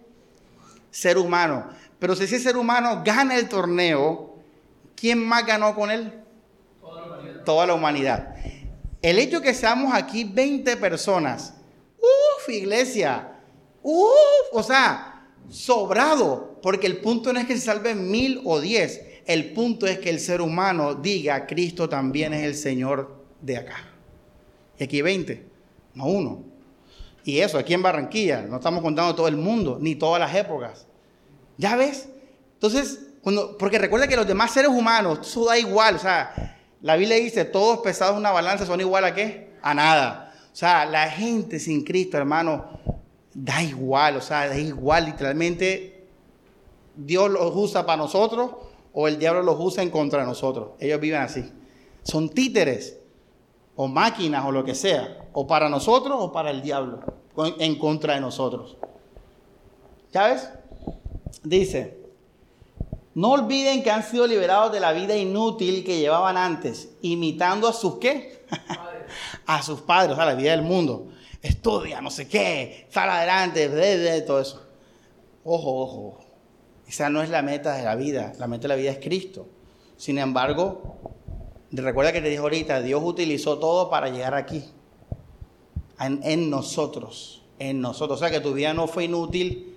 Ser 0.90 1.18
humano. 1.18 1.68
Pero 2.00 2.16
si 2.16 2.24
ese 2.24 2.40
ser 2.40 2.56
humano 2.56 3.02
gana 3.04 3.36
el 3.36 3.50
torneo, 3.50 4.38
¿quién 4.96 5.20
más 5.20 5.46
ganó 5.46 5.76
con 5.76 5.92
él? 5.92 6.22
toda 7.44 7.68
la 7.68 7.74
humanidad. 7.74 8.36
El 9.02 9.20
hecho 9.20 9.42
que 9.42 9.54
seamos 9.54 9.94
aquí 9.94 10.24
20 10.24 10.78
personas, 10.78 11.54
uff, 12.00 12.50
iglesia, 12.50 13.34
uff, 13.84 14.48
o 14.54 14.64
sea, 14.64 15.28
sobrado, 15.50 16.58
porque 16.62 16.88
el 16.88 16.98
punto 17.02 17.34
no 17.34 17.40
es 17.40 17.46
que 17.46 17.56
se 17.56 17.66
salven 17.66 18.10
mil 18.10 18.42
o 18.46 18.62
diez, 18.62 19.02
el 19.26 19.54
punto 19.54 19.88
es 19.88 20.00
que 20.00 20.10
el 20.10 20.20
ser 20.20 20.42
humano 20.42 20.96
diga, 20.96 21.48
Cristo 21.48 21.90
también 21.90 22.34
es 22.34 22.44
el 22.44 22.56
Señor 22.56 23.24
de 23.42 23.58
acá. 23.58 23.78
Y 24.78 24.84
aquí 24.84 25.02
20, 25.02 25.46
no 25.96 26.06
uno. 26.06 26.44
Y 27.24 27.40
eso, 27.40 27.58
aquí 27.58 27.74
en 27.74 27.82
Barranquilla, 27.82 28.42
no 28.44 28.58
estamos 28.58 28.84
contando 28.84 29.16
todo 29.16 29.28
el 29.28 29.38
mundo, 29.38 29.80
ni 29.82 29.96
todas 29.96 30.20
las 30.20 30.36
épocas. 30.36 30.86
¿Ya 31.58 31.76
ves? 31.76 32.08
Entonces, 32.54 33.00
cuando, 33.22 33.58
porque 33.58 33.80
recuerda 33.80 34.08
que 34.08 34.16
los 34.16 34.28
demás 34.28 34.52
seres 34.52 34.70
humanos, 34.70 35.20
eso 35.22 35.46
da 35.46 35.58
igual, 35.58 35.96
o 35.96 36.00
sea, 36.00 36.58
la 36.82 36.96
Biblia 36.96 37.18
dice, 37.18 37.46
todos 37.46 37.80
pesados 37.80 38.14
en 38.14 38.20
una 38.20 38.32
balanza 38.32 38.66
son 38.66 38.80
igual 38.80 39.06
a 39.06 39.16
qué? 39.16 39.56
A 39.64 39.74
nada. 39.74 40.36
O 40.54 40.56
sea, 40.56 40.86
la 40.86 41.10
gente 41.10 41.60
sin 41.60 41.84
Cristo, 41.84 42.18
hermano, 42.18 42.80
da 43.34 43.64
igual, 43.64 44.18
o 44.18 44.22
sea, 44.22 44.48
da 44.48 44.58
igual, 44.58 45.06
literalmente 45.06 46.06
Dios 46.96 47.32
los 47.32 47.56
usa 47.56 47.86
para 47.86 47.98
nosotros 47.98 48.52
o 48.96 49.08
el 49.08 49.20
diablo 49.20 49.44
los 49.44 49.58
usa 49.60 49.84
en 49.84 49.92
contra 49.92 50.22
de 50.22 50.26
nosotros. 50.26 50.72
Ellos 50.80 51.00
viven 51.00 51.22
así. 51.22 51.52
Son 52.02 52.30
títeres 52.30 53.00
o 53.76 53.88
máquinas 53.88 54.46
o 54.46 54.52
lo 54.52 54.64
que 54.64 54.74
sea, 54.74 55.28
o 55.34 55.46
para 55.46 55.70
nosotros 55.70 56.18
o 56.20 56.32
para 56.32 56.50
el 56.50 56.62
diablo, 56.62 57.02
en 57.60 57.78
contra 57.78 58.16
de 58.16 58.22
nosotros. 58.22 58.78
¿Ya 60.14 60.28
ves? 60.28 60.50
Dice, 61.44 62.06
no 63.16 63.32
olviden 63.32 63.84
que 63.84 63.92
han 63.92 64.04
sido 64.04 64.28
liberados 64.28 64.72
de 64.72 64.80
la 64.80 64.94
vida 64.94 65.16
inútil 65.16 65.84
que 65.84 66.00
llevaban 66.00 66.38
antes, 66.38 66.90
imitando 67.02 67.68
a 67.68 67.74
sus 67.74 67.96
qué? 67.96 68.46
a 69.46 69.62
sus 69.62 69.82
padres, 69.82 70.18
a 70.18 70.26
la 70.26 70.36
vida 70.36 70.52
del 70.52 70.62
mundo. 70.62 71.10
Estudia, 71.42 72.00
no 72.02 72.10
sé 72.10 72.28
qué, 72.28 72.88
sal 72.90 73.10
adelante, 73.10 73.68
de, 73.68 74.22
todo 74.22 74.40
eso. 74.40 74.62
Ojo, 75.44 75.82
ojo. 75.82 76.25
Esa 76.88 77.10
no 77.10 77.22
es 77.22 77.30
la 77.30 77.42
meta 77.42 77.76
de 77.76 77.84
la 77.84 77.96
vida. 77.96 78.34
La 78.40 78.48
meta 78.48 78.64
de 78.64 78.68
la 78.70 78.76
vida 78.76 78.92
es 78.92 79.00
Cristo. 79.00 79.48
Sin 79.98 80.18
embargo, 80.18 80.98
recuerda 81.72 82.14
que 82.14 82.22
te 82.22 82.30
dije 82.30 82.42
ahorita, 82.42 82.82
Dios 82.82 83.02
utilizó 83.04 83.60
todo 83.60 83.90
para 83.90 84.10
llegar 84.10 84.34
aquí. 84.36 84.64
En, 86.00 86.50
nosotros. 86.50 87.44
En 87.60 87.82
nosotros. 87.82 88.20
O 88.20 88.24
sea 88.24 88.32
que 88.32 88.42
tu 88.42 88.54
vida 88.54 88.74
no 88.74 88.88
fue 88.88 89.06
inútil 89.06 89.76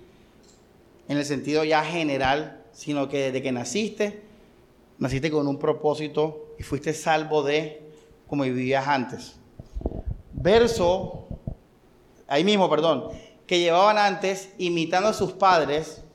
en 1.07 1.17
el 1.17 1.25
sentido 1.25 1.63
ya 1.63 1.83
general 1.83 2.59
sino 2.79 3.09
que 3.09 3.25
desde 3.25 3.41
que 3.41 3.51
naciste, 3.51 4.21
naciste 4.99 5.29
con 5.29 5.45
un 5.49 5.59
propósito 5.59 6.53
y 6.57 6.63
fuiste 6.63 6.93
salvo 6.93 7.43
de 7.43 7.81
como 8.25 8.43
vivías 8.43 8.87
antes. 8.87 9.35
Verso, 10.31 11.27
ahí 12.25 12.45
mismo, 12.45 12.69
perdón, 12.69 13.09
que 13.45 13.59
llevaban 13.59 13.97
antes 13.97 14.53
imitando 14.57 15.09
a 15.09 15.13
sus 15.13 15.33
padres. 15.33 16.05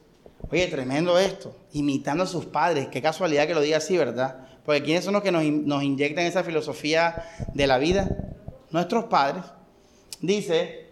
Oye, 0.51 0.66
tremendo 0.68 1.18
esto, 1.18 1.55
imitando 1.72 2.24
a 2.24 2.26
sus 2.26 2.45
padres. 2.45 2.88
Qué 2.88 3.01
casualidad 3.01 3.47
que 3.47 3.55
lo 3.55 3.61
diga 3.61 3.78
así, 3.78 3.97
¿verdad? 3.97 4.47
Porque 4.64 4.82
¿quiénes 4.82 5.05
son 5.05 5.14
los 5.14 5.22
que 5.22 5.32
nos, 5.32 5.45
nos 5.45 5.82
inyectan 5.82 6.26
esa 6.26 6.45
filosofía 6.45 7.24
de 7.53 7.66
la 7.66 7.78
vida? 7.78 8.09
Nuestros 8.70 9.05
padres. 9.05 9.45
Dice, 10.20 10.84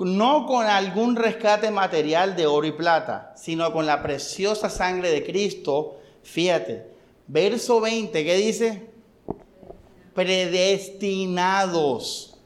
no 0.00 0.46
con 0.46 0.66
algún 0.66 1.16
rescate 1.16 1.70
material 1.70 2.36
de 2.36 2.46
oro 2.46 2.66
y 2.66 2.72
plata, 2.72 3.32
sino 3.36 3.72
con 3.72 3.86
la 3.86 4.02
preciosa 4.02 4.68
sangre 4.68 5.10
de 5.10 5.24
Cristo. 5.24 5.98
Fíjate, 6.22 6.86
verso 7.26 7.80
20, 7.80 8.24
¿qué 8.24 8.36
dice? 8.36 8.90
Predestinados. 10.14 12.36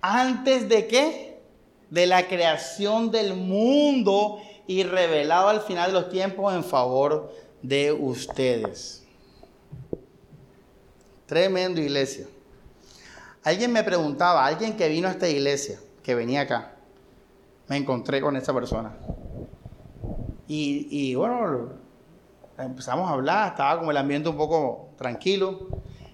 ¿Antes 0.00 0.68
de 0.68 0.86
qué? 0.86 1.38
De 1.90 2.06
la 2.06 2.26
creación 2.26 3.10
del 3.10 3.34
mundo 3.34 4.40
y 4.66 4.82
revelado 4.82 5.48
al 5.48 5.60
final 5.60 5.92
de 5.92 6.00
los 6.00 6.08
tiempos 6.08 6.54
en 6.54 6.64
favor 6.64 7.32
de 7.62 7.92
ustedes. 7.92 9.04
Tremendo 11.26 11.80
iglesia. 11.80 12.26
Alguien 13.42 13.72
me 13.72 13.82
preguntaba, 13.82 14.46
alguien 14.46 14.76
que 14.76 14.88
vino 14.88 15.08
a 15.08 15.10
esta 15.10 15.28
iglesia, 15.28 15.78
que 16.02 16.14
venía 16.14 16.42
acá, 16.42 16.72
me 17.68 17.76
encontré 17.76 18.20
con 18.20 18.36
esta 18.36 18.52
persona. 18.54 18.94
Y, 20.46 21.14
bueno, 21.14 21.70
empezamos 22.58 23.08
a 23.08 23.14
hablar, 23.14 23.52
estaba 23.52 23.78
como 23.78 23.90
el 23.90 23.96
ambiente 23.96 24.28
un 24.28 24.36
poco 24.36 24.90
tranquilo. 24.96 25.68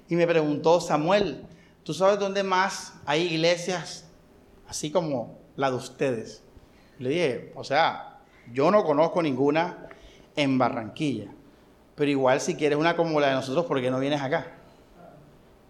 Y 0.09 0.17
me 0.17 0.27
preguntó, 0.27 0.81
Samuel, 0.81 1.47
¿tú 1.85 1.95
sabes 1.95 2.19
dónde 2.19 2.43
más 2.43 2.95
hay 3.07 3.23
iglesias 3.23 4.07
así 4.67 4.91
como 4.91 5.39
la 5.57 5.71
de 5.71 5.77
ustedes? 5.77 6.43
Le 6.99 7.11
dije, 7.11 7.53
o 7.55 7.65
sea, 7.65 8.10
yo 8.53 8.71
no 8.71 8.85
conozco 8.85 9.23
ninguna 9.23 9.89
en 10.37 10.59
Barranquilla. 10.59 11.27
Pero 11.95 12.11
igual 12.11 12.41
si 12.41 12.55
quieres 12.55 12.79
una 12.79 12.97
como 12.97 13.21
la 13.21 13.29
de 13.29 13.35
nosotros, 13.35 13.67
¿por 13.67 13.81
qué 13.81 13.91
no 13.91 14.01
vienes 14.01 14.23
acá? 14.23 14.53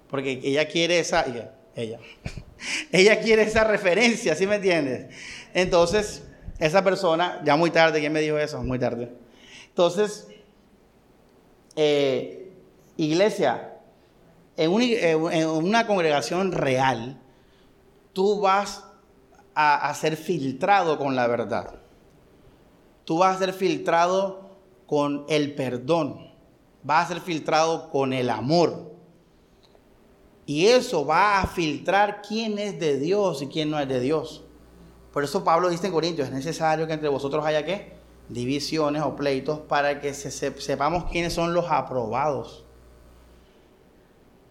Porque 0.09 0.41
ella 0.43 0.69
quiere 0.69 0.99
esa, 0.99 1.25
ella, 1.75 1.99
ella 2.93 3.21
quiere 3.21 3.43
esa 3.43 3.65
referencia, 3.65 4.35
¿sí 4.35 4.47
me 4.47 4.57
entiendes? 4.57 5.15
Entonces, 5.55 6.25
esa 6.59 6.85
persona, 6.85 7.41
ya 7.45 7.57
muy 7.57 7.71
tarde, 7.71 8.01
¿quién 8.01 8.13
me 8.13 8.21
dijo 8.21 8.39
eso? 8.39 8.63
Muy 8.63 8.79
tarde. 8.79 9.11
Entonces, 9.69 10.29
eh, 11.75 12.53
iglesia, 12.97 13.79
en, 14.57 14.71
una 14.71 15.87
congregación 15.87 16.53
real, 16.53 17.19
tú 18.13 18.41
vas 18.41 18.85
a, 19.55 19.89
a, 19.89 19.95
ser 19.95 20.17
filtrado 20.17 20.99
con 20.99 21.17
la 21.17 21.27
verdad. 21.27 21.81
Tú 23.11 23.19
vas 23.19 23.35
a 23.35 23.39
ser 23.41 23.53
filtrado 23.53 24.51
con 24.87 25.25
el 25.29 25.57
perdón. 25.57 26.31
va 26.89 27.01
a 27.01 27.09
ser 27.09 27.21
filtrado 27.21 27.91
con 27.91 28.13
el 28.13 28.31
amor. 28.31 28.93
Y 30.47 30.67
eso 30.67 31.05
va 31.05 31.41
a 31.41 31.47
filtrar 31.49 32.23
quién 32.23 32.61
es 32.61 32.79
de 32.79 33.01
Dios 33.01 33.43
y 33.43 33.49
quién 33.49 33.69
no 33.69 33.81
es 33.81 33.89
de 33.89 33.99
Dios. 33.99 34.45
Por 35.13 35.25
eso 35.25 35.43
Pablo 35.43 35.71
dice 35.71 35.89
en 35.89 35.93
Corintios, 35.93 36.29
es 36.29 36.33
necesario 36.33 36.87
que 36.87 36.93
entre 36.93 37.09
vosotros 37.09 37.45
haya 37.45 37.65
qué? 37.65 37.95
Divisiones 38.29 39.03
o 39.03 39.17
pleitos 39.17 39.59
para 39.59 40.01
que 40.01 40.15
sepamos 40.15 41.11
quiénes 41.11 41.33
son 41.33 41.53
los 41.53 41.69
aprobados. 41.69 42.65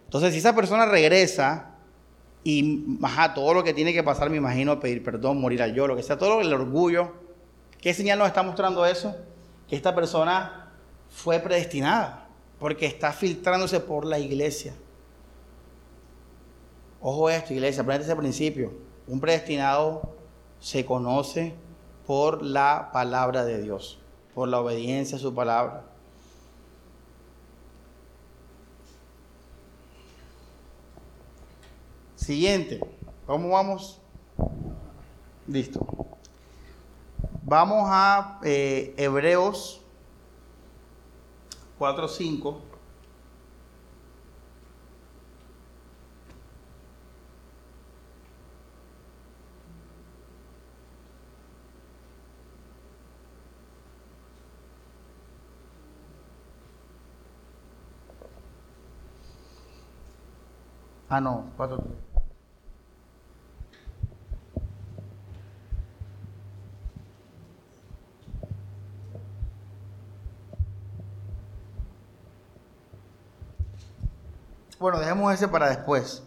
Entonces, 0.04 0.34
si 0.34 0.40
esa 0.40 0.54
persona 0.54 0.86
regresa 0.86 1.78
y 2.44 2.84
ajá, 3.02 3.34
todo 3.34 3.54
lo 3.54 3.64
que 3.64 3.74
tiene 3.74 3.94
que 3.94 4.04
pasar, 4.04 4.30
me 4.30 4.36
imagino, 4.36 4.82
pedir 4.82 5.02
perdón, 5.02 5.40
morir 5.40 5.62
al 5.62 5.74
yo, 5.74 5.88
lo 5.88 5.96
que 5.96 6.04
sea, 6.04 6.18
todo 6.18 6.42
el 6.42 6.52
orgullo, 6.52 7.29
¿qué 7.82 7.94
señal 7.94 8.20
nos 8.20 8.28
está 8.28 8.44
mostrando 8.44 8.86
eso? 8.86 9.16
Que 9.68 9.76
esta 9.76 9.94
persona 9.94 10.72
fue 11.10 11.40
predestinada, 11.40 12.28
porque 12.60 12.86
está 12.86 13.12
filtrándose 13.12 13.80
por 13.80 14.06
la 14.06 14.20
iglesia. 14.20 14.74
Ojo 17.02 17.30
esto, 17.30 17.54
iglesia, 17.54 17.84
aprende 17.84 18.06
ese 18.06 18.16
principio. 18.16 18.74
Un 19.08 19.20
predestinado 19.20 20.16
se 20.60 20.86
conoce 20.86 21.54
por 22.06 22.44
la 22.44 22.90
palabra 22.92 23.46
de 23.46 23.62
Dios, 23.62 24.00
por 24.34 24.50
la 24.50 24.60
obediencia 24.60 25.18
a 25.18 25.20
su 25.20 25.34
palabra. 25.34 25.84
Siguiente, 32.16 32.80
¿cómo 33.26 33.50
vamos? 33.50 34.00
Listo. 35.48 35.99
Vamos 37.50 37.86
a 37.90 38.40
eh, 38.44 38.94
Hebreos 38.96 39.82
4.5. 41.80 42.58
Ah, 61.10 61.20
no, 61.20 61.52
4. 61.58 62.09
Bueno, 74.80 74.98
dejemos 74.98 75.34
ese 75.34 75.50
para 75.50 75.68
después. 75.68 76.24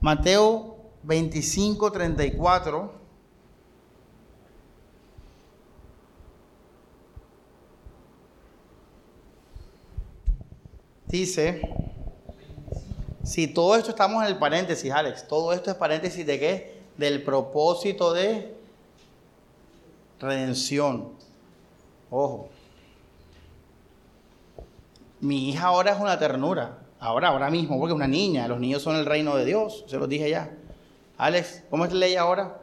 Mateo 0.00 0.78
25, 1.04 1.92
34. 1.92 2.92
Dice, 11.06 11.62
si 13.22 13.46
todo 13.46 13.76
esto 13.76 13.90
estamos 13.90 14.24
en 14.24 14.28
el 14.28 14.38
paréntesis, 14.38 14.90
Alex, 14.90 15.28
todo 15.28 15.52
esto 15.52 15.70
es 15.70 15.76
paréntesis 15.76 16.26
de 16.26 16.38
qué? 16.40 16.82
Del 16.96 17.22
propósito 17.22 18.12
de 18.12 18.56
redención. 20.18 21.12
Ojo. 22.10 22.48
Mi 25.20 25.50
hija 25.50 25.68
ahora 25.68 25.92
es 25.92 26.00
una 26.00 26.18
ternura. 26.18 26.87
Ahora, 27.00 27.28
ahora 27.28 27.50
mismo, 27.50 27.78
porque 27.78 27.92
es 27.92 27.96
una 27.96 28.08
niña. 28.08 28.48
Los 28.48 28.60
niños 28.60 28.82
son 28.82 28.96
el 28.96 29.06
reino 29.06 29.36
de 29.36 29.44
Dios. 29.44 29.84
Se 29.86 29.96
los 29.96 30.08
dije 30.08 30.30
ya. 30.30 30.50
Alex, 31.16 31.64
¿cómo 31.70 31.84
es 31.84 31.92
la 31.92 31.98
ley 31.98 32.16
ahora? 32.16 32.60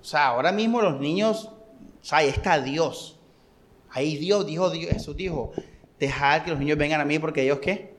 O 0.00 0.04
sea, 0.04 0.28
ahora 0.28 0.52
mismo 0.52 0.80
los 0.80 1.00
niños, 1.00 1.46
o 1.46 2.04
sea, 2.04 2.18
ahí 2.18 2.28
está 2.28 2.60
Dios. 2.60 3.18
Ahí 3.90 4.16
Dios 4.16 4.46
dijo, 4.46 4.70
Dios, 4.70 4.92
Jesús 4.92 5.16
dijo, 5.16 5.52
dejad 5.98 6.42
que 6.42 6.50
los 6.50 6.58
niños 6.58 6.78
vengan 6.78 7.00
a 7.00 7.04
mí 7.04 7.18
porque 7.18 7.42
ellos 7.42 7.58
qué? 7.58 7.90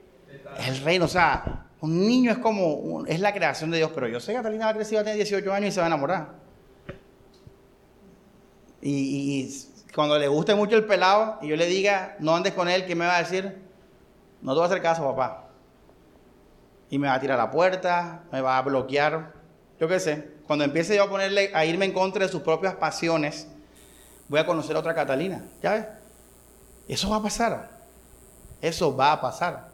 el 0.57 0.77
reino. 0.81 1.05
O 1.05 1.07
sea, 1.07 1.67
un 1.81 2.05
niño 2.05 2.31
es 2.31 2.37
como, 2.37 3.05
es 3.07 3.19
la 3.19 3.33
creación 3.33 3.71
de 3.71 3.77
Dios, 3.77 3.91
pero 3.93 4.07
yo 4.07 4.19
sé 4.19 4.31
que 4.31 4.37
Catalina 4.37 4.65
va 4.65 4.71
a 4.71 4.75
crecer, 4.75 4.97
va 4.97 5.01
a 5.01 5.03
tener 5.03 5.17
18 5.17 5.53
años 5.53 5.69
y 5.69 5.71
se 5.71 5.79
va 5.79 5.85
a 5.85 5.87
enamorar. 5.87 6.29
Y, 8.81 9.49
cuando 9.93 10.17
le 10.17 10.27
guste 10.27 10.55
mucho 10.55 10.77
el 10.77 10.85
pelado 10.85 11.37
y 11.41 11.49
yo 11.49 11.55
le 11.55 11.65
diga, 11.65 12.15
no 12.19 12.35
andes 12.35 12.53
con 12.53 12.69
él, 12.69 12.85
¿qué 12.85 12.95
me 12.95 13.05
va 13.05 13.17
a 13.17 13.23
decir? 13.23 13.57
No 14.41 14.53
te 14.53 14.59
va 14.59 14.65
a 14.65 14.67
hacer 14.67 14.81
caso, 14.81 15.03
papá. 15.03 15.40
Y 16.91 16.99
me 16.99 17.07
va 17.07 17.15
a 17.15 17.19
tirar 17.19 17.39
la 17.39 17.49
puerta, 17.49 18.21
me 18.31 18.41
va 18.41 18.59
a 18.59 18.61
bloquear. 18.61 19.33
Yo 19.79 19.87
qué 19.87 19.99
sé. 19.99 20.29
Cuando 20.45 20.63
empiece 20.63 20.95
yo 20.95 21.03
a 21.03 21.09
ponerle, 21.09 21.49
a 21.55 21.65
irme 21.65 21.85
en 21.85 21.93
contra 21.93 22.23
de 22.23 22.31
sus 22.31 22.43
propias 22.43 22.75
pasiones, 22.75 23.47
voy 24.27 24.39
a 24.39 24.45
conocer 24.45 24.75
a 24.75 24.79
otra 24.79 24.93
Catalina. 24.93 25.43
¿Ya 25.63 25.73
ves? 25.73 25.85
Eso 26.87 27.09
va 27.09 27.15
a 27.15 27.23
pasar. 27.23 27.71
Eso 28.61 28.95
va 28.95 29.13
a 29.13 29.21
pasar 29.21 29.71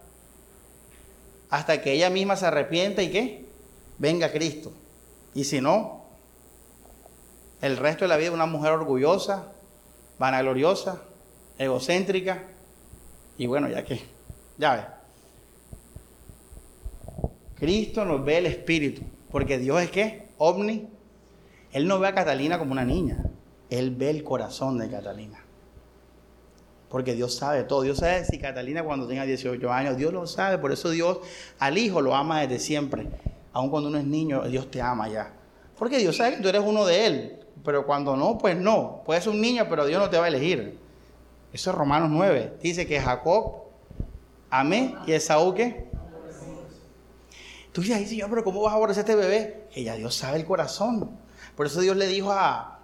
hasta 1.49 1.81
que 1.81 1.93
ella 1.93 2.09
misma 2.09 2.35
se 2.35 2.45
arrepienta 2.45 3.01
y 3.01 3.11
que 3.11 3.45
venga 3.97 4.31
Cristo. 4.31 4.71
Y 5.33 5.43
si 5.43 5.61
no, 5.61 6.05
el 7.61 7.77
resto 7.77 8.05
de 8.05 8.09
la 8.09 8.17
vida 8.17 8.31
una 8.31 8.45
mujer 8.45 8.71
orgullosa, 8.71 9.45
vanagloriosa, 10.19 11.01
egocéntrica, 11.57 12.43
y 13.37 13.47
bueno, 13.47 13.69
ya 13.69 13.83
que, 13.83 14.01
ya 14.57 14.75
ve. 14.75 14.96
Cristo 17.59 18.05
nos 18.05 18.23
ve 18.23 18.37
el 18.37 18.45
espíritu, 18.45 19.01
porque 19.31 19.57
Dios 19.57 19.81
es 19.81 19.91
que, 19.91 20.27
ovni, 20.37 20.87
Él 21.71 21.87
no 21.87 21.99
ve 21.99 22.07
a 22.07 22.13
Catalina 22.13 22.59
como 22.59 22.71
una 22.71 22.85
niña, 22.85 23.23
Él 23.69 23.95
ve 23.95 24.09
el 24.09 24.23
corazón 24.23 24.77
de 24.77 24.89
Catalina. 24.89 25.43
Porque 26.89 27.15
Dios 27.15 27.35
sabe 27.35 27.63
todo. 27.63 27.81
Dios 27.81 27.97
sabe 27.97 28.23
si 28.25 28.39
Catalina 28.39 28.83
cuando 28.83 29.07
tenga 29.07 29.25
18 29.25 29.71
años, 29.71 29.97
Dios 29.97 30.13
lo 30.13 30.25
sabe. 30.25 30.57
Por 30.57 30.71
eso 30.71 30.89
Dios 30.89 31.19
al 31.59 31.77
hijo 31.77 32.01
lo 32.01 32.15
ama 32.15 32.41
desde 32.41 32.59
siempre. 32.59 33.07
Aun 33.51 33.69
cuando 33.69 33.89
uno 33.89 33.97
es 33.97 34.05
niño, 34.05 34.43
Dios 34.43 34.71
te 34.71 34.81
ama 34.81 35.09
ya. 35.09 35.33
Porque 35.77 35.97
Dios 35.97 36.15
sabe 36.15 36.37
que 36.37 36.41
tú 36.41 36.47
eres 36.47 36.63
uno 36.65 36.85
de 36.85 37.05
Él. 37.05 37.39
Pero 37.65 37.85
cuando 37.85 38.15
no, 38.15 38.37
pues 38.37 38.55
no. 38.55 39.01
Puedes 39.05 39.25
ser 39.25 39.33
un 39.33 39.41
niño, 39.41 39.65
pero 39.69 39.85
Dios 39.85 40.01
no 40.01 40.09
te 40.09 40.17
va 40.17 40.25
a 40.25 40.27
elegir. 40.29 40.79
Eso 41.51 41.71
es 41.71 41.75
Romanos 41.75 42.09
9. 42.11 42.53
Dice 42.61 42.87
que 42.87 42.99
Jacob 43.01 43.63
amé 44.49 44.95
y 45.05 45.11
Esaú 45.11 45.53
qué. 45.53 45.87
Tú 47.77 47.81
dices, 47.81 47.97
ay 47.97 48.07
Señor, 48.07 48.31
pero 48.31 48.43
¿cómo 48.43 48.63
vas 48.63 48.73
a 48.73 48.75
aborrecer 48.77 49.01
a 49.01 49.05
este 49.05 49.15
bebé? 49.15 49.67
Ya 49.75 49.95
Dios 49.95 50.15
sabe 50.15 50.39
el 50.39 50.45
corazón. 50.45 51.11
Por 51.55 51.67
eso 51.67 51.79
Dios 51.79 51.95
le 51.95 52.07
dijo 52.07 52.31
a, 52.31 52.79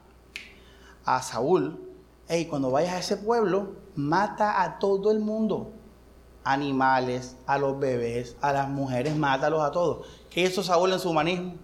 a 1.04 1.22
Saúl, 1.24 1.82
hey, 2.28 2.46
cuando 2.48 2.70
vayas 2.70 2.94
a 2.94 3.00
ese 3.00 3.18
pueblo, 3.18 3.72
mata 3.96 4.62
a 4.62 4.78
todo 4.78 5.10
el 5.10 5.20
mundo. 5.20 5.74
Animales, 6.44 7.38
a 7.48 7.58
los 7.58 7.80
bebés, 7.80 8.38
a 8.40 8.54
las 8.54 8.70
mujeres, 8.70 9.16
mátalos 9.16 9.64
a 9.64 9.72
todos. 9.72 10.06
¿Qué 10.30 10.42
hizo 10.42 10.62
Saúl 10.62 10.94
en 10.94 11.00
su 11.00 11.10
humanismo? 11.10 11.56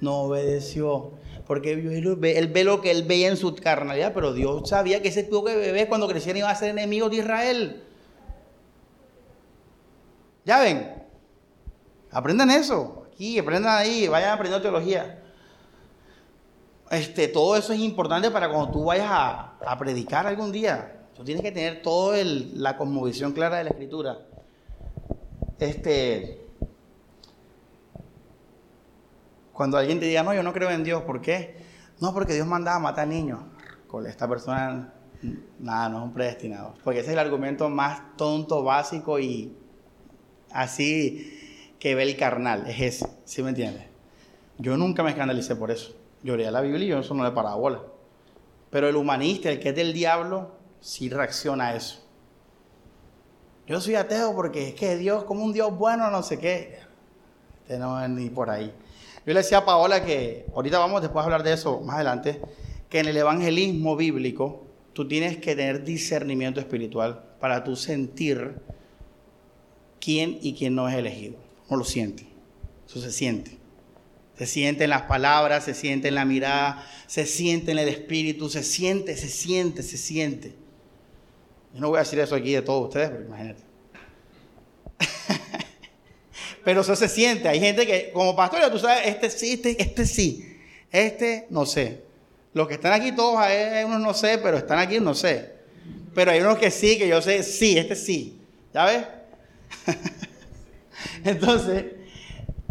No 0.00 0.20
obedeció. 0.20 1.10
Porque 1.46 1.74
él 1.74 2.48
ve 2.50 2.64
lo 2.64 2.80
que 2.80 2.92
él 2.92 3.02
veía 3.02 3.28
en 3.28 3.36
su 3.36 3.54
carnalidad, 3.56 4.14
pero 4.14 4.32
Dios 4.32 4.70
sabía 4.70 5.02
que 5.02 5.08
ese 5.08 5.24
tipo 5.24 5.42
de 5.42 5.54
bebés 5.54 5.84
cuando 5.86 6.08
crecieran 6.08 6.38
iba 6.38 6.50
a 6.50 6.54
ser 6.54 6.70
enemigo 6.70 7.10
de 7.10 7.16
Israel. 7.16 7.84
Ya 10.46 10.60
ven, 10.60 10.97
aprendan 12.10 12.50
eso. 12.50 13.06
Aquí, 13.12 13.38
aprendan 13.38 13.76
ahí, 13.78 14.08
vayan 14.08 14.30
aprendiendo 14.30 14.62
teología. 14.62 15.22
Este, 16.90 17.28
todo 17.28 17.56
eso 17.56 17.72
es 17.72 17.80
importante 17.80 18.30
para 18.30 18.48
cuando 18.48 18.70
tú 18.70 18.84
vayas 18.84 19.08
a, 19.10 19.76
predicar 19.78 20.26
algún 20.26 20.52
día. 20.52 21.06
Tú 21.14 21.24
tienes 21.24 21.42
que 21.42 21.52
tener 21.52 21.82
toda 21.82 22.18
la 22.24 22.76
cosmovisión 22.76 23.32
clara 23.32 23.58
de 23.58 23.64
la 23.64 23.70
escritura. 23.70 24.18
Este, 25.58 26.46
cuando 29.52 29.76
alguien 29.76 29.98
te 29.98 30.06
diga, 30.06 30.22
no, 30.22 30.32
yo 30.32 30.42
no 30.42 30.52
creo 30.52 30.70
en 30.70 30.84
Dios, 30.84 31.02
¿por 31.02 31.20
qué? 31.20 31.56
No, 32.00 32.14
porque 32.14 32.34
Dios 32.34 32.46
mandaba 32.46 32.76
a 32.76 32.80
matar 32.80 33.08
niños. 33.08 33.40
Con 33.88 34.06
esta 34.06 34.28
persona, 34.28 34.92
nada, 35.58 35.88
no 35.88 35.98
es 35.98 36.04
un 36.04 36.12
predestinado. 36.12 36.74
Porque 36.84 37.00
ese 37.00 37.08
es 37.08 37.12
el 37.14 37.18
argumento 37.18 37.68
más 37.68 38.16
tonto, 38.16 38.62
básico 38.62 39.18
y 39.18 39.56
así 40.50 41.37
que 41.78 41.94
ve 41.94 42.02
el 42.02 42.16
carnal. 42.16 42.68
Es 42.68 42.80
ese, 42.80 43.08
¿sí 43.24 43.42
me 43.42 43.50
entiendes? 43.50 43.84
Yo 44.58 44.76
nunca 44.76 45.02
me 45.02 45.10
escandalicé 45.10 45.56
por 45.56 45.70
eso. 45.70 45.94
Yo 46.22 46.36
leía 46.36 46.50
la 46.50 46.60
Biblia 46.60 46.84
y 46.84 46.88
yo 46.88 46.98
eso 46.98 47.14
no 47.14 47.24
le 47.24 47.30
paraba 47.30 47.56
bola. 47.56 47.82
Pero 48.70 48.88
el 48.88 48.96
humanista, 48.96 49.50
el 49.50 49.60
que 49.60 49.70
es 49.70 49.76
del 49.76 49.92
diablo, 49.92 50.52
si 50.80 51.08
reacciona 51.08 51.68
a 51.68 51.76
eso. 51.76 52.04
Yo 53.66 53.80
soy 53.80 53.94
ateo 53.94 54.34
porque 54.34 54.68
es 54.68 54.74
que 54.74 54.96
Dios, 54.96 55.24
como 55.24 55.44
un 55.44 55.52
Dios 55.52 55.76
bueno, 55.76 56.10
no 56.10 56.22
sé 56.22 56.38
qué. 56.38 56.78
Este 57.62 57.78
no 57.78 58.02
es 58.02 58.08
ni 58.08 58.30
por 58.30 58.50
ahí. 58.50 58.72
Yo 59.26 59.34
le 59.34 59.40
decía 59.40 59.58
a 59.58 59.64
Paola 59.64 60.04
que, 60.04 60.46
ahorita 60.54 60.78
vamos 60.78 61.02
después 61.02 61.22
a 61.22 61.24
hablar 61.24 61.42
de 61.42 61.52
eso 61.52 61.80
más 61.80 61.96
adelante, 61.96 62.40
que 62.88 63.00
en 63.00 63.08
el 63.08 63.16
evangelismo 63.16 63.94
bíblico 63.94 64.66
tú 64.94 65.06
tienes 65.06 65.36
que 65.36 65.54
tener 65.54 65.84
discernimiento 65.84 66.60
espiritual 66.60 67.22
para 67.38 67.62
tú 67.62 67.76
sentir 67.76 68.58
quién 70.00 70.38
y 70.40 70.54
quién 70.54 70.74
no 70.74 70.88
es 70.88 70.94
elegido. 70.94 71.47
No 71.70 71.76
lo 71.76 71.84
siente. 71.84 72.26
Eso 72.86 73.00
se 73.00 73.12
siente. 73.12 73.58
Se 74.38 74.46
siente 74.46 74.84
en 74.84 74.90
las 74.90 75.02
palabras, 75.02 75.64
se 75.64 75.74
siente 75.74 76.08
en 76.08 76.14
la 76.14 76.24
mirada, 76.24 76.86
se 77.06 77.26
siente 77.26 77.72
en 77.72 77.78
el 77.78 77.88
espíritu, 77.88 78.48
se 78.48 78.62
siente, 78.62 79.16
se 79.16 79.28
siente, 79.28 79.82
se 79.82 79.98
siente. 79.98 80.54
Yo 81.74 81.80
no 81.80 81.88
voy 81.88 81.96
a 81.96 82.00
decir 82.00 82.20
eso 82.20 82.36
aquí 82.36 82.52
de 82.52 82.62
todos 82.62 82.86
ustedes, 82.86 83.10
pero 83.10 83.24
imagínate. 83.24 83.62
pero 86.64 86.82
eso 86.82 86.94
se 86.94 87.08
siente. 87.08 87.48
Hay 87.48 87.58
gente 87.58 87.84
que, 87.84 88.10
como 88.12 88.36
pastor, 88.36 88.70
tú 88.70 88.78
sabes, 88.78 89.06
este 89.06 89.28
sí, 89.28 89.54
este, 89.54 89.82
este 89.82 90.06
sí, 90.06 90.58
este 90.92 91.46
no 91.50 91.66
sé. 91.66 92.02
Los 92.54 92.68
que 92.68 92.74
están 92.74 92.92
aquí 92.92 93.12
todos, 93.12 93.38
hay 93.38 93.84
unos 93.84 94.00
no 94.00 94.14
sé, 94.14 94.38
pero 94.38 94.56
están 94.56 94.78
aquí 94.78 95.00
no 95.00 95.14
sé. 95.14 95.52
Pero 96.14 96.30
hay 96.30 96.40
unos 96.40 96.58
que 96.58 96.70
sí, 96.70 96.96
que 96.96 97.08
yo 97.08 97.20
sé, 97.20 97.42
sí, 97.42 97.76
este 97.76 97.96
sí. 97.96 98.40
¿Ya 98.72 98.84
ves? 98.84 99.04
Entonces, 101.24 101.84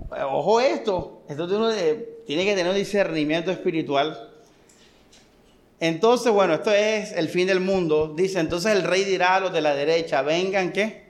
ojo 0.10 0.60
esto, 0.60 1.24
esto 1.28 1.48
tiene 2.26 2.46
que 2.46 2.56
tener 2.56 2.70
un 2.70 2.76
discernimiento 2.76 3.52
espiritual. 3.52 4.32
Entonces, 5.80 6.32
bueno, 6.32 6.56
esto 6.56 6.72
es 6.72 7.12
el 7.12 7.30
fin 7.30 7.48
del 7.48 7.60
mundo. 7.60 8.14
Dice, 8.16 8.40
entonces 8.40 8.72
el 8.72 8.84
rey 8.84 9.04
dirá 9.04 9.36
a 9.36 9.40
los 9.40 9.54
de 9.54 9.62
la 9.62 9.76
derecha, 9.76 10.24
vengan, 10.24 10.72
¿qué? 10.72 11.06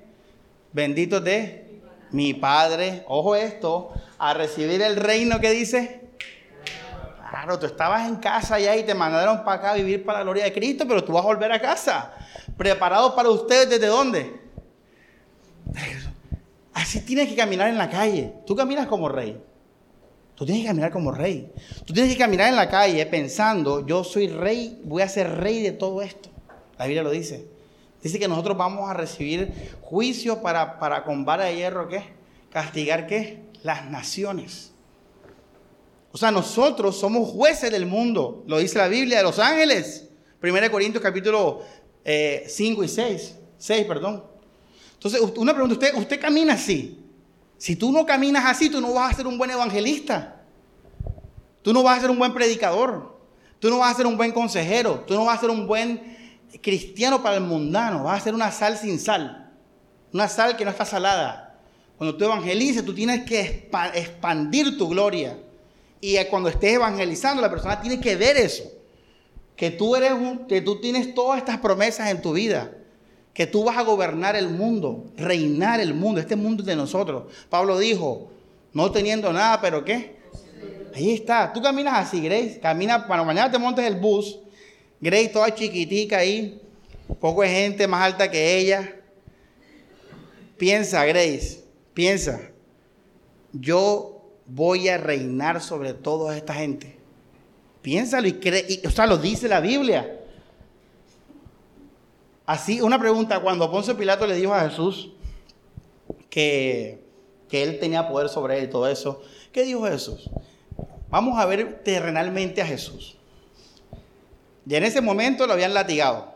Benditos 0.74 1.24
de 1.24 1.80
mi 2.12 2.34
Padre. 2.34 3.04
Ojo 3.08 3.36
esto, 3.36 3.94
a 4.18 4.34
recibir 4.34 4.82
el 4.82 4.98
reino 4.98 5.40
que 5.40 5.52
dice. 5.52 6.02
Claro, 7.30 7.60
tú 7.60 7.66
estabas 7.66 8.08
en 8.08 8.18
casa 8.18 8.60
ya 8.60 8.76
y 8.76 8.84
te 8.84 8.94
mandaron 8.94 9.44
para 9.46 9.58
acá 9.58 9.72
a 9.72 9.76
vivir 9.76 10.06
para 10.06 10.20
la 10.20 10.24
gloria 10.24 10.44
de 10.46 10.54
Cristo, 10.54 10.86
pero 10.88 11.04
tú 11.04 11.14
vas 11.14 11.24
a 11.24 11.28
volver 11.28 11.52
a 11.52 11.62
casa. 11.62 12.14
Preparado 12.58 13.16
para 13.16 13.30
ustedes 13.30 13.70
desde 13.70 13.88
dónde? 13.88 14.42
Así 16.78 17.02
tienes 17.02 17.28
que 17.28 17.36
caminar 17.36 17.70
en 17.70 17.78
la 17.80 17.90
calle. 17.90 18.34
Tú 18.46 18.56
caminas 18.56 18.86
como 18.86 19.10
rey. 19.10 19.42
Tú 20.36 20.46
tienes 20.46 20.62
que 20.62 20.68
caminar 20.68 20.92
como 20.92 21.12
rey. 21.12 21.52
Tú 21.86 21.92
tienes 21.92 22.14
que 22.14 22.20
caminar 22.20 22.50
en 22.50 22.56
la 22.56 22.70
calle 22.70 23.04
pensando, 23.08 23.84
yo 23.88 24.04
soy 24.04 24.28
rey, 24.28 24.80
voy 24.84 25.02
a 25.02 25.10
ser 25.10 25.38
rey 25.38 25.64
de 25.64 25.72
todo 25.72 26.04
esto. 26.04 26.30
La 26.78 26.86
Biblia 26.86 27.02
lo 27.02 27.10
dice. 27.10 27.48
Dice 28.04 28.20
que 28.20 28.28
nosotros 28.28 28.56
vamos 28.56 28.88
a 28.88 28.94
recibir 28.94 29.52
juicio 29.82 30.44
para, 30.44 30.78
para 30.78 31.04
con 31.04 31.26
vara 31.26 31.46
de 31.46 31.56
hierro, 31.56 31.88
¿qué? 31.88 32.04
Castigar, 32.52 33.08
¿qué? 33.08 33.42
Las 33.64 33.90
naciones. 33.90 34.72
O 36.12 36.18
sea, 36.20 36.30
nosotros 36.30 36.96
somos 36.96 37.28
jueces 37.28 37.72
del 37.72 37.88
mundo. 37.88 38.44
Lo 38.46 38.60
dice 38.60 38.78
la 38.78 38.88
Biblia 38.88 39.18
de 39.18 39.24
los 39.24 39.40
ángeles. 39.40 40.10
1 40.44 40.72
Corintios 40.72 41.02
capítulo 41.02 41.64
5 42.04 42.04
eh, 42.06 42.86
y 42.86 42.88
6. 42.88 43.36
6, 43.58 43.86
perdón. 43.88 44.37
Entonces, 45.08 45.38
una 45.38 45.54
pregunta, 45.54 45.74
usted, 45.74 45.96
usted 45.96 46.20
camina 46.20 46.54
así. 46.54 47.00
Si 47.58 47.76
tú 47.76 47.92
no 47.92 48.06
caminas 48.06 48.46
así, 48.46 48.70
tú 48.70 48.82
no 48.82 48.94
vas 48.94 49.14
a 49.14 49.16
ser 49.16 49.28
un 49.28 49.38
buen 49.38 49.50
evangelista. 49.50 50.42
Tú 51.62 51.74
no 51.74 51.82
vas 51.82 51.98
a 51.98 52.02
ser 52.02 52.12
un 52.12 52.20
buen 52.20 52.34
predicador. 52.34 53.18
Tú 53.60 53.70
no 53.70 53.80
vas 53.80 53.94
a 53.94 53.98
ser 53.98 54.06
un 54.06 54.18
buen 54.18 54.32
consejero. 54.32 55.06
Tú 55.08 55.14
no 55.14 55.26
vas 55.26 55.38
a 55.38 55.42
ser 55.42 55.50
un 55.50 55.66
buen 55.66 56.18
cristiano 56.62 57.24
para 57.24 57.38
el 57.38 57.44
mundano. 57.44 58.04
Vas 58.04 58.22
a 58.22 58.24
ser 58.26 58.34
una 58.34 58.52
sal 58.52 58.78
sin 58.78 59.00
sal. 59.00 59.50
Una 60.14 60.28
sal 60.28 60.58
que 60.58 60.66
no 60.66 60.72
está 60.72 60.86
salada. 60.86 61.58
Cuando 61.98 62.16
tú 62.16 62.26
evangelices, 62.26 62.86
tú 62.86 62.94
tienes 62.94 63.24
que 63.24 63.70
expandir 63.96 64.78
tu 64.78 64.90
gloria. 64.90 65.40
Y 66.02 66.18
cuando 66.26 66.50
estés 66.50 66.74
evangelizando, 66.74 67.42
la 67.42 67.50
persona 67.50 67.80
tiene 67.82 68.00
que 68.00 68.16
ver 68.16 68.36
eso. 68.36 68.64
Que 69.56 69.72
tú 69.72 69.96
eres 69.96 70.12
que 70.50 70.62
tú 70.62 70.82
tienes 70.82 71.16
todas 71.16 71.40
estas 71.40 71.58
promesas 71.60 72.10
en 72.12 72.22
tu 72.22 72.34
vida 72.34 72.72
que 73.38 73.46
tú 73.46 73.64
vas 73.64 73.78
a 73.78 73.84
gobernar 73.84 74.36
el 74.36 74.50
mundo, 74.50 75.12
reinar 75.16 75.80
el 75.80 75.94
mundo, 75.94 76.20
este 76.20 76.36
mundo 76.36 76.64
es 76.64 76.66
de 76.66 76.76
nosotros. 76.76 77.26
Pablo 77.52 77.78
dijo, 77.78 78.32
no 78.74 78.92
teniendo 78.92 79.32
nada, 79.32 79.62
pero 79.62 79.86
¿qué? 79.86 80.16
Ahí 80.96 81.12
está, 81.14 81.54
tú 81.54 81.62
caminas 81.62 82.08
así, 82.08 82.20
Grace, 82.20 82.60
camina, 82.60 83.06
cuando 83.06 83.24
mañana 83.24 83.52
te 83.52 83.60
montes 83.60 83.86
el 83.86 83.98
bus, 83.98 84.40
Grace 85.00 85.28
toda 85.28 85.54
chiquitica 85.54 86.18
ahí, 86.18 86.60
poco 87.20 87.44
de 87.44 87.50
gente 87.50 87.88
más 87.88 88.06
alta 88.06 88.32
que 88.32 88.58
ella. 88.58 88.96
Piensa, 90.58 91.06
Grace, 91.06 91.64
piensa, 91.94 92.42
yo 93.54 94.32
voy 94.48 94.90
a 94.90 94.98
reinar 94.98 95.62
sobre 95.62 95.94
toda 95.94 96.36
esta 96.36 96.56
gente. 96.56 96.98
Piénsalo 97.84 98.28
y 98.28 98.34
cree, 98.34 98.82
o 98.84 98.90
sea, 98.90 99.06
lo 99.06 99.20
dice 99.20 99.48
la 99.48 99.60
Biblia. 99.60 100.22
Así, 102.48 102.80
una 102.80 102.98
pregunta, 102.98 103.42
cuando 103.42 103.70
Poncio 103.70 103.98
Pilato 103.98 104.26
le 104.26 104.34
dijo 104.34 104.54
a 104.54 104.62
Jesús 104.62 105.10
que, 106.30 107.04
que 107.50 107.62
él 107.62 107.78
tenía 107.78 108.08
poder 108.08 108.30
sobre 108.30 108.58
él 108.58 108.64
y 108.64 108.70
todo 108.70 108.88
eso, 108.88 109.22
¿qué 109.52 109.64
dijo 109.64 109.84
Jesús? 109.84 110.30
Vamos 111.10 111.38
a 111.38 111.46
ver 111.46 111.84
terrenalmente 111.84 112.62
a 112.62 112.66
Jesús. 112.66 113.18
Y 114.66 114.76
en 114.76 114.86
ese 114.86 115.02
momento 115.02 115.46
lo 115.46 115.52
habían 115.52 115.74
latigado. 115.74 116.36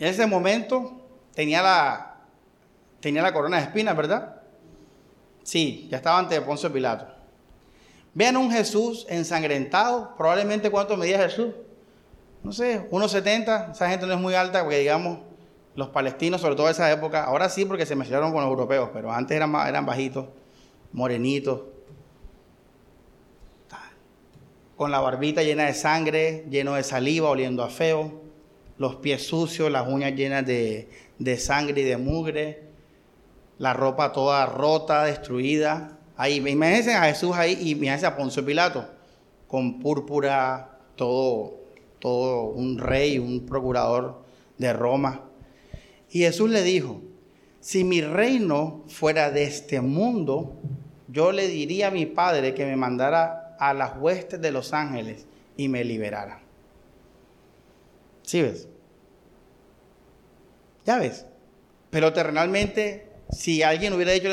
En 0.00 0.08
ese 0.08 0.26
momento 0.26 1.00
tenía 1.32 1.62
la, 1.62 2.16
tenía 2.98 3.22
la 3.22 3.32
corona 3.32 3.58
de 3.58 3.62
espinas, 3.64 3.96
¿verdad? 3.96 4.42
Sí, 5.44 5.86
ya 5.92 5.98
estaba 5.98 6.18
ante 6.18 6.40
Poncio 6.40 6.72
Pilato. 6.72 7.06
Vean 8.14 8.36
un 8.36 8.50
Jesús 8.50 9.06
ensangrentado. 9.08 10.16
Probablemente 10.16 10.72
cuánto 10.72 10.96
medía 10.96 11.18
Jesús 11.18 11.54
no 12.42 12.52
sé, 12.52 12.88
1,70, 12.90 13.72
esa 13.72 13.88
gente 13.88 14.06
no 14.06 14.14
es 14.14 14.20
muy 14.20 14.34
alta 14.34 14.62
porque 14.62 14.78
digamos, 14.78 15.18
los 15.74 15.88
palestinos, 15.88 16.40
sobre 16.40 16.56
todo 16.56 16.66
en 16.66 16.72
esa 16.72 16.90
época, 16.90 17.24
ahora 17.24 17.48
sí 17.48 17.64
porque 17.64 17.86
se 17.86 17.96
mezclaron 17.96 18.32
con 18.32 18.42
los 18.42 18.50
europeos, 18.50 18.90
pero 18.92 19.12
antes 19.12 19.36
eran, 19.36 19.54
eran 19.54 19.86
bajitos, 19.86 20.26
morenitos, 20.92 21.60
con 24.76 24.92
la 24.92 25.00
barbita 25.00 25.42
llena 25.42 25.64
de 25.64 25.74
sangre, 25.74 26.46
lleno 26.48 26.74
de 26.74 26.84
saliva, 26.84 27.28
oliendo 27.30 27.64
a 27.64 27.68
feo, 27.68 28.22
los 28.78 28.94
pies 28.96 29.26
sucios, 29.26 29.70
las 29.72 29.88
uñas 29.88 30.14
llenas 30.14 30.46
de, 30.46 30.88
de 31.18 31.36
sangre 31.36 31.80
y 31.80 31.84
de 31.84 31.96
mugre, 31.96 32.62
la 33.58 33.72
ropa 33.72 34.12
toda 34.12 34.46
rota, 34.46 35.02
destruida. 35.02 35.98
Ahí, 36.16 36.36
imagínense 36.36 36.94
a 36.94 37.02
Jesús 37.02 37.36
ahí 37.36 37.58
y 37.60 37.70
imagínense 37.72 38.06
a 38.06 38.16
Poncio 38.16 38.44
Pilato, 38.44 38.88
con 39.48 39.80
púrpura, 39.80 40.78
todo 40.94 41.57
todo 41.98 42.44
un 42.44 42.78
rey, 42.78 43.18
un 43.18 43.46
procurador 43.46 44.22
de 44.58 44.72
Roma. 44.72 45.24
Y 46.10 46.20
Jesús 46.20 46.50
le 46.50 46.62
dijo, 46.62 47.02
si 47.60 47.84
mi 47.84 48.00
reino 48.00 48.84
fuera 48.88 49.30
de 49.30 49.44
este 49.44 49.80
mundo, 49.80 50.56
yo 51.08 51.32
le 51.32 51.48
diría 51.48 51.88
a 51.88 51.90
mi 51.90 52.06
Padre 52.06 52.54
que 52.54 52.64
me 52.64 52.76
mandara 52.76 53.56
a 53.58 53.74
las 53.74 53.96
huestes 53.98 54.40
de 54.40 54.52
los 54.52 54.72
ángeles 54.72 55.26
y 55.56 55.68
me 55.68 55.84
liberara. 55.84 56.40
¿Sí 58.22 58.42
ves? 58.42 58.68
Ya 60.86 60.98
ves. 60.98 61.26
Pero 61.90 62.12
terrenalmente, 62.12 63.08
si 63.30 63.62
alguien 63.62 63.92
hubiera 63.92 64.12
dicho, 64.12 64.28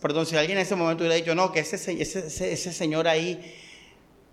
perdón, 0.00 0.26
si 0.26 0.36
alguien 0.36 0.58
en 0.58 0.62
ese 0.62 0.76
momento 0.76 1.02
hubiera 1.02 1.16
dicho, 1.16 1.34
no, 1.34 1.52
que 1.52 1.60
ese, 1.60 1.76
ese, 2.00 2.52
ese 2.52 2.72
señor 2.72 3.08
ahí 3.08 3.54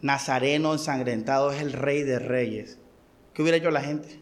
Nazareno 0.02 0.74
ensangrentado 0.74 1.52
es 1.52 1.62
el 1.62 1.74
rey 1.74 2.04
de 2.04 2.20
reyes. 2.20 2.78
¿Qué 3.34 3.42
hubiera 3.42 3.58
hecho 3.58 3.72
la 3.72 3.82
gente? 3.82 4.20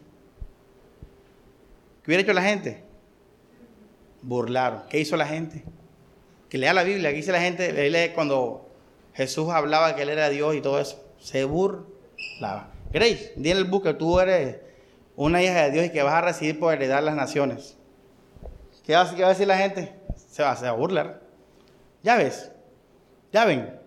¿Qué 2.02 2.10
hubiera 2.10 2.22
hecho 2.22 2.32
la 2.32 2.42
gente? 2.42 2.82
Burlaron. 4.22 4.82
¿Qué 4.88 4.98
hizo 4.98 5.16
la 5.16 5.26
gente? 5.26 5.64
Que 6.48 6.58
lea 6.58 6.72
la 6.72 6.82
Biblia. 6.82 7.10
¿Qué 7.10 7.16
dice 7.16 7.32
la 7.32 7.40
gente? 7.40 7.72
Lee 7.90 8.12
cuando 8.14 8.68
Jesús 9.14 9.50
hablaba 9.50 9.94
que 9.94 10.02
Él 10.02 10.08
era 10.08 10.28
Dios 10.28 10.54
y 10.54 10.60
todo 10.60 10.80
eso. 10.80 11.04
Se 11.20 11.44
burlaba. 11.44 12.72
Grace, 12.90 13.32
di 13.36 13.50
el 13.50 13.64
book 13.64 13.84
que 13.84 13.94
tú 13.94 14.18
eres 14.18 14.56
una 15.14 15.42
hija 15.42 15.64
de 15.64 15.70
Dios 15.70 15.86
y 15.86 15.90
que 15.90 16.02
vas 16.02 16.14
a 16.14 16.20
recibir 16.20 16.58
por 16.58 16.72
heredar 16.72 17.02
las 17.02 17.14
naciones. 17.14 17.76
¿Qué 18.84 18.94
va, 18.94 19.02
a 19.02 19.28
decir 19.28 19.46
la 19.46 19.58
gente? 19.58 19.92
Se 20.16 20.36
se 20.36 20.42
va 20.42 20.52
a 20.52 20.72
burlar. 20.72 21.20
Ya 22.02 22.16
ves. 22.16 22.50
Ya 23.32 23.44
ven. 23.44 23.77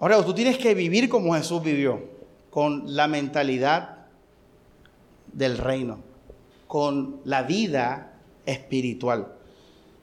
Ahora, 0.00 0.24
tú 0.24 0.32
tienes 0.32 0.56
que 0.56 0.74
vivir 0.74 1.10
como 1.10 1.34
Jesús 1.34 1.62
vivió, 1.62 2.02
con 2.48 2.96
la 2.96 3.06
mentalidad 3.06 4.06
del 5.30 5.58
reino, 5.58 5.98
con 6.66 7.20
la 7.24 7.42
vida 7.42 8.14
espiritual. 8.46 9.34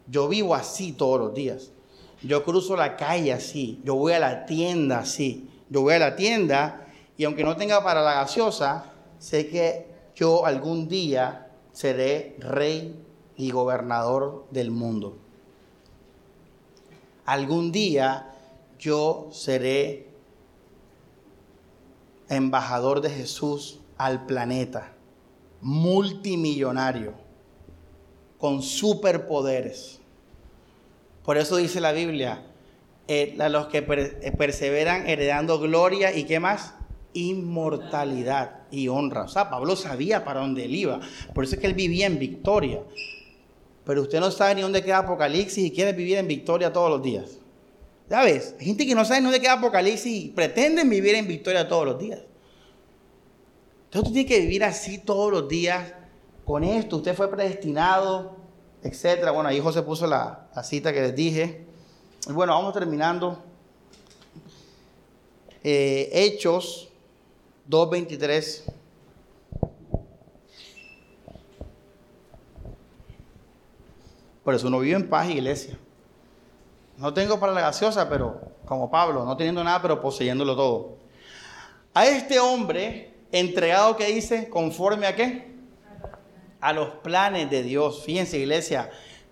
Yo 0.08 0.28
vivo 0.28 0.54
así 0.54 0.92
todos 0.92 1.20
los 1.20 1.34
días. 1.34 1.72
Yo 2.22 2.44
cruzo 2.44 2.76
la 2.76 2.96
calle 2.96 3.34
así. 3.34 3.82
Yo 3.84 3.96
voy 3.96 4.14
a 4.14 4.20
la 4.20 4.46
tienda 4.46 5.00
así. 5.00 5.50
Yo 5.70 5.82
voy 5.82 5.96
a 5.96 6.00
la 6.00 6.16
tienda 6.16 6.88
y 7.18 7.24
aunque 7.24 7.44
no 7.44 7.56
tenga 7.56 7.84
para 7.84 8.02
la 8.04 8.14
gaseosa, 8.14 8.86
sé 9.18 9.48
que 9.48 9.88
yo 10.16 10.46
algún 10.46 10.88
día 10.88 11.50
seré 11.72 12.36
rey 12.40 13.04
y 13.36 13.50
gobernador 13.50 14.46
del 14.52 14.70
mundo. 14.70 15.18
Algún 17.26 17.72
día 17.72 18.37
yo 18.80 19.30
seré 19.32 20.08
embajador 22.30 23.02
de 23.02 23.10
Jesús 23.10 23.80
al 23.98 24.26
planeta, 24.26 24.94
multimillonario, 25.62 27.14
con 28.38 28.62
superpoderes. 28.62 30.00
Por 31.24 31.38
eso 31.38 31.58
dice 31.58 31.82
la 31.82 31.92
Biblia, 31.92 32.46
eh, 33.08 33.36
los 33.50 33.68
que 33.68 33.80
eh, 33.80 34.32
perseveran 34.38 35.08
heredando 35.08 35.60
gloria 35.60 36.16
y 36.16 36.26
qué 36.26 36.40
más? 36.40 36.76
Inmortalidad 37.14 38.68
y 38.70 38.90
honra. 38.90 39.24
O 39.24 39.28
sea, 39.28 39.50
Pablo 39.50 39.76
sabía 39.76 40.24
para 40.24 40.42
dónde 40.42 40.66
él 40.66 40.76
iba. 40.76 41.00
Por 41.34 41.46
eso 41.46 41.56
es 41.56 41.62
que 41.62 41.68
él 41.68 41.74
vivía 41.74 42.06
en 42.06 42.20
victoria. 42.20 42.84
Pero 43.86 44.02
usted 44.02 44.20
no 44.20 44.30
sabe 44.30 44.56
ni 44.56 44.62
dónde 44.62 44.84
queda 44.84 45.00
Apocalipsis 45.00 45.66
y 45.66 45.72
quiere 45.72 45.94
vivir 45.94 46.18
en 46.18 46.28
victoria 46.28 46.74
todos 46.74 46.90
los 46.90 47.02
días. 47.02 47.40
¿Ya 48.10 48.24
ves? 48.24 48.56
Hay 48.60 48.66
gente 48.66 48.86
que 48.86 48.96
no 48.96 49.04
sabe 49.04 49.22
dónde 49.22 49.42
queda 49.42 49.54
Apocalipsis 49.54 50.26
y 50.26 50.30
pretenden 50.30 50.90
vivir 50.90 51.16
en 51.16 51.28
victoria 51.28 51.68
todos 51.68 51.86
los 51.86 52.00
días. 52.00 52.22
Entonces 53.86 54.10
usted 54.10 54.14
tiene 54.14 54.28
que 54.28 54.40
vivir 54.40 54.64
así 54.64 54.98
todos 54.98 55.32
los 55.32 55.48
días 55.50 55.94
con 56.46 56.64
esto. 56.64 56.98
Usted 56.98 57.16
fue 57.16 57.30
predestinado, 57.30 58.38
etcétera. 58.82 59.32
Bueno, 59.32 59.50
ahí 59.50 59.60
José 59.60 59.82
puso 59.82 60.08
la, 60.08 60.50
cita 60.64 60.94
que 60.94 61.02
les 61.02 61.16
dije. 61.16 61.66
Bueno, 62.30 62.54
vamos 62.54 62.74
terminando. 62.74 63.44
Eh, 65.64 66.10
Hechos 66.14 66.90
2.23. 67.70 68.64
Por 74.46 74.56
eso 74.56 74.68
uno 74.68 74.80
vive 74.80 74.96
en 74.96 75.10
paz, 75.10 75.30
iglesia. 75.30 75.78
No 76.98 77.14
tengo 77.14 77.40
para 77.40 77.54
la 77.54 77.62
gaseosa, 77.62 78.10
pero 78.10 78.42
como 78.66 78.90
Pablo, 78.90 79.24
no 79.24 79.38
teniendo 79.38 79.64
nada, 79.64 79.82
pero 79.82 80.02
poseyéndolo 80.02 80.56
todo. 80.56 80.98
A 81.94 82.08
este 82.08 82.40
hombre, 82.40 83.14
entregado 83.32 83.96
que 83.96 84.08
dice, 84.08 84.50
conforme 84.50 85.06
a 85.06 85.16
qué? 85.16 85.48
A 86.60 86.74
los 86.74 86.90
planes 86.96 87.50
de 87.50 87.64
Dios. 87.64 88.04
Fíjense, 88.04 88.40
iglesia, 88.40 88.90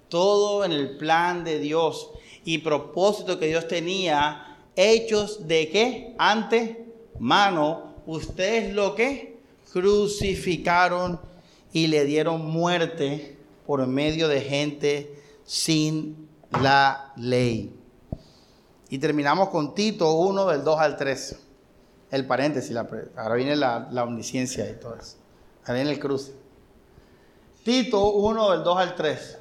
todo 0.09 0.63
en 0.63 0.72
el 0.72 0.97
plan 0.97 1.43
de 1.43 1.59
Dios 1.59 2.11
y 2.43 2.59
propósito 2.59 3.39
que 3.39 3.47
Dios 3.47 3.68
tenía, 3.68 4.57
hechos 4.76 5.47
de 5.47 5.70
qué? 5.70 6.16
Ante 6.20 6.86
mano, 7.20 7.95
ustedes 8.05 8.74
lo 8.74 8.93
que 8.93 9.38
crucificaron 9.72 11.20
y 11.74 11.88
le 11.88 12.05
dieron 12.05 12.45
muerte 12.45 13.38
por 13.66 13.86
medio 13.88 14.28
de 14.28 14.41
gente 14.41 15.24
sin 15.43 16.24
la 16.61 17.13
ley. 17.17 17.75
Y 18.89 18.99
terminamos 18.99 19.49
con 19.49 19.73
Tito 19.73 20.13
1 20.13 20.45
del 20.47 20.63
2 20.63 20.79
al 20.79 20.97
3. 20.97 21.39
El 22.11 22.27
paréntesis, 22.27 22.75
ahora 22.75 23.35
viene 23.35 23.55
la, 23.55 23.89
omnisciencia 24.03 24.69
y 24.69 24.73
todo 24.75 24.95
eso. 24.95 25.17
Ahora 25.63 25.75
viene 25.75 25.91
el 25.91 25.99
cruce. 25.99 26.33
Tito 27.63 28.11
1 28.11 28.51
del 28.51 28.63
2 28.63 28.77
al 28.77 28.95
3. 28.95 29.39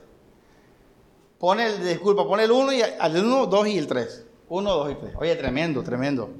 Pone 1.39 1.67
el, 1.67 1.85
disculpa, 1.85 2.27
pone 2.27 2.45
el 2.45 2.51
1 2.51 2.73
y 2.73 2.83
al 2.83 3.17
1, 3.17 3.47
2 3.47 3.69
y 3.69 3.79
el 3.79 3.87
3. 3.87 4.27
1, 4.49 4.71
2 4.71 4.91
y 4.91 4.95
3. 4.95 5.15
Oye, 5.17 5.37
tremendo, 5.37 5.83
tremendo. 5.83 6.31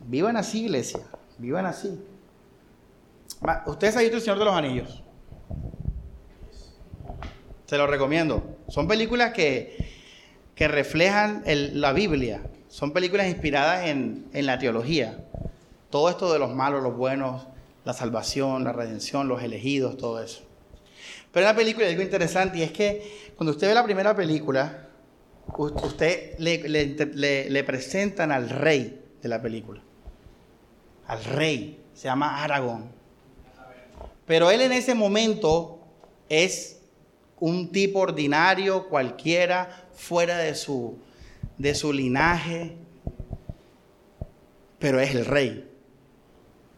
Vivan 0.00 0.36
así, 0.36 0.64
iglesia. 0.64 1.00
Vivan 1.38 1.66
así. 1.66 2.02
Ustedes 3.66 3.96
han 3.96 4.02
visto 4.02 4.16
El 4.16 4.22
Señor 4.22 4.38
de 4.38 4.44
los 4.44 4.54
Anillos. 4.54 5.02
Se 7.66 7.76
lo 7.76 7.86
recomiendo. 7.86 8.42
Son 8.68 8.88
películas 8.88 9.32
que, 9.32 9.76
que 10.54 10.68
reflejan 10.68 11.42
la 11.46 11.92
Biblia. 11.92 12.42
Son 12.68 12.92
películas 12.92 13.28
inspiradas 13.28 13.86
en, 13.86 14.26
en 14.32 14.46
la 14.46 14.58
teología. 14.58 15.24
Todo 15.90 16.08
esto 16.08 16.32
de 16.32 16.38
los 16.38 16.54
malos, 16.54 16.82
los 16.82 16.96
buenos, 16.96 17.46
la 17.84 17.92
salvación, 17.92 18.64
la 18.64 18.72
redención, 18.72 19.28
los 19.28 19.42
elegidos, 19.42 19.96
todo 19.96 20.22
eso. 20.22 20.42
Pero 21.32 21.46
la 21.46 21.56
película 21.56 21.86
algo 21.86 22.02
interesante 22.02 22.58
y 22.58 22.62
es 22.62 22.72
que 22.72 23.32
cuando 23.36 23.52
usted 23.52 23.68
ve 23.68 23.74
la 23.74 23.84
primera 23.84 24.14
película, 24.14 24.88
usted 25.56 26.38
le, 26.38 27.64
presentan 27.64 28.30
al 28.30 28.50
rey 28.50 29.02
de 29.20 29.28
la 29.28 29.40
película. 29.40 29.82
Al 31.06 31.24
rey. 31.24 31.78
Se 31.94 32.04
llama 32.04 32.42
Aragón. 32.42 32.90
Pero 34.26 34.50
él 34.50 34.60
en 34.60 34.72
ese 34.72 34.94
momento 34.94 35.80
es 36.28 36.81
un 37.42 37.72
tipo 37.72 37.98
ordinario, 37.98 38.88
cualquiera, 38.88 39.88
fuera 39.92 40.38
de 40.38 40.54
su, 40.54 40.96
de 41.58 41.74
su 41.74 41.92
linaje, 41.92 42.76
pero 44.78 45.00
es 45.00 45.12
el 45.12 45.26
rey. 45.26 45.68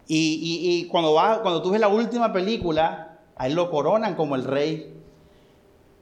Y, 0.08 0.88
cuando, 0.90 1.12
va, 1.12 1.42
cuando 1.42 1.60
tú 1.60 1.72
ves 1.72 1.80
la 1.80 1.88
última 1.88 2.32
película, 2.32 3.18
a 3.36 3.46
él 3.46 3.52
lo 3.52 3.70
coronan 3.70 4.14
como 4.14 4.36
el 4.36 4.44
rey. 4.44 4.90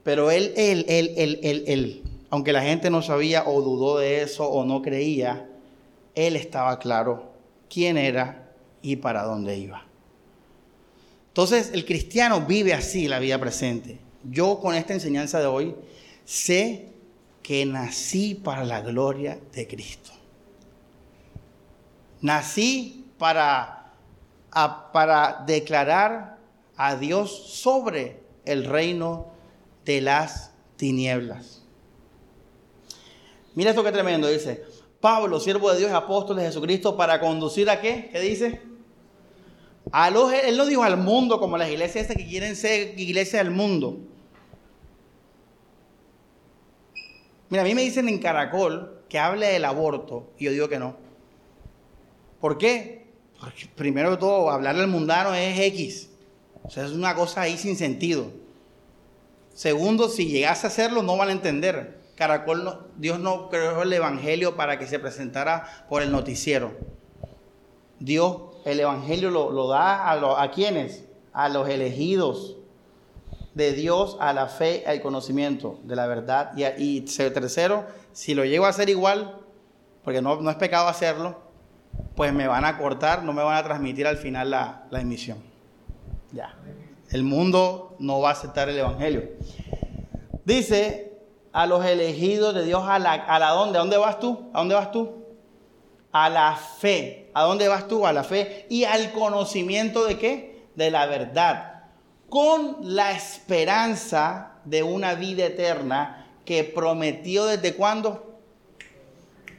Pero 0.03 0.31
él, 0.31 0.53
él, 0.55 0.85
él, 0.87 1.13
él, 1.17 1.39
él, 1.43 1.63
él, 1.67 2.03
aunque 2.29 2.53
la 2.53 2.61
gente 2.61 2.89
no 2.89 3.01
sabía 3.01 3.43
o 3.45 3.61
dudó 3.61 3.97
de 3.97 4.21
eso 4.21 4.47
o 4.47 4.63
no 4.63 4.81
creía, 4.81 5.45
él 6.15 6.37
estaba 6.37 6.79
claro 6.79 7.33
quién 7.69 7.97
era 7.97 8.49
y 8.81 8.95
para 8.95 9.23
dónde 9.23 9.57
iba. 9.57 9.85
Entonces 11.27 11.71
el 11.73 11.83
cristiano 11.83 12.45
vive 12.45 12.73
así 12.73 13.09
la 13.09 13.19
vida 13.19 13.37
presente. 13.37 14.02
Yo 14.29 14.59
con 14.59 14.75
esta 14.75 14.93
enseñanza 14.93 15.39
de 15.39 15.47
hoy 15.47 15.75
sé 16.25 16.89
que 17.41 17.65
nací 17.65 18.35
para 18.35 18.63
la 18.63 18.81
gloria 18.81 19.39
de 19.53 19.67
Cristo. 19.67 20.11
Nací 22.21 23.05
para, 23.17 23.91
para 24.93 25.43
declarar 25.45 26.37
a 26.77 26.95
Dios 26.95 27.31
sobre 27.31 28.21
el 28.45 28.65
reino 28.65 29.27
de 29.83 30.01
las 30.01 30.51
tinieblas. 30.77 31.61
Mira 33.55 33.71
esto 33.71 33.83
que 33.83 33.91
tremendo, 33.91 34.27
dice. 34.27 34.63
Pablo, 35.01 35.39
siervo 35.41 35.69
de 35.69 35.79
Dios 35.79 35.91
y 35.91 35.93
apóstol 35.93 36.37
de 36.37 36.43
Jesucristo, 36.43 36.95
para 36.95 37.19
conducir 37.19 37.69
a 37.69 37.81
qué? 37.81 38.09
¿Qué 38.11 38.21
dice? 38.21 38.61
A 39.91 40.09
los, 40.09 40.31
él 40.31 40.55
no 40.55 40.65
dijo 40.65 40.83
al 40.83 40.95
mundo 40.95 41.41
como 41.41 41.57
las 41.57 41.69
iglesias 41.69 42.07
que 42.07 42.25
quieren 42.25 42.55
ser 42.55 42.97
iglesias 42.97 43.43
del 43.43 43.53
mundo. 43.53 43.99
Mira, 47.53 47.61
a 47.61 47.67
mí 47.67 47.75
me 47.75 47.83
dicen 47.83 48.09
en 48.09 48.17
Caracol 48.17 49.03
que 49.07 49.19
hable 49.19 49.45
del 49.45 49.65
aborto 49.65 50.31
y 50.39 50.45
yo 50.45 50.51
digo 50.51 50.69
que 50.69 50.79
no. 50.79 50.95
¿Por 52.41 52.57
qué? 52.57 53.13
Porque 53.39 53.67
primero 53.75 54.09
de 54.09 54.17
todo, 54.17 54.49
hablarle 54.49 54.81
al 54.81 54.87
mundano 54.87 55.35
es 55.35 55.59
X. 55.59 56.09
O 56.63 56.71
sea, 56.71 56.83
es 56.83 56.93
una 56.93 57.13
cosa 57.13 57.41
ahí 57.41 57.55
sin 57.59 57.75
sentido. 57.75 58.31
Segundo, 59.53 60.09
si 60.09 60.29
llegase 60.29 60.65
a 60.65 60.69
hacerlo, 60.69 61.03
no 61.03 61.15
van 61.15 61.29
a 61.29 61.33
entender. 61.33 61.99
Caracol, 62.15 62.87
Dios 62.97 63.19
no 63.19 63.49
creó 63.49 63.83
el 63.83 63.93
Evangelio 63.93 64.55
para 64.55 64.79
que 64.79 64.87
se 64.87 64.97
presentara 64.97 65.85
por 65.89 66.01
el 66.01 66.11
noticiero. 66.11 66.71
Dios, 67.99 68.35
el 68.65 68.79
Evangelio 68.79 69.29
lo, 69.29 69.67
da 69.67 70.09
a, 70.09 70.41
a 70.41 70.49
quienes? 70.49 71.03
A 71.33 71.49
los 71.49 71.69
elegidos 71.69 72.57
de 73.53 73.73
Dios, 73.73 74.17
a 74.19 74.33
la 74.33 74.47
fe, 74.47 74.83
al 74.87 75.01
conocimiento 75.01 75.79
de 75.83 75.95
la 75.95 76.07
verdad. 76.07 76.51
Y, 76.55 76.65
y 76.77 77.01
tercero, 77.01 77.85
si 78.11 78.33
lo 78.33 78.45
llego 78.45 78.65
a 78.65 78.69
hacer 78.69 78.89
igual, 78.89 79.37
porque 80.03 80.21
no, 80.21 80.41
no, 80.41 80.49
es 80.49 80.55
pecado 80.57 80.87
hacerlo, 80.87 81.37
pues 82.15 82.33
me 82.33 82.47
van 82.47 82.65
a 82.65 82.77
cortar, 82.77 83.23
no 83.23 83.33
me 83.33 83.43
van 83.43 83.57
a 83.57 83.63
transmitir 83.63 84.07
al 84.07 84.17
final 84.17 84.51
la, 84.51 84.83
la 84.89 85.01
emisión. 85.01 85.37
Ya. 86.31 86.55
El 87.11 87.23
mundo 87.23 87.95
no 87.99 88.19
va 88.19 88.29
a 88.29 88.31
aceptar 88.33 88.69
el 88.69 88.77
Evangelio. 88.77 89.29
Dice 90.45 91.13
a 91.51 91.67
los 91.67 91.85
elegidos 91.85 92.55
de 92.55 92.65
Dios, 92.65 92.83
a 92.85 92.97
la, 92.97 93.13
a 93.13 93.37
la 93.37 93.49
dónde, 93.49 93.77
¿a 93.77 93.81
dónde 93.81 93.97
vas 93.97 94.19
tú? 94.19 94.49
¿A 94.53 94.59
dónde 94.59 94.75
vas 94.75 94.91
tú? 94.91 95.23
A 96.11 96.29
la 96.29 96.55
fe. 96.55 97.29
¿A 97.35 97.43
dónde 97.43 97.67
vas 97.67 97.87
tú? 97.87 98.05
A 98.05 98.13
la 98.13 98.23
fe. 98.23 98.65
Y 98.69 98.83
al 98.83 99.11
conocimiento 99.11 100.05
de 100.05 100.17
qué? 100.17 100.67
De 100.75 100.89
la 100.89 101.05
verdad. 101.05 101.72
Con 102.33 102.77
la 102.81 103.11
esperanza 103.11 104.53
de 104.65 104.81
una 104.81 105.13
vida 105.13 105.45
eterna 105.45 106.31
que 106.45 106.63
prometió 106.63 107.45
desde 107.45 107.75
cuándo? 107.75 108.39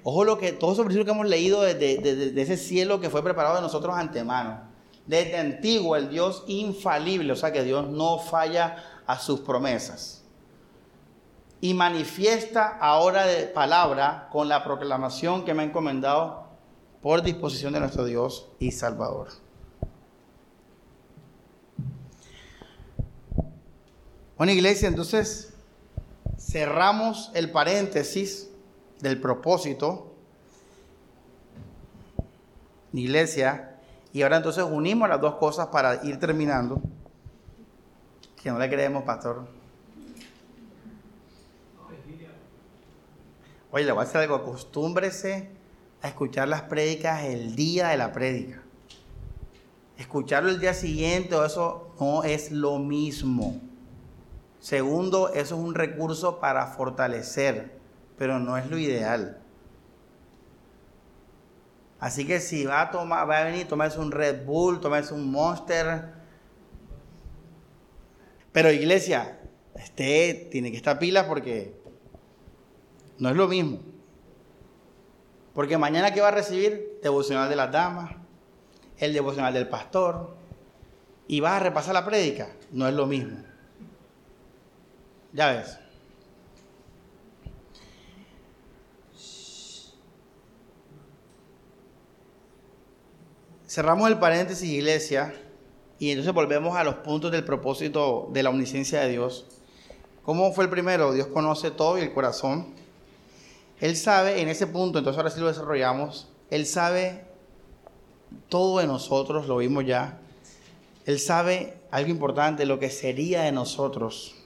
Ojo 0.02 0.24
lo 0.24 0.38
que, 0.38 0.50
todos 0.50 0.72
esos 0.72 0.86
versículos 0.86 1.06
que 1.06 1.12
hemos 1.12 1.28
leído 1.28 1.62
desde, 1.62 2.32
de 2.32 2.42
ese 2.42 2.56
cielo 2.56 3.00
que 3.00 3.10
fue 3.10 3.22
preparado 3.22 3.54
de 3.54 3.60
nosotros 3.60 3.94
antemano 3.94 4.74
desde 5.06 5.36
antiguo 5.36 5.94
el 5.94 6.08
Dios 6.08 6.42
infalible, 6.48 7.32
o 7.32 7.36
sea 7.36 7.52
que 7.52 7.62
Dios 7.62 7.88
no 7.90 8.18
falla 8.18 9.02
a 9.06 9.20
sus 9.20 9.38
promesas. 9.38 10.24
Y 11.60 11.74
manifiesta 11.74 12.76
ahora 12.80 13.24
de 13.24 13.44
palabra 13.44 14.28
con 14.32 14.48
la 14.48 14.64
proclamación 14.64 15.44
que 15.44 15.54
me 15.54 15.62
ha 15.62 15.66
encomendado 15.66 16.48
por 17.02 17.22
disposición 17.22 17.72
de 17.72 17.78
nuestro 17.78 18.04
Dios 18.04 18.48
y 18.58 18.72
Salvador. 18.72 19.43
Bueno, 24.44 24.58
iglesia, 24.58 24.88
entonces 24.88 25.54
cerramos 26.38 27.30
el 27.32 27.50
paréntesis 27.50 28.50
del 29.00 29.18
propósito. 29.18 30.14
Iglesia, 32.92 33.78
y 34.12 34.20
ahora 34.20 34.36
entonces 34.36 34.62
unimos 34.62 35.08
las 35.08 35.18
dos 35.18 35.36
cosas 35.36 35.68
para 35.68 36.04
ir 36.04 36.18
terminando. 36.18 36.82
Que 38.42 38.50
no 38.50 38.58
le 38.58 38.68
creemos, 38.68 39.04
pastor. 39.04 39.48
Oye, 43.70 43.84
le 43.86 43.92
voy 43.92 44.02
a 44.02 44.04
decir 44.04 44.20
algo, 44.20 44.34
acostúmbrese 44.34 45.48
a 46.02 46.08
escuchar 46.08 46.48
las 46.48 46.60
prédicas 46.60 47.24
el 47.24 47.56
día 47.56 47.88
de 47.88 47.96
la 47.96 48.12
prédica. 48.12 48.62
Escucharlo 49.96 50.50
el 50.50 50.60
día 50.60 50.74
siguiente 50.74 51.34
o 51.34 51.46
eso 51.46 51.94
no 51.98 52.24
es 52.24 52.52
lo 52.52 52.78
mismo. 52.78 53.58
Segundo, 54.64 55.28
eso 55.28 55.56
es 55.56 55.60
un 55.60 55.74
recurso 55.74 56.40
para 56.40 56.66
fortalecer, 56.68 57.78
pero 58.16 58.38
no 58.38 58.56
es 58.56 58.70
lo 58.70 58.78
ideal. 58.78 59.38
Así 62.00 62.26
que 62.26 62.40
si 62.40 62.64
va 62.64 62.80
a 62.80 62.90
tomar, 62.90 63.28
va 63.28 63.40
a 63.40 63.44
venir, 63.44 63.68
tomarse 63.68 64.00
un 64.00 64.10
Red 64.10 64.46
Bull, 64.46 64.80
tomarse 64.80 65.12
un 65.12 65.30
Monster. 65.30 66.14
Pero 68.52 68.72
iglesia, 68.72 69.38
este 69.74 70.48
tiene 70.50 70.70
que 70.70 70.78
estar 70.78 70.98
pilas 70.98 71.26
porque 71.26 71.78
no 73.18 73.28
es 73.28 73.36
lo 73.36 73.48
mismo. 73.48 73.80
Porque 75.52 75.76
mañana 75.76 76.14
que 76.14 76.22
va 76.22 76.28
a 76.28 76.30
recibir 76.30 77.00
devocional 77.02 77.50
de 77.50 77.56
las 77.56 77.70
damas, 77.70 78.12
el 78.96 79.12
devocional 79.12 79.52
del 79.52 79.68
pastor, 79.68 80.34
y 81.28 81.40
vas 81.40 81.52
a 81.52 81.64
repasar 81.64 81.92
la 81.92 82.06
prédica, 82.06 82.48
no 82.72 82.88
es 82.88 82.94
lo 82.94 83.04
mismo. 83.04 83.52
Ya 85.34 85.52
ves. 85.52 85.78
Cerramos 93.66 94.08
el 94.08 94.20
paréntesis, 94.20 94.70
iglesia, 94.70 95.34
y 95.98 96.10
entonces 96.10 96.32
volvemos 96.32 96.76
a 96.76 96.84
los 96.84 96.94
puntos 96.96 97.32
del 97.32 97.42
propósito 97.42 98.28
de 98.32 98.44
la 98.44 98.50
omnisciencia 98.50 99.00
de 99.00 99.08
Dios. 99.08 99.46
¿Cómo 100.22 100.52
fue 100.52 100.64
el 100.64 100.70
primero? 100.70 101.12
Dios 101.12 101.26
conoce 101.26 101.72
todo 101.72 101.98
y 101.98 102.02
el 102.02 102.14
corazón. 102.14 102.72
Él 103.80 103.96
sabe 103.96 104.40
en 104.40 104.48
ese 104.48 104.68
punto, 104.68 104.98
entonces 104.98 105.18
ahora 105.18 105.30
sí 105.30 105.40
lo 105.40 105.48
desarrollamos, 105.48 106.28
Él 106.50 106.66
sabe 106.66 107.24
todo 108.48 108.78
de 108.78 108.86
nosotros, 108.86 109.48
lo 109.48 109.56
vimos 109.56 109.84
ya. 109.84 110.20
Él 111.06 111.18
sabe 111.18 111.74
algo 111.90 112.10
importante, 112.10 112.66
lo 112.66 112.78
que 112.78 112.90
sería 112.90 113.42
de 113.42 113.50
nosotros. 113.50 114.43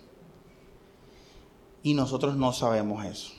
Y 1.89 1.95
nosotros 1.95 2.36
no 2.36 2.53
sabemos 2.53 3.03
eso. 3.07 3.32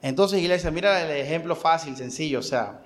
Entonces, 0.00 0.38
iglesia, 0.38 0.70
mira 0.70 1.02
el 1.02 1.10
ejemplo 1.10 1.56
fácil, 1.56 1.96
sencillo. 1.96 2.38
O 2.38 2.42
sea, 2.42 2.84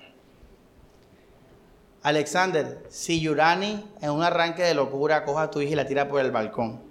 Alexander, 2.01 2.83
si 2.89 3.19
Yurani 3.19 3.87
en 4.01 4.09
un 4.09 4.23
arranque 4.23 4.63
de 4.63 4.73
locura 4.73 5.25
coja 5.25 5.43
a 5.43 5.51
tu 5.51 5.61
hija 5.61 5.73
y 5.73 5.75
la 5.75 5.85
tira 5.85 6.07
por 6.07 6.21
el 6.21 6.31
balcón, 6.31 6.81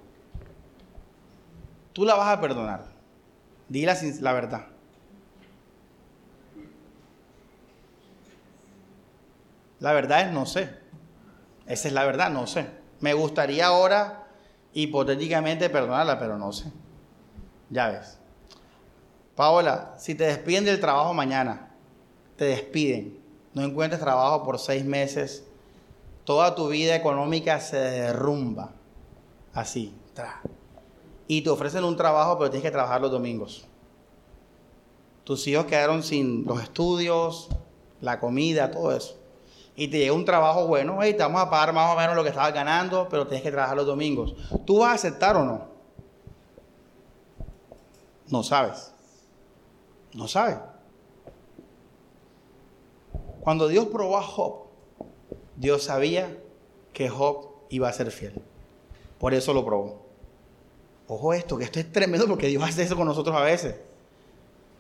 tú 1.93 2.05
la 2.05 2.15
vas 2.15 2.29
a 2.29 2.41
perdonar. 2.41 2.85
Dile 3.69 3.93
la 4.21 4.33
verdad. 4.33 4.67
La 9.81 9.93
verdad 9.93 10.21
es 10.21 10.33
no 10.33 10.47
sé. 10.47 10.71
Esa 11.67 11.89
es 11.89 11.95
la 11.95 12.05
verdad, 12.05 12.31
no 12.31 12.47
sé. 12.47 12.69
Me 13.01 13.13
gustaría 13.13 13.67
ahora, 13.67 14.26
hipotéticamente, 14.81 15.71
perdonarla, 15.71 16.19
pero 16.19 16.39
no 16.39 16.53
sé. 16.53 16.71
Ya 17.71 17.89
ves. 17.89 18.19
Paola, 19.35 19.95
si 19.99 20.15
te 20.15 20.25
despiden 20.25 20.65
del 20.65 20.81
trabajo 20.81 21.13
mañana, 21.13 21.71
te 22.37 22.45
despiden, 22.47 23.19
no 23.55 23.63
encuentres 23.63 24.01
trabajo 24.01 24.45
por 24.45 24.59
seis 24.59 24.85
meses, 24.85 25.45
toda 26.25 26.55
tu 26.55 26.69
vida 26.69 26.95
económica 26.95 27.61
se 27.61 27.77
derrumba. 27.77 28.73
Así, 29.53 29.95
tra 30.15 30.43
y 31.29 31.43
te 31.43 31.51
ofrecen 31.51 31.85
un 31.85 31.97
trabajo, 31.97 32.39
pero 32.39 32.51
tienes 32.51 32.65
que 32.65 32.71
trabajar 32.71 33.01
los 33.01 33.11
domingos. 33.11 33.67
Tus 35.25 35.47
hijos 35.49 35.67
quedaron 35.67 36.03
sin 36.03 36.45
los 36.45 36.63
estudios, 36.63 37.49
la 38.01 38.21
comida, 38.21 38.71
todo 38.71 38.95
eso. 38.95 39.17
Y 39.77 39.89
te 39.89 39.99
llega 39.99 40.15
un 40.15 40.25
trabajo 40.25 40.67
bueno, 40.67 40.99
hey, 41.03 41.13
te 41.13 41.23
vamos 41.23 41.43
a 41.43 41.51
pagar 41.51 41.75
más 41.75 41.95
o 41.95 41.99
menos 41.99 42.17
lo 42.17 42.23
que 42.23 42.31
estabas 42.31 42.55
ganando, 42.55 43.07
pero 43.11 43.27
tienes 43.27 43.43
que 43.43 43.51
trabajar 43.51 43.77
los 43.77 43.87
domingos. 43.87 44.35
¿Tú 44.65 44.79
vas 44.79 44.91
a 44.91 44.95
aceptar 44.95 45.37
o 45.37 45.45
no? 45.45 45.69
No 48.29 48.43
sabes. 48.43 48.91
No 50.15 50.27
sabes. 50.27 50.57
Cuando 53.41 53.69
Dios 53.69 53.87
probó 53.87 54.17
a 54.17 54.23
Job, 54.23 54.65
Dios 55.57 55.85
sabía 55.85 56.37
que 56.95 57.11
Job 57.11 57.51
iba 57.69 57.89
a 57.89 57.93
ser 57.93 58.11
fiel. 58.11 58.43
Por 59.19 59.35
eso 59.35 59.53
lo 59.53 59.65
probó. 59.65 60.07
Ojo 61.07 61.35
esto, 61.35 61.57
que 61.59 61.65
esto 61.65 61.79
es 61.79 61.93
tremendo 61.93 62.27
porque 62.27 62.49
Dios 62.49 62.63
hace 62.65 62.83
eso 62.83 62.97
con 62.97 63.07
nosotros 63.07 63.37
a 63.37 63.43
veces. 63.43 63.77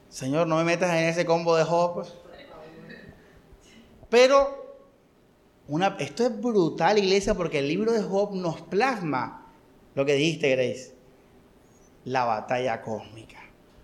Señor, 0.09 0.47
no 0.47 0.57
me 0.57 0.65
metas 0.65 0.91
en 0.91 1.05
ese 1.05 1.27
combo 1.27 1.55
de 1.55 1.65
Job. 1.65 2.07
Pero 4.09 4.66
esto 5.99 6.27
es 6.27 6.41
brutal, 6.41 6.99
iglesia, 6.99 7.35
porque 7.35 7.59
el 7.59 7.69
libro 7.69 7.93
de 7.93 8.03
Job 8.03 8.35
nos 8.35 8.61
plasma 8.63 9.47
lo 9.95 10.05
que 10.05 10.15
dijiste, 10.15 10.51
Grace. 10.51 10.95
La 12.05 12.25
batalla 12.25 12.83
cósmica. 12.83 13.39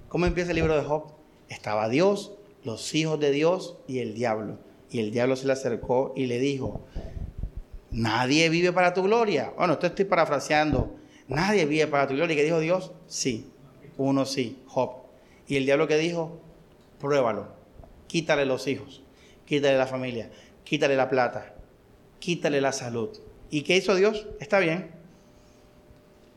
¿Cómo 0.09 0.27
empieza 0.27 0.51
el 0.51 0.57
libro 0.57 0.77
de 0.77 0.83
Job? 0.83 1.13
Estaba 1.49 1.89
Dios, 1.89 2.33
los 2.65 2.95
hijos 2.95 3.19
de 3.19 3.31
Dios 3.31 3.79
y 3.89 3.99
el 3.99 4.15
diablo. 4.15 4.59
Y 4.91 5.01
el 5.01 5.11
diablo 5.11 5.37
se 5.37 5.47
le 5.47 5.55
acercó 5.55 6.13
y 6.15 6.27
le 6.27 6.39
dijo, 6.39 6.83
nadie 7.91 8.49
vive 8.49 8.73
para 8.73 8.95
tu 8.95 9.03
gloria. 9.03 9.53
Bueno, 9.57 9.73
esto 9.73 9.87
estoy 9.87 10.05
parafraseando. 10.05 10.95
Nadie 11.29 11.65
vive 11.65 11.87
para 11.87 12.07
tu 12.07 12.15
gloria. 12.15 12.35
¿Y 12.35 12.37
qué 12.37 12.45
dijo 12.45 12.61
Dios? 12.61 12.93
Sí. 13.07 13.51
Uno 13.97 14.25
sí, 14.25 14.63
Job. 14.67 15.03
Y 15.49 15.57
el 15.57 15.65
diablo 15.65 15.89
que 15.89 15.97
dijo, 15.97 16.39
pruébalo. 17.01 17.49
Quítale 18.07 18.45
los 18.45 18.67
hijos, 18.67 19.03
quítale 19.47 19.79
la 19.79 19.87
familia, 19.87 20.31
quítale 20.65 20.97
la 20.97 21.09
plata, 21.09 21.55
quítale 22.23 22.61
la 22.61 22.71
salud. 22.71 23.11
¿Y 23.51 23.63
qué 23.63 23.77
hizo 23.77 23.97
Dios? 23.97 24.29
Está 24.39 24.61
bien. 24.61 24.93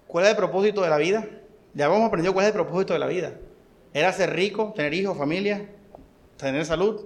¿Cuál 0.07 0.25
es 0.25 0.31
el 0.31 0.37
propósito 0.37 0.81
de 0.81 0.89
la 0.89 0.97
vida? 0.97 1.29
Ya 1.75 1.85
hemos 1.85 2.01
aprendido 2.01 2.33
cuál 2.33 2.45
es 2.45 2.47
el 2.47 2.55
propósito 2.55 2.93
de 2.93 2.99
la 2.99 3.05
vida. 3.05 3.35
¿Era 3.93 4.11
ser 4.11 4.33
rico, 4.33 4.73
tener 4.75 4.95
hijos, 4.95 5.15
familia, 5.15 5.69
tener 6.37 6.65
salud? 6.65 7.05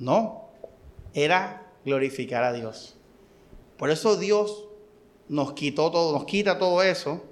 No. 0.00 0.50
Era 1.14 1.70
glorificar 1.84 2.42
a 2.42 2.52
Dios. 2.52 2.96
Por 3.76 3.90
eso 3.90 4.16
Dios 4.16 4.66
nos 5.28 5.52
quitó 5.52 5.92
todo, 5.92 6.12
nos 6.12 6.24
quita 6.24 6.58
todo 6.58 6.82
eso 6.82 7.22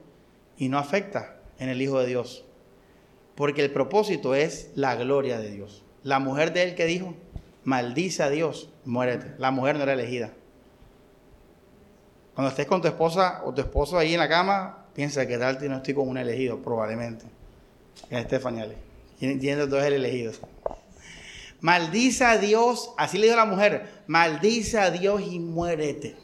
y 0.57 0.68
no 0.68 0.78
afecta 0.78 1.41
en 1.59 1.68
el 1.68 1.82
Hijo 1.82 1.99
de 1.99 2.07
Dios. 2.07 2.45
Porque 3.34 3.62
el 3.62 3.72
propósito 3.72 4.37
es 4.37 4.70
la 4.76 4.95
gloria 4.95 5.41
de 5.41 5.51
Dios. 5.51 5.82
La 6.05 6.20
mujer 6.20 6.53
de 6.53 6.62
él 6.62 6.74
que 6.76 6.87
dijo, 6.87 7.14
maldice 7.64 8.22
a 8.22 8.30
Dios, 8.30 8.70
muérete. 8.84 9.34
La 9.39 9.51
mujer 9.51 9.76
no 9.76 9.82
era 9.82 9.95
elegida. 9.95 10.32
Cuando 12.37 12.51
estés 12.51 12.66
con 12.66 12.82
tu 12.82 12.89
esposa 12.89 13.41
o 13.47 13.55
tu 13.55 13.62
esposo 13.62 13.97
ahí 13.97 14.12
en 14.12 14.20
la 14.20 14.28
cama, 14.28 14.84
piensa 14.93 15.26
que 15.26 15.39
tal 15.39 15.59
no 15.70 15.76
estoy 15.76 15.95
con 15.95 16.07
un 16.07 16.18
elegido, 16.18 16.61
probablemente. 16.61 17.24
Es 18.11 18.18
Estefanía. 18.18 18.68
Tiene 19.18 19.57
dos 19.57 19.82
el 19.82 19.95
elegido. 19.95 20.32
Maldice 21.62 22.26
a 22.26 22.37
Dios, 22.37 22.93
así 22.99 23.16
le 23.16 23.24
dijo 23.24 23.37
la 23.37 23.47
mujer, 23.47 24.03
maldice 24.07 24.78
a 24.78 24.91
Dios 24.91 25.22
y 25.22 25.39
muérete. 25.39 26.14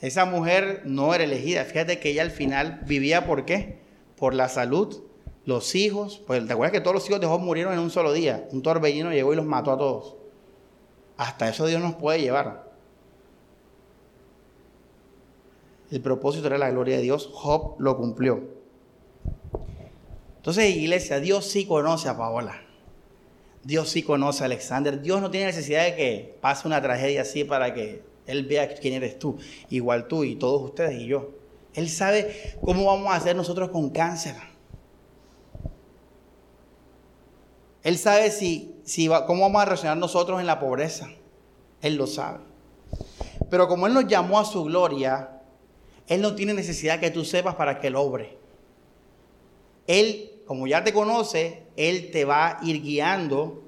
Esa 0.00 0.24
mujer 0.24 0.82
no 0.84 1.12
era 1.12 1.24
elegida. 1.24 1.64
Fíjate 1.64 1.98
que 1.98 2.10
ella 2.10 2.22
al 2.22 2.30
final 2.30 2.80
vivía 2.86 3.26
por 3.26 3.44
qué? 3.44 3.80
Por 4.16 4.34
la 4.34 4.48
salud, 4.48 5.02
los 5.46 5.74
hijos. 5.74 6.22
Pues 6.28 6.46
te 6.46 6.52
acuerdas 6.52 6.70
que 6.70 6.80
todos 6.80 6.94
los 6.94 7.08
hijos 7.08 7.20
de 7.20 7.26
Job 7.26 7.40
murieron 7.40 7.72
en 7.72 7.80
un 7.80 7.90
solo 7.90 8.12
día. 8.12 8.46
Un 8.52 8.62
torbellino 8.62 9.10
llegó 9.10 9.32
y 9.32 9.36
los 9.36 9.46
mató 9.46 9.72
a 9.72 9.78
todos. 9.78 10.14
Hasta 11.16 11.48
eso 11.48 11.66
Dios 11.66 11.82
nos 11.82 11.96
puede 11.96 12.20
llevar. 12.20 12.71
El 15.92 16.00
propósito 16.00 16.46
era 16.46 16.56
la 16.56 16.70
gloria 16.70 16.96
de 16.96 17.02
Dios. 17.02 17.28
Job 17.34 17.76
lo 17.78 17.98
cumplió. 17.98 18.42
Entonces, 20.38 20.74
iglesia, 20.74 21.20
Dios 21.20 21.44
sí 21.44 21.66
conoce 21.66 22.08
a 22.08 22.16
Paola. 22.16 22.62
Dios 23.62 23.90
sí 23.90 24.02
conoce 24.02 24.42
a 24.42 24.46
Alexander. 24.46 25.02
Dios 25.02 25.20
no 25.20 25.30
tiene 25.30 25.46
necesidad 25.46 25.84
de 25.84 25.94
que 25.94 26.38
pase 26.40 26.66
una 26.66 26.80
tragedia 26.80 27.20
así 27.20 27.44
para 27.44 27.74
que 27.74 28.02
él 28.26 28.46
vea 28.46 28.74
quién 28.74 28.94
eres 28.94 29.18
tú, 29.18 29.36
igual 29.68 30.08
tú 30.08 30.24
y 30.24 30.36
todos 30.36 30.62
ustedes 30.62 30.98
y 30.98 31.08
yo. 31.08 31.32
Él 31.74 31.90
sabe 31.90 32.56
cómo 32.62 32.86
vamos 32.86 33.12
a 33.12 33.16
hacer 33.16 33.36
nosotros 33.36 33.68
con 33.68 33.90
cáncer. 33.90 34.36
Él 37.82 37.98
sabe 37.98 38.30
si, 38.30 38.76
si 38.84 39.08
cómo 39.26 39.42
vamos 39.42 39.60
a 39.60 39.66
reaccionar 39.66 39.98
nosotros 39.98 40.40
en 40.40 40.46
la 40.46 40.58
pobreza. 40.58 41.10
Él 41.82 41.96
lo 41.96 42.06
sabe. 42.06 42.38
Pero 43.50 43.68
como 43.68 43.86
Él 43.86 43.92
nos 43.92 44.06
llamó 44.06 44.38
a 44.38 44.46
su 44.46 44.64
gloria, 44.64 45.31
Él 46.14 46.22
no 46.22 46.34
tiene 46.34 46.54
necesidad 46.54 47.00
que 47.00 47.10
tú 47.10 47.24
sepas 47.24 47.54
para 47.54 47.80
que 47.80 47.88
Él 47.88 47.96
obre. 47.96 48.38
Él, 49.86 50.42
como 50.46 50.66
ya 50.66 50.84
te 50.84 50.92
conoce, 50.92 51.64
Él 51.76 52.10
te 52.10 52.24
va 52.24 52.58
a 52.58 52.64
ir 52.64 52.82
guiando 52.82 53.62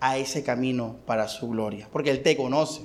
a 0.00 0.18
ese 0.18 0.42
camino 0.42 0.96
para 1.06 1.28
su 1.28 1.48
gloria, 1.48 1.88
porque 1.92 2.10
Él 2.10 2.22
te 2.22 2.36
conoce. 2.36 2.82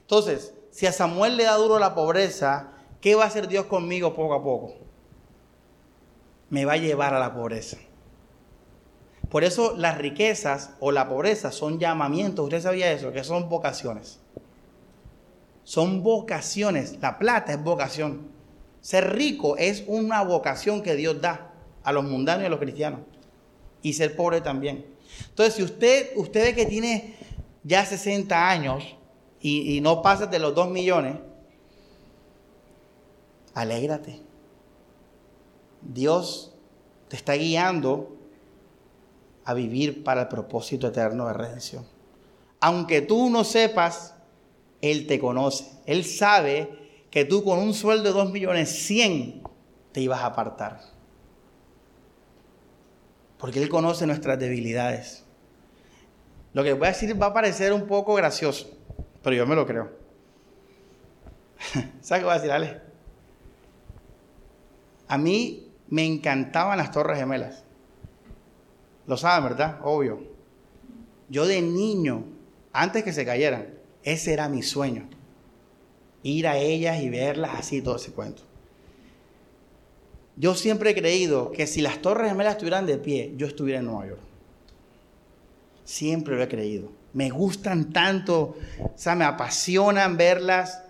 Entonces, 0.00 0.54
si 0.70 0.86
a 0.86 0.92
Samuel 0.92 1.36
le 1.36 1.44
da 1.44 1.54
duro 1.56 1.78
la 1.78 1.94
pobreza, 1.94 2.72
¿qué 3.00 3.14
va 3.14 3.24
a 3.24 3.28
hacer 3.28 3.48
Dios 3.48 3.66
conmigo 3.66 4.14
poco 4.14 4.34
a 4.34 4.42
poco? 4.42 4.86
me 6.50 6.64
va 6.64 6.74
a 6.74 6.78
llevar 6.78 7.14
a 7.14 7.18
la 7.18 7.34
pobreza. 7.34 7.78
Por 9.30 9.44
eso 9.44 9.76
las 9.76 9.98
riquezas 9.98 10.70
o 10.78 10.92
la 10.92 11.08
pobreza 11.08 11.50
son 11.50 11.78
llamamientos. 11.78 12.44
¿Usted 12.44 12.62
sabía 12.62 12.92
eso? 12.92 13.12
Que 13.12 13.24
son 13.24 13.48
vocaciones. 13.48 14.20
Son 15.66 16.04
vocaciones. 16.04 16.96
La 17.02 17.18
plata 17.18 17.52
es 17.52 17.60
vocación. 17.60 18.28
Ser 18.80 19.16
rico 19.16 19.56
es 19.56 19.82
una 19.88 20.22
vocación 20.22 20.80
que 20.80 20.94
Dios 20.94 21.20
da 21.20 21.50
a 21.82 21.90
los 21.90 22.04
mundanos 22.04 22.44
y 22.44 22.46
a 22.46 22.50
los 22.50 22.60
cristianos. 22.60 23.00
Y 23.82 23.94
ser 23.94 24.14
pobre 24.14 24.40
también. 24.40 24.86
Entonces, 25.28 25.54
si 25.54 25.64
usted, 25.64 26.10
usted 26.14 26.54
que 26.54 26.66
tiene 26.66 27.16
ya 27.64 27.84
60 27.84 28.48
años 28.48 28.84
y, 29.40 29.76
y 29.76 29.80
no 29.80 30.02
pasa 30.02 30.26
de 30.26 30.38
los 30.38 30.54
2 30.54 30.70
millones, 30.70 31.16
alégrate. 33.54 34.20
Dios 35.82 36.54
te 37.08 37.16
está 37.16 37.34
guiando 37.34 38.16
a 39.44 39.52
vivir 39.52 40.04
para 40.04 40.22
el 40.22 40.28
propósito 40.28 40.86
eterno 40.86 41.26
de 41.26 41.32
redención. 41.32 41.84
Aunque 42.60 43.02
tú 43.02 43.30
no 43.30 43.42
sepas, 43.42 44.15
Él 44.90 45.06
te 45.06 45.18
conoce. 45.18 45.64
Él 45.86 46.04
sabe 46.04 46.70
que 47.10 47.24
tú 47.24 47.44
con 47.44 47.58
un 47.58 47.74
sueldo 47.74 48.04
de 48.04 48.12
2 48.12 48.32
millones 48.32 48.70
100 48.70 49.42
te 49.92 50.00
ibas 50.00 50.20
a 50.20 50.26
apartar. 50.26 50.80
Porque 53.38 53.62
Él 53.62 53.68
conoce 53.68 54.06
nuestras 54.06 54.38
debilidades. 54.38 55.24
Lo 56.52 56.64
que 56.64 56.72
voy 56.72 56.86
a 56.86 56.92
decir 56.92 57.20
va 57.20 57.26
a 57.26 57.34
parecer 57.34 57.72
un 57.72 57.86
poco 57.86 58.14
gracioso, 58.14 58.70
pero 59.22 59.36
yo 59.36 59.46
me 59.46 59.54
lo 59.54 59.66
creo. 59.66 59.90
¿Sabes 62.00 62.20
qué 62.20 62.24
voy 62.24 62.32
a 62.32 62.36
decir, 62.36 62.50
Ale? 62.50 62.80
A 65.08 65.18
mí 65.18 65.70
me 65.88 66.04
encantaban 66.04 66.78
las 66.78 66.90
Torres 66.90 67.18
Gemelas. 67.18 67.64
Lo 69.06 69.16
saben, 69.16 69.50
¿verdad? 69.50 69.78
Obvio. 69.82 70.22
Yo 71.28 71.46
de 71.46 71.60
niño, 71.62 72.24
antes 72.72 73.04
que 73.04 73.12
se 73.12 73.24
cayeran, 73.24 73.75
ese 74.06 74.32
era 74.32 74.48
mi 74.48 74.62
sueño. 74.62 75.08
Ir 76.22 76.46
a 76.46 76.56
ellas 76.56 77.02
y 77.02 77.10
verlas 77.10 77.50
así, 77.58 77.82
todo 77.82 77.96
ese 77.96 78.12
cuento. 78.12 78.42
Yo 80.36 80.54
siempre 80.54 80.90
he 80.90 80.94
creído 80.94 81.50
que 81.50 81.66
si 81.66 81.82
las 81.82 82.00
Torres 82.00 82.30
Gemelas 82.30 82.52
estuvieran 82.52 82.86
de 82.86 82.98
pie, 82.98 83.34
yo 83.36 83.48
estuviera 83.48 83.80
en 83.80 83.86
Nueva 83.86 84.06
York. 84.06 84.20
Siempre 85.84 86.36
lo 86.36 86.42
he 86.42 86.48
creído. 86.48 86.90
Me 87.14 87.30
gustan 87.30 87.92
tanto, 87.92 88.56
o 88.80 88.92
sea, 88.94 89.16
me 89.16 89.24
apasionan 89.24 90.16
verlas, 90.16 90.84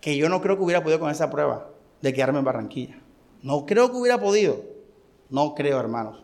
que 0.00 0.16
yo 0.16 0.28
no 0.28 0.40
creo 0.40 0.56
que 0.56 0.62
hubiera 0.62 0.82
podido 0.82 1.00
con 1.00 1.10
esa 1.10 1.30
prueba 1.30 1.70
de 2.00 2.12
quedarme 2.12 2.38
en 2.38 2.44
Barranquilla. 2.44 3.00
No 3.42 3.66
creo 3.66 3.90
que 3.90 3.96
hubiera 3.96 4.20
podido. 4.20 4.62
No 5.30 5.54
creo, 5.54 5.80
hermanos. 5.80 6.22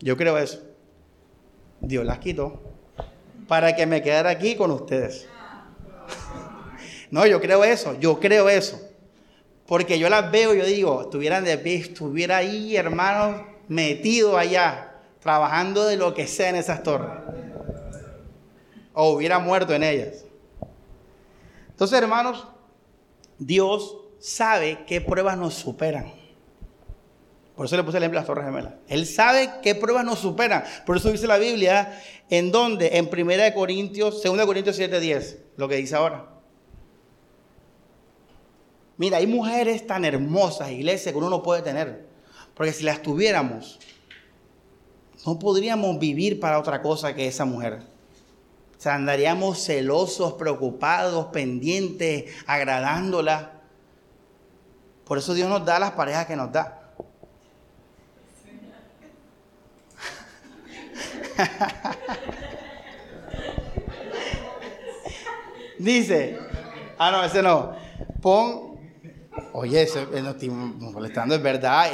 Yo 0.00 0.16
creo 0.16 0.36
eso. 0.38 0.62
Dios 1.80 2.04
las 2.04 2.18
quitó 2.18 2.67
para 3.48 3.74
que 3.74 3.86
me 3.86 4.02
quedara 4.02 4.30
aquí 4.30 4.54
con 4.54 4.70
ustedes. 4.70 5.26
No, 7.10 7.26
yo 7.26 7.40
creo 7.40 7.64
eso, 7.64 7.98
yo 7.98 8.20
creo 8.20 8.48
eso. 8.48 8.78
Porque 9.66 9.98
yo 9.98 10.08
las 10.08 10.30
veo 10.30 10.54
yo 10.54 10.64
digo, 10.64 11.02
estuvieran 11.02 11.44
de 11.44 11.58
pie, 11.58 11.76
estuviera 11.76 12.36
ahí, 12.36 12.76
hermanos, 12.76 13.42
metido 13.66 14.38
allá, 14.38 14.94
trabajando 15.20 15.86
de 15.86 15.96
lo 15.96 16.14
que 16.14 16.26
sea 16.26 16.50
en 16.50 16.56
esas 16.56 16.82
torres. 16.82 17.10
O 18.92 19.12
hubiera 19.12 19.38
muerto 19.38 19.74
en 19.74 19.82
ellas. 19.82 20.24
Entonces, 21.70 21.98
hermanos, 21.98 22.46
Dios 23.38 23.96
sabe 24.18 24.84
qué 24.86 25.00
pruebas 25.00 25.38
nos 25.38 25.54
superan. 25.54 26.17
Por 27.58 27.66
eso 27.66 27.76
le 27.76 27.82
puse 27.82 27.96
el 27.96 28.04
ejemplo 28.04 28.20
de 28.20 28.20
las 28.20 28.26
Torres 28.28 28.44
Gemelas. 28.44 28.74
Él 28.86 29.04
sabe 29.04 29.50
qué 29.64 29.74
pruebas 29.74 30.04
nos 30.04 30.20
superan. 30.20 30.62
Por 30.86 30.96
eso 30.96 31.10
dice 31.10 31.26
la 31.26 31.38
Biblia, 31.38 32.00
¿en 32.30 32.52
dónde? 32.52 32.98
En 32.98 33.10
1 33.12 33.52
Corintios, 33.52 34.22
2 34.22 34.46
Corintios 34.46 34.78
7:10, 34.78 35.38
lo 35.56 35.66
que 35.66 35.74
dice 35.74 35.96
ahora. 35.96 36.28
Mira, 38.96 39.16
hay 39.16 39.26
mujeres 39.26 39.84
tan 39.88 40.04
hermosas, 40.04 40.70
iglesia, 40.70 41.10
que 41.10 41.18
uno 41.18 41.28
no 41.28 41.42
puede 41.42 41.62
tener. 41.62 42.06
Porque 42.54 42.72
si 42.72 42.84
las 42.84 43.02
tuviéramos, 43.02 43.80
no 45.26 45.40
podríamos 45.40 45.98
vivir 45.98 46.38
para 46.38 46.60
otra 46.60 46.80
cosa 46.80 47.12
que 47.16 47.26
esa 47.26 47.44
mujer. 47.44 47.80
O 48.78 48.80
sea, 48.80 48.94
andaríamos 48.94 49.64
celosos, 49.64 50.34
preocupados, 50.34 51.26
pendientes, 51.32 52.32
agradándola. 52.46 53.54
Por 55.04 55.18
eso 55.18 55.34
Dios 55.34 55.48
nos 55.48 55.64
da 55.64 55.80
las 55.80 55.90
parejas 55.90 56.26
que 56.26 56.36
nos 56.36 56.52
da. 56.52 56.77
Dice, 65.78 66.38
ah, 66.98 67.10
no, 67.10 67.24
ese 67.24 67.42
no. 67.42 67.72
Pon, 68.20 68.78
oye, 69.52 69.82
eso 69.82 70.06
no 70.06 70.30
estoy 70.30 70.50
molestando, 70.50 71.34
es 71.34 71.42
verdad. 71.42 71.90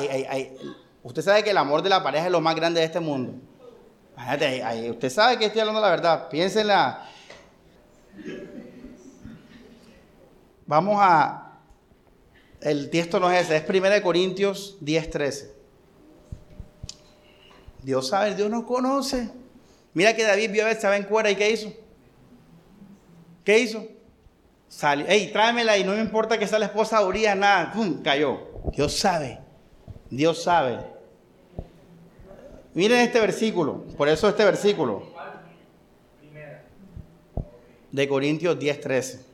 usted 1.02 1.22
sabe 1.22 1.42
que 1.44 1.50
el 1.50 1.58
amor 1.58 1.82
de 1.82 1.90
la 1.90 2.02
pareja 2.02 2.26
es 2.26 2.32
lo 2.32 2.40
más 2.40 2.56
grande 2.56 2.80
de 2.80 2.86
este 2.86 3.00
mundo. 3.00 3.34
Imagínate, 4.14 4.90
usted 4.90 5.10
sabe 5.10 5.38
que 5.38 5.46
estoy 5.46 5.60
hablando 5.60 5.80
la 5.80 5.90
verdad. 5.90 6.28
Piénsenla. 6.28 7.08
Vamos 10.66 10.96
a. 10.98 11.40
El 12.60 12.88
texto 12.88 13.20
no 13.20 13.30
es 13.30 13.42
ese, 13.42 13.56
es 13.56 13.68
1 13.68 14.02
Corintios 14.02 14.78
10, 14.80 15.10
13. 15.10 15.53
Dios 17.84 18.08
sabe, 18.08 18.34
Dios 18.34 18.50
nos 18.50 18.64
conoce. 18.64 19.30
Mira 19.92 20.16
que 20.16 20.24
David 20.24 20.50
vio 20.50 20.66
a 20.66 20.70
estaba 20.70 20.96
en 20.96 21.04
cuera 21.04 21.30
y 21.30 21.36
¿qué 21.36 21.50
hizo? 21.50 21.72
¿Qué 23.44 23.58
hizo? 23.58 23.86
Salió, 24.68 25.04
hey, 25.08 25.30
tráemela 25.32 25.76
y 25.76 25.84
no 25.84 25.92
me 25.92 26.00
importa 26.00 26.38
que 26.38 26.48
sea 26.48 26.58
la 26.58 26.66
esposa 26.66 26.98
de 26.98 27.34
nada, 27.36 27.72
cayó. 28.02 28.40
Dios 28.72 28.96
sabe, 28.98 29.38
Dios 30.10 30.42
sabe. 30.42 30.80
Miren 32.72 33.00
este 33.00 33.20
versículo, 33.20 33.84
por 33.96 34.08
eso 34.08 34.28
este 34.28 34.44
versículo. 34.44 35.14
De 37.92 38.08
Corintios 38.08 38.58
10, 38.58 38.80
13. 38.80 39.33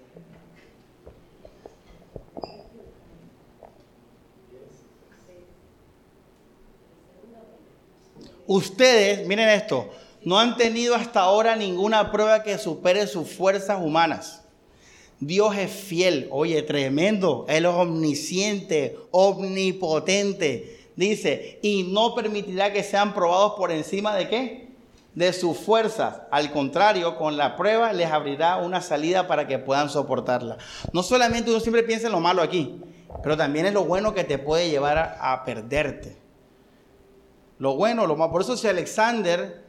Ustedes, 8.53 9.29
miren 9.29 9.49
esto, 9.49 9.91
no 10.25 10.41
han 10.41 10.57
tenido 10.57 10.97
hasta 10.97 11.21
ahora 11.21 11.55
ninguna 11.55 12.11
prueba 12.11 12.43
que 12.43 12.59
supere 12.59 13.07
sus 13.07 13.31
fuerzas 13.31 13.79
humanas. 13.81 14.43
Dios 15.21 15.57
es 15.57 15.71
fiel, 15.71 16.27
oye, 16.33 16.61
tremendo, 16.63 17.47
Él 17.49 17.65
es 17.65 17.71
omnisciente, 17.71 18.99
omnipotente. 19.13 20.89
Dice, 20.97 21.61
y 21.63 21.85
no 21.93 22.17
permitirá 22.17 22.73
que 22.73 22.83
sean 22.83 23.15
probados 23.15 23.53
por 23.53 23.71
encima 23.71 24.17
de 24.17 24.29
qué? 24.29 24.69
De 25.15 25.33
sus 25.33 25.57
fuerzas. 25.57 26.23
Al 26.33 26.51
contrario, 26.51 27.17
con 27.19 27.37
la 27.37 27.55
prueba 27.55 27.93
les 27.93 28.11
abrirá 28.11 28.57
una 28.57 28.81
salida 28.81 29.29
para 29.29 29.47
que 29.47 29.61
puedan 29.61 29.89
soportarla. 29.89 30.59
No 30.93 31.05
solamente 31.05 31.53
uno 31.53 31.61
siempre 31.61 31.85
piensa 31.85 32.09
en 32.09 32.13
lo 32.15 32.19
malo 32.19 32.43
aquí, 32.43 32.81
pero 33.23 33.37
también 33.37 33.67
es 33.67 33.75
lo 33.75 33.85
bueno 33.85 34.13
que 34.13 34.25
te 34.25 34.39
puede 34.39 34.71
llevar 34.71 34.99
a, 34.99 35.33
a 35.35 35.45
perderte 35.45 36.19
lo 37.61 37.77
bueno, 37.77 38.07
lo 38.07 38.17
malo. 38.17 38.33
Por 38.33 38.41
eso 38.41 38.57
si 38.57 38.67
Alexander, 38.67 39.63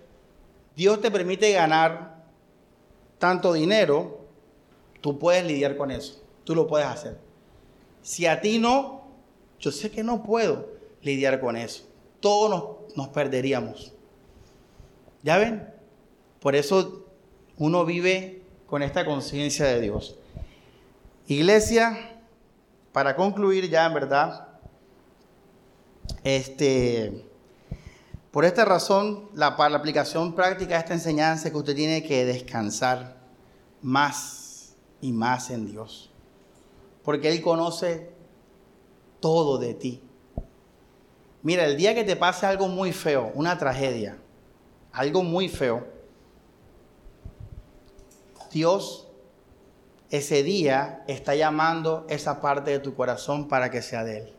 Dios 0.75 1.01
te 1.01 1.11
permite 1.11 1.51
ganar 1.51 2.23
tanto 3.19 3.53
dinero, 3.53 4.21
tú 5.01 5.19
puedes 5.19 5.45
lidiar 5.45 5.75
con 5.77 5.91
eso. 5.91 6.23
Tú 6.45 6.55
lo 6.55 6.67
puedes 6.67 6.87
hacer. 6.87 7.19
Si 8.01 8.25
a 8.25 8.39
ti 8.41 8.57
no, 8.59 9.03
yo 9.59 9.71
sé 9.71 9.91
que 9.91 10.03
no 10.03 10.23
puedo 10.23 10.69
lidiar 11.01 11.41
con 11.41 11.57
eso. 11.57 11.83
Todos 12.21 12.49
nos, 12.49 12.95
nos 12.95 13.09
perderíamos. 13.09 13.93
¿Ya 15.21 15.37
ven? 15.37 15.71
Por 16.39 16.55
eso 16.55 17.05
uno 17.57 17.83
vive 17.83 18.41
con 18.67 18.83
esta 18.83 19.05
conciencia 19.05 19.65
de 19.65 19.81
Dios. 19.81 20.15
Iglesia, 21.27 22.21
para 22.93 23.17
concluir 23.17 23.69
ya 23.69 23.85
en 23.85 23.93
verdad, 23.93 24.47
este, 26.23 27.25
por 28.31 28.45
esta 28.45 28.65
razón, 28.65 29.29
la, 29.33 29.57
para 29.57 29.69
la 29.69 29.77
aplicación 29.77 30.33
práctica 30.33 30.75
de 30.75 30.79
esta 30.79 30.93
enseñanza 30.93 31.47
es 31.47 31.51
que 31.51 31.57
usted 31.57 31.75
tiene 31.75 32.03
que 32.03 32.25
descansar 32.25 33.17
más 33.81 34.75
y 35.01 35.11
más 35.11 35.49
en 35.49 35.65
Dios. 35.65 36.11
Porque 37.03 37.29
Él 37.29 37.41
conoce 37.41 38.11
todo 39.19 39.57
de 39.57 39.73
ti. 39.73 40.01
Mira, 41.43 41.65
el 41.65 41.75
día 41.75 41.93
que 41.93 42.03
te 42.03 42.15
pase 42.15 42.45
algo 42.45 42.67
muy 42.67 42.93
feo, 42.93 43.31
una 43.33 43.57
tragedia, 43.57 44.17
algo 44.93 45.23
muy 45.23 45.49
feo, 45.49 45.87
Dios 48.51 49.07
ese 50.11 50.43
día 50.43 51.03
está 51.07 51.35
llamando 51.35 52.05
esa 52.09 52.41
parte 52.41 52.71
de 52.71 52.79
tu 52.79 52.93
corazón 52.93 53.47
para 53.47 53.71
que 53.71 53.81
sea 53.81 54.03
de 54.03 54.17
Él. 54.17 54.33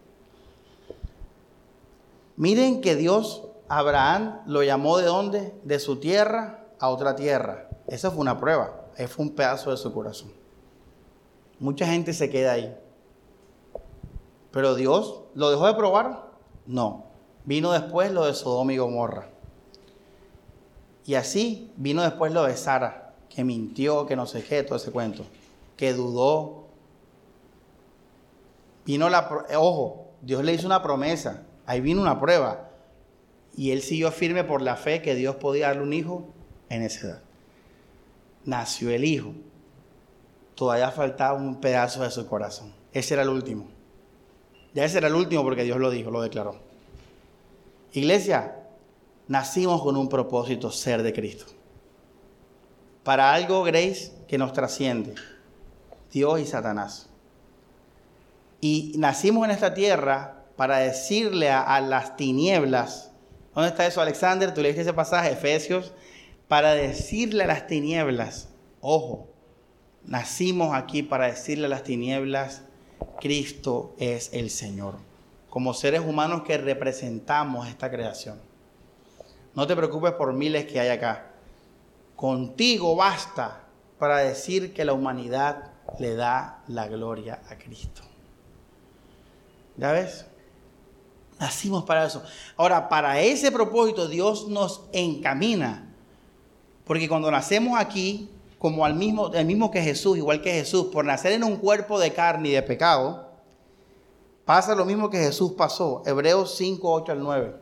Miren 2.37 2.83
que 2.83 2.95
Dios, 2.95 3.45
Abraham, 3.75 4.43
lo 4.45 4.63
llamó 4.63 4.99
de 4.99 5.07
dónde? 5.07 5.55
De 5.65 5.79
su 5.79 5.97
tierra 5.97 6.67
a 6.79 6.91
otra 6.91 7.17
tierra. 7.17 7.71
Esa 7.87 8.11
fue 8.11 8.21
una 8.21 8.39
prueba. 8.39 8.85
Ese 8.97 9.09
fue 9.09 9.25
un 9.25 9.35
pedazo 9.35 9.71
de 9.71 9.79
su 9.79 9.91
corazón. 9.95 10.31
Mucha 11.59 11.87
gente 11.87 12.13
se 12.13 12.29
queda 12.29 12.53
ahí. 12.53 12.77
Pero 14.51 14.75
Dios 14.75 15.23
lo 15.35 15.51
dejó 15.51 15.69
de 15.69 15.73
probar. 15.73 16.33
No. 16.67 17.07
Vino 17.47 17.73
después 17.73 18.13
lo 18.13 18.27
de 18.27 18.35
Sodoma 18.35 18.75
y 18.75 18.77
Gomorra. 18.77 19.31
Y 21.07 21.15
así 21.15 21.73
vino 21.77 22.03
después 22.03 22.31
lo 22.31 22.43
de 22.43 22.59
Sara, 22.59 23.15
que 23.31 23.43
mintió, 23.43 24.05
que 24.05 24.17
no 24.17 24.27
sé 24.27 24.45
qué, 24.45 24.63
todo 24.63 24.77
ese 24.77 24.91
cuento, 24.93 25.25
que 25.79 25.95
dudó. 25.95 26.67
Vino 28.85 29.09
la, 29.09 29.47
ojo, 29.57 30.09
Dios 30.21 30.45
le 30.45 30.53
hizo 30.53 30.67
una 30.67 30.83
promesa, 30.83 31.45
ahí 31.65 31.81
vino 31.81 32.03
una 32.03 32.21
prueba. 32.21 32.69
Y 33.57 33.71
él 33.71 33.83
siguió 33.83 34.11
firme 34.11 34.45
por 34.45 34.63
la 34.63 34.77
fe 34.77 35.03
que 35.03 35.15
Dios 35.15 35.37
podía 35.37 35.69
darle 35.69 35.83
un 35.83 35.93
hijo 35.93 36.29
en 36.69 36.83
esa 36.83 37.07
edad. 37.07 37.23
Nació 38.45 38.91
el 38.91 39.05
hijo. 39.05 39.33
Todavía 40.55 40.91
faltaba 40.91 41.35
un 41.35 41.61
pedazo 41.61 42.03
de 42.03 42.11
su 42.11 42.27
corazón. 42.27 42.73
Ese 42.93 43.15
era 43.15 43.23
el 43.23 43.29
último. 43.29 43.69
Ya 44.75 44.85
ese 44.85 44.99
era 44.99 45.09
el 45.09 45.15
último 45.15 45.43
porque 45.43 45.65
Dios 45.65 45.79
lo 45.79 45.91
dijo, 45.91 46.11
lo 46.11 46.23
declaró. 46.23 46.57
Iglesia, 47.93 48.57
nacimos 49.29 49.83
con 49.83 49.97
un 49.97 50.09
propósito, 50.09 50.71
ser 50.71 51.03
de 51.03 51.13
Cristo. 51.13 51.47
Para 53.05 53.35
algo, 53.35 53.63
Grace, 53.65 54.13
que 54.29 54.39
nos 54.39 54.53
trasciende. 54.53 55.15
Dios 56.11 56.41
y 56.41 56.47
Satanás. 56.47 57.09
Y 58.61 58.95
nacimos 58.97 59.45
en 59.45 59.51
esta 59.51 59.75
tierra 59.75 60.45
para 60.57 60.79
decirle 60.79 61.51
a, 61.51 61.81
las 61.81 62.17
tinieblas, 62.17 63.12
¿dónde 63.55 63.71
está 63.71 63.87
eso, 63.87 64.01
Alexander? 64.01 64.53
Tú 64.53 64.61
leíste 64.61 64.83
ese 64.83 64.93
pasaje, 64.93 65.33
Efesios, 65.33 65.93
para 66.49 66.75
decirle 66.75 67.45
a 67.45 67.47
las 67.47 67.67
tinieblas, 67.67 68.49
ojo, 68.81 69.29
nacimos 70.05 70.75
aquí 70.75 71.03
para 71.03 71.27
decirle 71.27 71.67
a 71.67 71.71
las 71.71 71.83
tinieblas, 71.83 72.63
Cristo 73.21 73.95
es 73.99 74.31
el 74.33 74.51
Señor, 74.51 74.97
como 75.49 75.75
seres 75.75 76.01
humanos 76.01 76.43
que 76.43 76.59
representamos 76.59 77.69
esta 77.69 77.91
creación. 77.91 78.41
No 79.55 79.67
te 79.67 79.77
preocupes 79.77 80.13
por 80.13 80.33
miles 80.33 80.67
que 80.67 80.81
hay 80.81 80.89
acá. 80.89 81.31
Contigo 82.17 82.97
basta 82.97 83.65
para 83.99 84.19
decir 84.19 84.73
que 84.73 84.85
la 84.85 84.93
humanidad 84.93 85.73
le 85.99 86.15
da 86.15 86.63
la 86.69 86.89
gloria 86.89 87.43
a 87.49 87.57
Cristo. 87.57 88.03
¿Ya 89.77 89.93
ves? 89.93 90.27
Nacimos 91.43 91.83
para 91.83 92.07
eso. 92.07 92.23
Ahora, 92.57 92.89
para 92.89 93.21
ese 93.21 93.51
propósito 93.51 94.07
Dios 94.07 94.47
nos 94.47 94.83
encamina. 94.93 95.93
Porque 96.85 97.09
cuando 97.09 97.33
nacemos 97.33 97.77
aquí, 97.81 98.31
como 98.61 98.85
al 98.85 98.95
mismo, 98.95 99.35
el 99.35 99.45
mismo 99.45 99.69
que 99.73 99.83
Jesús, 99.83 100.17
igual 100.17 100.41
que 100.41 100.53
Jesús, 100.53 100.87
por 100.93 101.05
nacer 101.05 101.33
en 101.33 101.43
un 101.43 101.57
cuerpo 101.57 101.99
de 101.99 102.13
carne 102.13 102.51
y 102.51 102.53
de 102.53 102.63
pecado, 102.63 103.29
pasa 104.45 104.77
lo 104.77 104.85
mismo 104.85 105.11
que 105.11 105.19
Jesús 105.19 105.55
pasó. 105.55 106.05
Hebreos 106.07 106.55
5, 106.57 106.93
8 106.93 107.11
al 107.11 107.19
9. 107.19 107.55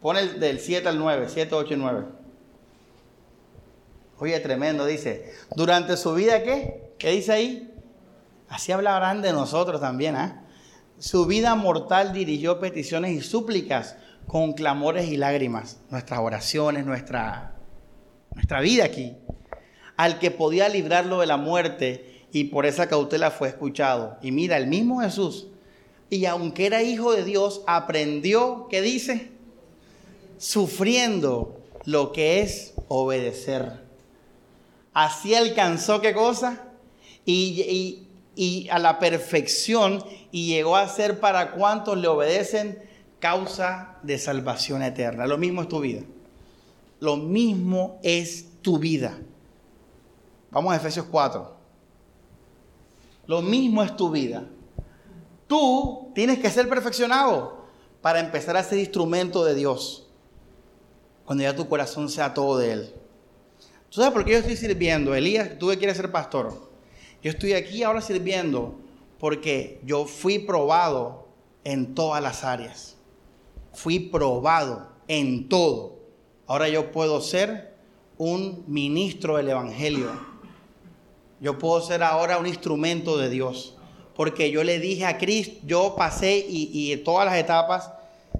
Pone 0.00 0.20
el 0.20 0.40
del 0.40 0.60
7 0.60 0.88
al 0.88 0.98
9, 0.98 1.26
7, 1.28 1.54
8 1.54 1.74
y 1.74 1.76
9. 1.76 2.17
Oye, 4.18 4.38
tremendo, 4.40 4.86
dice. 4.86 5.32
Durante 5.54 5.96
su 5.96 6.14
vida, 6.14 6.42
¿qué? 6.42 6.92
¿Qué 6.98 7.10
dice 7.10 7.32
ahí? 7.32 7.74
Así 8.48 8.72
hablarán 8.72 9.22
de 9.22 9.32
nosotros 9.32 9.80
también, 9.80 10.16
¿ah? 10.16 10.44
Su 10.98 11.26
vida 11.26 11.54
mortal 11.54 12.12
dirigió 12.12 12.58
peticiones 12.58 13.12
y 13.12 13.20
súplicas 13.20 13.96
con 14.26 14.52
clamores 14.54 15.08
y 15.08 15.16
lágrimas. 15.16 15.78
Nuestras 15.90 16.18
oraciones, 16.20 16.84
nuestra, 16.84 17.54
nuestra 18.34 18.60
vida 18.60 18.84
aquí. 18.84 19.16
Al 19.96 20.18
que 20.18 20.30
podía 20.30 20.68
librarlo 20.68 21.20
de 21.20 21.26
la 21.26 21.36
muerte 21.36 22.26
y 22.32 22.44
por 22.44 22.66
esa 22.66 22.88
cautela 22.88 23.30
fue 23.30 23.48
escuchado. 23.48 24.18
Y 24.22 24.32
mira, 24.32 24.56
el 24.56 24.66
mismo 24.66 25.00
Jesús, 25.00 25.48
y 26.10 26.24
aunque 26.24 26.66
era 26.66 26.82
hijo 26.82 27.12
de 27.12 27.24
Dios, 27.24 27.62
aprendió, 27.66 28.66
¿qué 28.68 28.80
dice? 28.80 29.38
sufriendo 30.38 31.60
lo 31.84 32.12
que 32.12 32.40
es 32.40 32.74
obedecer. 32.88 33.87
Así 34.98 35.32
alcanzó 35.32 36.00
qué 36.00 36.12
cosa? 36.12 36.60
Y, 37.24 38.04
a 38.68 38.80
la 38.80 38.98
perfección 38.98 40.02
y 40.32 40.48
llegó 40.48 40.74
a 40.74 40.88
ser 40.88 41.20
para 41.20 41.52
cuantos 41.52 41.96
le 41.98 42.08
obedecen 42.08 42.82
causa 43.20 43.96
de 44.02 44.18
salvación 44.18 44.82
eterna. 44.82 45.28
Lo 45.28 45.38
mismo 45.38 45.62
es 45.62 45.68
tu 45.68 45.78
vida. 45.78 46.02
Lo 46.98 47.16
mismo 47.16 48.00
es 48.02 48.60
tu 48.60 48.80
vida. 48.80 49.16
Vamos 50.50 50.72
a 50.72 50.76
Efesios 50.78 51.06
4. 51.08 51.56
Lo 53.28 53.40
mismo 53.40 53.84
es 53.84 53.94
tu 53.94 54.10
vida. 54.10 54.46
Tú 55.46 56.10
tienes 56.12 56.40
que 56.40 56.50
ser 56.50 56.68
perfeccionado 56.68 57.66
para 58.02 58.18
empezar 58.18 58.56
a 58.56 58.64
ser 58.64 58.80
instrumento 58.80 59.44
de 59.44 59.54
Dios 59.54 60.08
cuando 61.24 61.44
ya 61.44 61.54
tu 61.54 61.68
corazón 61.68 62.08
sea 62.08 62.34
todo 62.34 62.58
de 62.58 62.72
Él. 62.72 62.94
¿Tú 63.90 64.00
sabes 64.00 64.12
por 64.12 64.24
qué 64.24 64.32
yo 64.32 64.38
estoy 64.38 64.56
sirviendo? 64.56 65.14
Elías, 65.14 65.58
tú 65.58 65.68
que 65.68 65.78
quieres 65.78 65.96
ser 65.96 66.12
pastor. 66.12 66.52
Yo 67.22 67.30
estoy 67.30 67.54
aquí 67.54 67.82
ahora 67.82 68.02
sirviendo 68.02 68.78
porque 69.18 69.80
yo 69.84 70.04
fui 70.04 70.38
probado 70.38 71.28
en 71.64 71.94
todas 71.94 72.22
las 72.22 72.44
áreas. 72.44 72.96
Fui 73.72 73.98
probado 73.98 74.88
en 75.08 75.48
todo. 75.48 75.96
Ahora 76.46 76.68
yo 76.68 76.92
puedo 76.92 77.20
ser 77.20 77.76
un 78.18 78.64
ministro 78.66 79.38
del 79.38 79.48
Evangelio. 79.48 80.10
Yo 81.40 81.58
puedo 81.58 81.80
ser 81.80 82.02
ahora 82.02 82.38
un 82.38 82.46
instrumento 82.46 83.16
de 83.16 83.30
Dios. 83.30 83.76
Porque 84.14 84.50
yo 84.50 84.64
le 84.64 84.80
dije 84.80 85.06
a 85.06 85.16
Cristo, 85.16 85.60
yo 85.64 85.94
pasé 85.96 86.44
y, 86.46 86.92
y 86.92 86.96
todas 86.98 87.24
las 87.24 87.36
etapas 87.36 87.92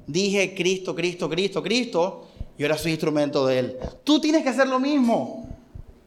dije 0.07 0.55
Cristo, 0.55 0.95
Cristo, 0.95 1.29
Cristo, 1.29 1.63
Cristo 1.63 2.28
yo 2.59 2.67
era 2.67 2.77
su 2.77 2.89
instrumento 2.89 3.47
de 3.47 3.59
Él. 3.61 3.79
Tú 4.03 4.21
tienes 4.21 4.43
que 4.43 4.49
hacer 4.49 4.67
lo 4.67 4.81
mismo. 4.81 5.49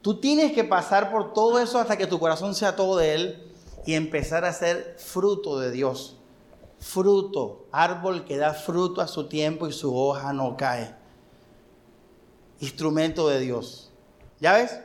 Tú 0.02 0.20
tienes 0.20 0.52
que 0.52 0.66
pasar 0.66 1.10
por 1.10 1.34
todo 1.34 1.60
eso 1.60 1.80
hasta 1.80 1.98
que 1.98 2.08
tu 2.08 2.20
corazón 2.20 2.54
sea 2.54 2.76
todo 2.76 2.98
de 2.98 3.14
Él 3.14 3.52
y 3.86 3.94
empezar 3.94 4.44
a 4.44 4.52
ser 4.52 4.98
fruto 5.00 5.60
de 5.60 5.72
Dios. 5.72 6.18
Fruto, 6.80 7.68
árbol 7.72 8.26
que 8.26 8.38
da 8.38 8.54
fruto 8.54 9.02
a 9.02 9.08
su 9.08 9.28
tiempo 9.28 9.68
y 9.68 9.72
su 9.72 9.96
hoja 9.96 10.34
no 10.34 10.58
cae. 10.58 10.94
Instrumento 12.60 13.30
de 13.30 13.40
Dios. 13.40 13.90
¿Ya 14.42 14.54
ves? 14.54 14.80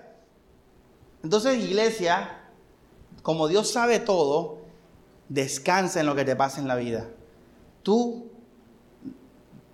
Entonces, 1.24 1.58
iglesia, 1.58 2.44
como 3.22 3.48
Dios 3.48 3.72
sabe 3.72 3.98
todo, 3.98 4.58
descansa 5.28 5.98
en 5.98 6.06
lo 6.06 6.14
que 6.14 6.24
te 6.24 6.36
pasa 6.36 6.60
en 6.60 6.68
la 6.68 6.76
vida. 6.76 7.08
Tú 7.82 8.30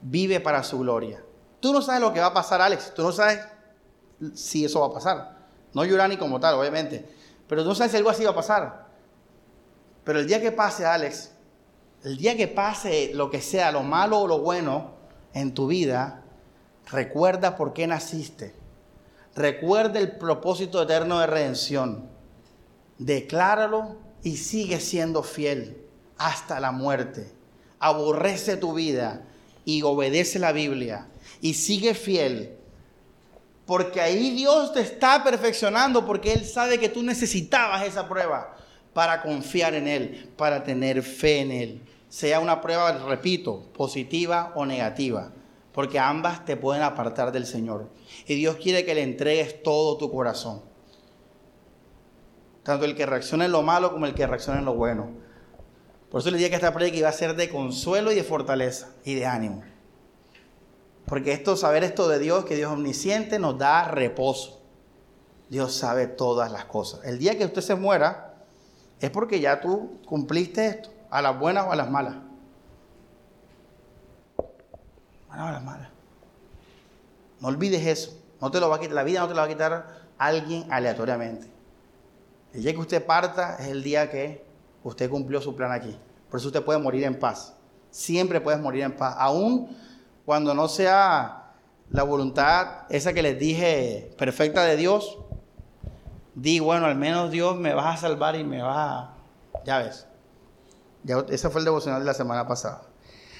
vive 0.01 0.41
para 0.41 0.63
su 0.63 0.79
gloria. 0.79 1.23
Tú 1.63 1.73
no 1.73 1.81
sabes 1.81 2.01
lo 2.01 2.13
que 2.13 2.19
va 2.19 2.27
a 2.27 2.35
pasar, 2.35 2.61
Alex. 2.61 2.93
Tú 2.93 3.03
no 3.03 3.13
sabes 3.13 3.39
si 4.35 4.65
eso 4.65 4.81
va 4.81 4.89
a 4.89 4.93
pasar. 4.93 5.39
No 5.73 5.85
ni 5.85 6.17
como 6.17 6.41
tal, 6.41 6.57
obviamente. 6.57 7.09
Pero 7.47 7.63
tú 7.63 7.69
no 7.69 7.75
sabes 7.77 7.93
si 7.93 7.99
algo 7.99 8.11
así 8.11 8.25
va 8.25 8.33
a 8.33 8.35
pasar. 8.35 8.89
Pero 10.03 10.19
el 10.19 10.27
día 10.27 10.41
que 10.41 10.51
pase, 10.51 10.85
Alex, 10.85 11.31
el 12.03 12.17
día 12.17 12.37
que 12.37 12.49
pase 12.49 13.13
lo 13.15 13.31
que 13.31 13.41
sea, 13.41 13.71
lo 13.71 13.85
malo 13.85 14.23
o 14.23 14.27
lo 14.27 14.41
bueno 14.41 14.91
en 15.35 15.55
tu 15.55 15.69
vida, 15.69 16.25
recuerda 16.91 17.55
por 17.55 17.73
qué 17.73 17.87
naciste. 17.87 18.57
Recuerda 19.37 20.01
el 20.01 20.17
propósito 20.17 20.83
eterno 20.83 21.21
de 21.21 21.29
redención. 21.29 22.11
Decláralo 22.99 23.99
y 24.25 24.37
sigue 24.39 24.81
siendo 24.81 25.23
fiel 25.23 25.87
hasta 26.19 26.59
la 26.59 26.73
muerte. 26.73 27.33
Aborrece 27.79 28.57
tu 28.57 28.75
vida 28.75 29.23
y 29.65 29.83
obedece 29.83 30.41
la 30.41 30.51
Biblia 30.51 31.07
y 31.43 31.53
sigue 31.53 31.93
fiel. 31.93 32.57
Porque 33.67 34.01
ahí 34.01 34.31
Dios 34.31 34.73
te 34.73 34.81
está 34.81 35.23
perfeccionando 35.23 36.07
porque 36.07 36.33
Él 36.33 36.47
sabe 36.47 36.79
que 36.79 36.89
tú 36.89 37.03
necesitabas 37.03 37.85
esa 37.85 38.09
prueba 38.09 38.57
para 38.95 39.21
confiar 39.21 39.75
en 39.75 39.89
Él, 39.89 40.33
para 40.37 40.65
tener 40.65 41.03
fe 41.03 41.41
en 41.41 41.51
Él. 41.51 41.83
Sea 42.09 42.41
una 42.41 42.61
prueba, 42.61 42.93
repito, 42.93 43.71
positiva 43.73 44.53
o 44.55 44.65
negativa, 44.67 45.33
porque 45.73 45.99
ambas 45.99 46.45
te 46.45 46.57
pueden 46.57 46.83
apartar 46.83 47.33
del 47.33 47.47
Señor. 47.47 47.91
Y 48.27 48.35
Dios 48.35 48.57
quiere 48.57 48.85
que 48.85 48.95
le 48.95 49.03
entregues 49.03 49.63
todo 49.63 49.97
tu 49.97 50.11
corazón. 50.11 50.63
Tanto 52.63 52.85
el 52.85 52.95
que 52.95 53.07
reacciona 53.07 53.47
en 53.47 53.53
lo 53.53 53.63
malo 53.63 53.91
como 53.93 54.07
el 54.07 54.15
que 54.15 54.27
reacciona 54.27 54.61
en 54.61 54.65
lo 54.65 54.75
bueno. 54.75 55.11
Por 56.11 56.21
eso 56.21 56.31
le 56.31 56.37
dije 56.37 56.51
que 56.51 56.57
esta 56.57 56.73
prueba 56.73 56.95
iba 56.95 57.09
a 57.09 57.13
ser 57.13 57.35
de 57.35 57.49
consuelo 57.49 58.13
y 58.13 58.15
de 58.15 58.23
fortaleza 58.23 58.91
y 59.05 59.15
de 59.15 59.27
ánimo. 59.27 59.72
Porque 61.13 61.35
esto, 61.35 61.59
saber 61.59 61.85
esto 61.85 62.09
de 62.09 62.19
Dios, 62.19 62.47
que 62.47 62.57
Dios 62.57 62.71
es 62.71 62.75
omnisciente, 62.75 63.39
nos 63.39 63.59
da 63.59 63.87
reposo. 63.87 64.63
Dios 65.51 65.75
sabe 65.75 66.07
todas 66.07 66.51
las 66.51 66.65
cosas. 66.65 67.01
El 67.05 67.19
día 67.19 67.37
que 67.37 67.45
usted 67.45 67.61
se 67.61 67.75
muera, 67.75 68.37
es 68.99 69.11
porque 69.11 69.39
ya 69.39 69.61
tú 69.61 70.01
cumpliste 70.07 70.67
esto, 70.67 70.89
a 71.11 71.21
las 71.21 71.39
buenas 71.39 71.67
o 71.67 71.73
a 71.73 71.77
las 71.77 71.91
malas. 71.91 72.15
Buenas 75.29 75.45
o 75.45 75.49
a 75.49 75.53
las 75.53 75.63
malas. 75.63 75.89
No 77.41 77.49
olvides 77.49 77.87
eso. 77.87 78.19
No 78.41 78.51
te 78.51 78.59
lo 78.59 78.71
va 78.71 78.77
a 78.77 78.81
quitar, 78.81 78.95
la 78.95 79.05
vida 79.05 79.21
no 79.21 79.29
te 79.29 79.35
lo 79.35 79.41
va 79.41 79.45
a 79.45 79.51
quitar 79.51 79.87
alguien 80.17 80.67
aleatoriamente. 80.73 81.47
El 82.55 82.63
día 82.63 82.73
que 82.73 82.81
usted 82.81 83.05
parta 83.05 83.59
es 83.61 83.67
el 83.67 83.83
día 83.83 84.11
que 84.11 84.47
usted 84.83 85.11
cumplió 85.11 85.43
su 85.43 85.55
plan 85.55 85.73
aquí. 85.73 85.95
Por 86.31 86.41
eso 86.41 86.49
usted 86.49 86.65
puede 86.65 86.79
morir 86.79 87.05
en 87.05 87.19
paz. 87.19 87.53
Siempre 87.91 88.41
puedes 88.41 88.63
morir 88.63 88.85
en 88.85 88.97
paz. 88.97 89.15
Aún 89.19 89.77
cuando 90.25 90.55
no 90.55 90.69
sea 90.69 91.53
la 91.91 92.03
voluntad, 92.03 92.87
esa 92.91 93.13
que 93.13 93.23
les 93.23 93.39
dije, 93.39 94.15
perfecta 94.17 94.65
de 94.65 94.77
Dios, 94.77 95.19
di, 96.35 96.61
bueno, 96.61 96.87
al 96.87 96.97
menos 96.97 97.31
Dios 97.31 97.57
me 97.57 97.75
va 97.75 97.93
a 97.93 97.97
salvar 97.97 98.37
y 98.37 98.45
me 98.45 98.63
va 98.63 98.99
a... 98.99 99.17
Ya 99.65 99.79
ves. 99.79 100.07
Ya, 101.05 101.25
ese 101.29 101.51
fue 101.51 101.61
el 101.61 101.65
devocional 101.65 102.01
de 102.01 102.07
la 102.07 102.15
semana 102.15 102.47
pasada. 102.47 102.83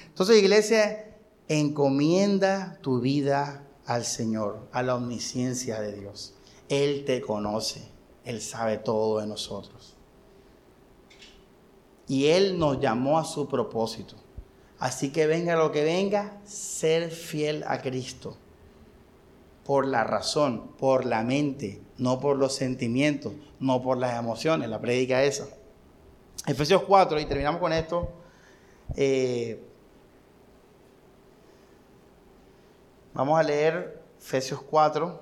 Entonces, 0.07 0.37
iglesia, 0.37 1.15
encomienda 1.47 2.77
tu 2.81 2.99
vida 2.99 3.63
al 3.85 4.05
Señor, 4.05 4.67
a 4.71 4.83
la 4.83 4.95
omnisciencia 4.95 5.81
de 5.81 5.93
Dios. 5.93 6.35
Él 6.69 7.03
te 7.05 7.21
conoce, 7.21 7.87
Él 8.23 8.41
sabe 8.41 8.77
todo 8.77 9.19
de 9.19 9.27
nosotros. 9.27 9.95
Y 12.07 12.27
Él 12.27 12.59
nos 12.59 12.79
llamó 12.79 13.17
a 13.17 13.23
su 13.23 13.47
propósito. 13.47 14.15
Así 14.79 15.11
que 15.11 15.27
venga 15.27 15.55
lo 15.55 15.71
que 15.71 15.83
venga, 15.83 16.37
ser 16.45 17.09
fiel 17.11 17.63
a 17.67 17.81
Cristo. 17.81 18.37
Por 19.65 19.87
la 19.87 20.03
razón, 20.03 20.73
por 20.77 21.05
la 21.05 21.23
mente, 21.23 21.81
no 21.97 22.19
por 22.19 22.37
los 22.37 22.55
sentimientos, 22.55 23.33
no 23.59 23.81
por 23.81 23.97
las 23.97 24.19
emociones. 24.19 24.69
La 24.69 24.81
predica 24.81 25.23
esa. 25.23 25.47
Efesios 26.45 26.83
4, 26.83 27.19
y 27.19 27.25
terminamos 27.25 27.61
con 27.61 27.71
esto. 27.71 28.11
Eh, 28.95 29.63
vamos 33.13 33.39
a 33.39 33.43
leer 33.43 34.01
Efesios 34.19 34.61
4. 34.61 35.21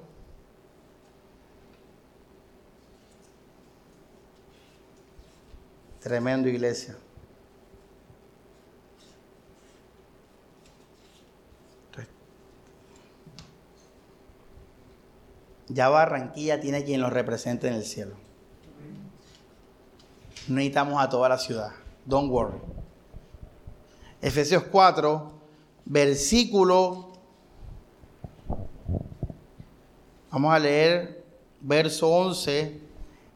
Tremendo 5.99 6.49
iglesia. 6.49 6.97
Ya 15.73 15.89
Barranquilla 15.89 16.60
tiene 16.60 16.84
quien 16.84 17.02
lo 17.02 17.10
represente 17.10 17.68
en 17.68 17.76
el 17.76 17.84
cielo. 17.84 18.15
No 20.48 20.56
necesitamos 20.56 21.02
a 21.02 21.10
toda 21.10 21.30
la 21.30 21.38
ciudad. 21.38 21.72
Don't 22.06 22.31
worry. 22.31 22.57
Efesios 24.22 24.64
4, 24.64 25.31
versículo. 25.85 27.11
Vamos 30.31 30.53
a 30.53 30.60
leer 30.60 31.23
verso 31.61 32.10
11 32.10 32.91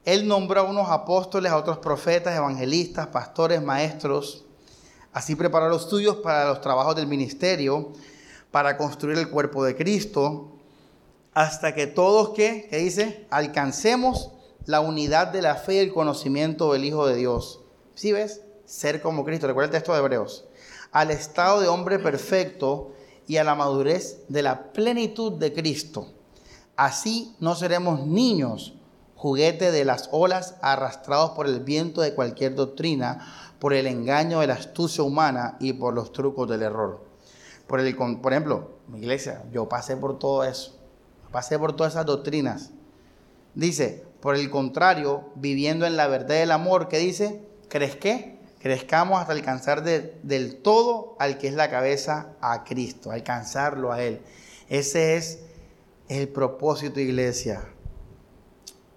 él 0.05 0.27
nombró 0.27 0.61
a 0.61 0.63
unos 0.63 0.89
apóstoles, 0.89 1.51
a 1.51 1.57
otros 1.57 1.79
profetas, 1.79 2.35
evangelistas, 2.35 3.07
pastores, 3.07 3.61
maestros. 3.61 4.45
Así 5.11 5.35
preparó 5.35 5.67
los 5.67 5.89
tuyos 5.89 6.17
para 6.17 6.45
los 6.45 6.61
trabajos 6.61 6.95
del 6.95 7.07
ministerio, 7.07 7.91
para 8.51 8.77
construir 8.77 9.17
el 9.17 9.31
cuerpo 9.31 9.63
de 9.63 9.75
Cristo, 9.75 10.54
hasta 11.35 11.75
que 11.75 11.85
todos, 11.85 12.29
¿qué? 12.29 12.65
¿Qué 12.69 12.77
dice? 12.77 13.27
Alcancemos 13.29 14.31
la 14.65 14.79
unidad 14.79 15.27
de 15.27 15.41
la 15.43 15.55
fe 15.55 15.75
y 15.75 15.77
el 15.79 15.93
conocimiento 15.93 16.73
del 16.73 16.85
Hijo 16.85 17.05
de 17.05 17.15
Dios. 17.15 17.61
¿Sí 17.93 18.11
ves? 18.11 18.41
Ser 18.65 19.01
como 19.01 19.25
Cristo. 19.25 19.45
Recuerda 19.45 19.67
el 19.67 19.71
texto 19.73 19.93
de 19.93 19.99
Hebreos. 19.99 20.45
Al 20.91 21.11
estado 21.11 21.59
de 21.59 21.67
hombre 21.67 21.99
perfecto 21.99 22.93
y 23.27 23.37
a 23.37 23.43
la 23.43 23.53
madurez 23.53 24.23
de 24.29 24.41
la 24.41 24.71
plenitud 24.71 25.33
de 25.33 25.53
Cristo. 25.53 26.07
Así 26.77 27.35
no 27.39 27.53
seremos 27.53 28.07
niños 28.07 28.73
juguete 29.15 29.71
de 29.71 29.85
las 29.85 30.09
olas 30.11 30.55
arrastrados 30.61 31.31
por 31.31 31.47
el 31.47 31.59
viento 31.61 32.01
de 32.01 32.13
cualquier 32.13 32.55
doctrina, 32.55 33.55
por 33.59 33.73
el 33.73 33.87
engaño 33.87 34.39
de 34.39 34.47
la 34.47 34.53
astucia 34.53 35.03
humana 35.03 35.57
y 35.59 35.73
por 35.73 35.93
los 35.93 36.11
trucos 36.11 36.47
del 36.47 36.61
error. 36.61 37.03
Por, 37.65 37.79
el, 37.79 37.95
por 37.95 38.31
ejemplo, 38.31 38.69
mi 38.87 38.99
iglesia, 38.99 39.43
yo 39.51 39.67
pasé 39.67 39.97
por 39.97 40.19
todo 40.19 40.43
eso, 40.43 40.74
pasé 41.35 41.59
por 41.59 41.75
todas 41.75 41.91
esas 41.91 42.05
doctrinas. 42.05 42.71
Dice, 43.55 44.05
por 44.21 44.37
el 44.37 44.49
contrario, 44.49 45.31
viviendo 45.35 45.85
en 45.85 45.97
la 45.97 46.07
verdad 46.07 46.35
del 46.35 46.49
amor, 46.49 46.87
¿qué 46.87 46.97
dice? 46.97 47.45
¿Crees 47.67 47.97
que? 47.97 48.39
Crezcamos 48.61 49.19
hasta 49.19 49.33
alcanzar 49.33 49.83
del 49.83 50.61
todo 50.61 51.17
al 51.19 51.37
que 51.37 51.49
es 51.49 51.53
la 51.53 51.69
cabeza 51.69 52.29
a 52.39 52.63
Cristo, 52.63 53.11
alcanzarlo 53.11 53.91
a 53.91 54.01
Él. 54.01 54.21
Ese 54.69 55.17
es 55.17 55.41
el 56.07 56.29
propósito, 56.29 57.01
iglesia. 57.01 57.67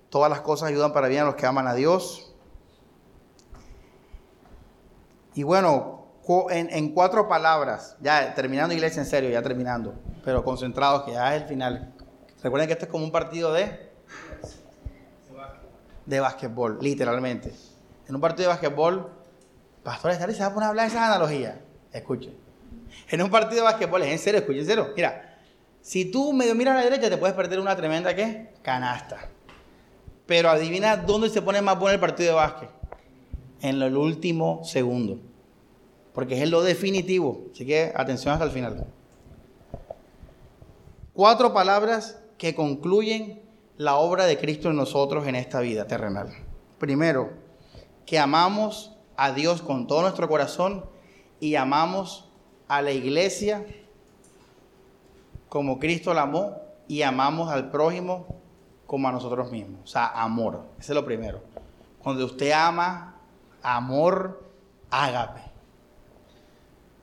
Todas 0.09 0.31
las 0.31 0.41
cosas 0.41 0.69
ayudan 0.69 0.93
para 0.93 1.09
bien 1.09 1.23
a 1.23 1.27
los 1.27 1.35
que 1.35 1.45
aman 1.45 1.67
a 1.67 1.75
Dios. 1.75 2.33
Y 5.35 5.43
bueno, 5.43 6.07
en, 6.51 6.95
cuatro 6.95 7.27
palabras, 7.27 7.97
ya 8.01 8.33
terminando 8.33 8.75
iglesia 8.75 9.03
en 9.03 9.09
serio, 9.09 9.29
ya 9.29 9.43
terminando, 9.43 9.97
pero 10.25 10.45
concentrados 10.45 11.03
que 11.03 11.15
ya 11.15 11.35
es 11.35 11.43
el 11.43 11.49
final. 11.49 11.98
Recuerden 12.43 12.69
que 12.69 12.73
este 12.75 12.85
es 12.85 12.91
como 12.91 13.05
un 13.05 13.13
partido 13.13 13.53
de 13.53 13.89
de 16.09 16.21
básquetbol, 16.21 16.79
literalmente. 16.81 17.53
En 18.09 18.15
un 18.15 18.21
partido 18.21 18.49
de 18.49 18.55
básquetbol, 18.55 19.13
Pastor 19.83 20.13
se 20.15 20.41
va 20.41 20.47
a 20.47 20.55
poner 20.55 20.67
a 20.67 20.69
hablar 20.71 20.87
de 20.87 20.95
esas 20.95 21.07
analogías. 21.07 21.57
Escuchen. 21.93 22.35
En 23.11 23.23
un 23.23 23.31
partido 23.31 23.57
de 23.57 23.71
básquetbol, 23.71 24.03
es 24.03 24.13
en 24.13 24.19
serio, 24.19 24.41
escuchen, 24.41 24.61
en 24.61 24.67
serio. 24.67 24.93
Mira, 24.97 25.39
si 25.83 26.11
tú 26.11 26.33
medio 26.33 26.55
miras 26.55 26.75
a 26.75 26.79
la 26.79 26.85
derecha, 26.85 27.11
te 27.11 27.19
puedes 27.19 27.37
perder 27.37 27.61
una 27.61 27.77
tremenda, 27.77 28.15
¿qué? 28.15 28.55
Canasta. 28.63 29.29
Pero 30.27 30.49
adivina 30.49 30.97
dónde 30.97 31.29
se 31.29 31.43
pone 31.43 31.61
más 31.61 31.79
bueno 31.79 31.95
el 31.95 32.01
partido 32.01 32.31
de 32.31 32.35
básquet. 32.37 32.71
En 33.61 33.83
el 33.83 33.97
último 33.97 34.63
segundo. 34.65 35.21
Porque 36.15 36.43
es 36.43 36.51
lo 36.51 36.63
definitivo. 36.63 37.49
Así 37.53 37.67
que 37.67 37.93
atención 37.95 38.33
hasta 38.33 38.47
el 38.47 38.51
final. 38.51 38.87
Cuatro 41.13 41.53
palabras 41.53 42.18
que 42.39 42.55
concluyen 42.55 43.43
la 43.77 43.97
obra 43.97 44.27
de 44.27 44.39
Cristo 44.39 44.71
en 44.71 44.77
nosotros 44.77 45.27
en 45.27 45.35
esta 45.35 45.61
vida 45.61 45.87
terrenal. 45.87 46.33
Primero, 46.79 47.31
que 48.07 48.19
amamos 48.19 48.97
a 49.17 49.33
Dios 49.33 49.61
con 49.61 49.87
todo 49.87 50.03
nuestro 50.03 50.29
corazón 50.29 50.85
y 51.41 51.57
amamos 51.57 52.31
a 52.69 52.83
la 52.83 52.93
iglesia 52.93 53.65
como 55.49 55.79
Cristo 55.79 56.15
la 56.15 56.23
amó 56.23 56.57
y 56.87 57.03
amamos 57.03 57.51
al 57.51 57.71
prójimo 57.71 58.27
como 58.87 59.09
a 59.09 59.13
nosotros 59.13 59.51
mismos. 59.51 59.81
O 59.85 59.87
sea, 59.87 60.07
amor. 60.09 60.65
Ese 60.79 60.93
es 60.93 60.95
lo 60.95 61.05
primero. 61.05 61.43
Cuando 62.03 62.25
usted 62.25 62.53
ama, 62.53 63.17
amor, 63.63 64.43
ágape. 64.91 65.43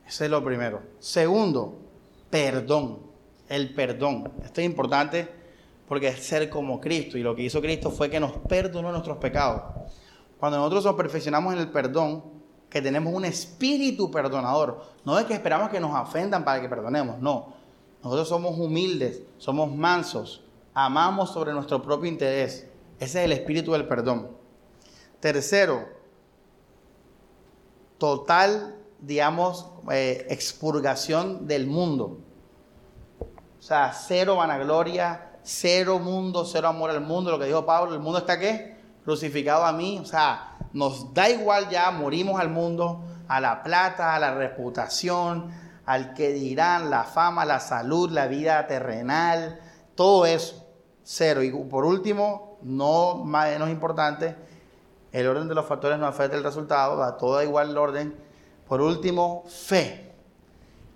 Ese 0.08 0.26
es 0.26 0.32
lo 0.32 0.44
primero. 0.44 0.82
Segundo, 1.00 1.78
perdón. 2.30 3.00
El 3.50 3.74
perdón. 3.74 4.32
Esto 4.44 4.62
es 4.62 4.66
importante 4.66 5.30
porque 5.88 6.08
es 6.08 6.20
ser 6.26 6.50
como 6.50 6.80
Cristo. 6.80 7.18
Y 7.18 7.24
lo 7.24 7.36
que 7.36 7.44
hizo 7.44 7.62
Cristo 7.62 7.92
fue 7.92 8.10
que 8.10 8.20
nos 8.20 8.32
perdonó 8.34 8.92
nuestros 8.92 9.18
pecados. 9.18 9.62
Cuando 10.40 10.58
nosotros 10.58 10.86
nos 10.86 10.96
perfeccionamos 10.96 11.54
en 11.54 11.60
el 11.60 11.70
perdón, 11.70 12.36
que 12.76 12.82
tenemos 12.82 13.14
un 13.14 13.24
espíritu 13.24 14.12
perdonador. 14.12 14.84
No 15.06 15.18
es 15.18 15.26
que 15.26 15.34
esperamos 15.34 15.70
que 15.70 15.80
nos 15.80 15.98
ofendan 15.98 16.44
para 16.44 16.62
que 16.62 16.68
perdonemos, 16.68 17.20
no. 17.20 17.54
Nosotros 18.04 18.28
somos 18.28 18.60
humildes, 18.60 19.22
somos 19.38 19.74
mansos, 19.74 20.44
amamos 20.74 21.32
sobre 21.32 21.54
nuestro 21.54 21.82
propio 21.82 22.12
interés. 22.12 22.68
Ese 23.00 23.20
es 23.20 23.26
el 23.26 23.32
espíritu 23.32 23.72
del 23.72 23.88
perdón. 23.88 24.30
Tercero, 25.22 25.88
total, 27.98 28.76
digamos, 29.00 29.68
eh, 29.92 30.28
expurgación 30.30 31.48
del 31.48 31.68
mundo. 31.68 32.20
O 33.66 33.68
sea, 33.68 33.92
cero 33.94 34.36
vanagloria, 34.36 35.40
cero 35.42 35.98
mundo, 35.98 36.46
cero 36.46 36.68
amor 36.68 36.92
al 36.92 37.02
mundo. 37.02 37.32
Lo 37.32 37.40
que 37.40 37.46
dijo 37.46 37.66
Pablo, 37.66 37.96
el 37.96 38.00
mundo 38.00 38.20
está 38.20 38.38
qué? 38.38 38.78
Crucificado 39.04 39.66
a 39.66 39.72
mí. 39.72 39.98
O 40.00 40.06
sea, 40.06 40.56
nos 40.72 41.12
da 41.16 41.32
igual 41.32 41.68
ya, 41.68 41.90
morimos 41.90 42.40
al 42.40 42.50
mundo, 42.50 43.04
a 43.28 43.42
la 43.42 43.64
plata, 43.64 44.14
a 44.14 44.20
la 44.20 44.36
reputación, 44.36 45.52
al 45.84 46.14
que 46.14 46.30
dirán, 46.30 46.92
la 46.92 47.06
fama, 47.06 47.44
la 47.44 47.60
salud, 47.60 48.12
la 48.12 48.28
vida 48.28 48.68
terrenal, 48.68 49.60
todo 49.96 50.28
eso 50.28 50.64
cero. 51.02 51.42
Y 51.42 51.50
por 51.50 51.86
último, 51.86 52.60
no 52.62 53.26
menos 53.26 53.72
importante, 53.72 54.36
el 55.12 55.26
orden 55.26 55.48
de 55.48 55.56
los 55.56 55.66
factores 55.66 55.98
no 55.98 56.06
afecta 56.06 56.38
el 56.38 56.44
resultado, 56.44 57.02
a 57.02 57.18
todo 57.18 57.42
igual 57.42 57.72
el 57.72 57.78
orden. 57.80 58.16
Por 58.68 58.80
último, 58.80 59.44
fe. 59.48 60.14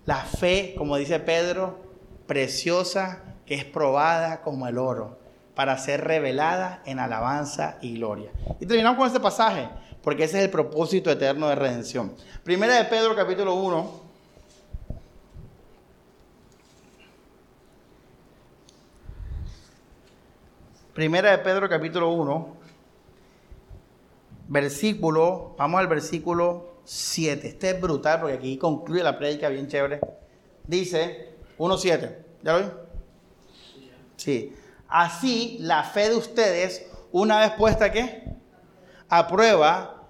La 0.06 0.18
fe, 0.18 0.76
como 0.78 0.96
dice 0.96 1.18
Pedro, 1.18 1.89
preciosa 2.30 3.24
que 3.44 3.56
es 3.56 3.64
probada 3.64 4.42
como 4.42 4.68
el 4.68 4.78
oro, 4.78 5.18
para 5.56 5.76
ser 5.78 6.04
revelada 6.04 6.80
en 6.86 7.00
alabanza 7.00 7.76
y 7.80 7.96
gloria. 7.96 8.30
Y 8.60 8.66
terminamos 8.66 8.96
con 8.98 9.08
este 9.08 9.18
pasaje, 9.18 9.68
porque 10.00 10.22
ese 10.22 10.38
es 10.38 10.44
el 10.44 10.50
propósito 10.50 11.10
eterno 11.10 11.48
de 11.48 11.56
redención. 11.56 12.14
Primera 12.44 12.76
de 12.76 12.84
Pedro 12.84 13.16
capítulo 13.16 13.54
1. 13.54 14.00
Primera 20.94 21.32
de 21.32 21.38
Pedro 21.38 21.68
capítulo 21.68 22.12
1, 22.12 22.56
versículo, 24.46 25.56
vamos 25.58 25.80
al 25.80 25.88
versículo 25.88 26.74
7. 26.84 27.48
Este 27.48 27.70
es 27.70 27.80
brutal 27.80 28.20
porque 28.20 28.36
aquí 28.36 28.56
concluye 28.56 29.02
la 29.02 29.18
prédica 29.18 29.48
bien 29.48 29.66
chévere. 29.66 29.98
Dice 30.68 31.29
1.7. 31.60 32.16
¿Ya 32.42 32.52
lo 32.54 32.58
vi? 32.60 32.66
Sí. 34.16 34.54
Así 34.88 35.58
la 35.60 35.84
fe 35.84 36.08
de 36.08 36.16
ustedes, 36.16 36.86
una 37.12 37.40
vez 37.40 37.50
puesta 37.52 37.92
¿qué? 37.92 38.24
a 39.08 39.28
prueba, 39.28 40.08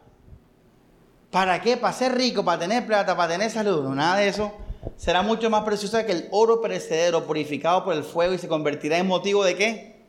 ¿para 1.30 1.60
qué? 1.60 1.76
Para 1.76 1.92
ser 1.92 2.14
rico, 2.16 2.44
para 2.44 2.60
tener 2.60 2.86
plata, 2.86 3.16
para 3.16 3.32
tener 3.32 3.50
salud, 3.50 3.82
no, 3.82 3.94
nada 3.94 4.18
de 4.18 4.28
eso. 4.28 4.52
Será 4.96 5.22
mucho 5.22 5.50
más 5.50 5.64
preciosa 5.64 6.06
que 6.06 6.12
el 6.12 6.28
oro 6.30 6.60
perecedero 6.60 7.26
purificado 7.26 7.84
por 7.84 7.94
el 7.94 8.04
fuego 8.04 8.32
y 8.32 8.38
se 8.38 8.48
convertirá 8.48 8.98
en 8.98 9.08
motivo 9.08 9.44
de 9.44 9.56
qué? 9.56 10.06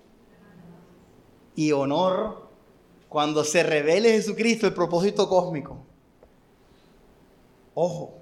Y 1.56 1.72
honor 1.72 2.50
cuando 3.10 3.44
se 3.44 3.64
revele 3.64 4.12
Jesucristo 4.12 4.68
el 4.68 4.74
propósito 4.74 5.28
cósmico. 5.28 5.80
Ojo, 7.74 8.14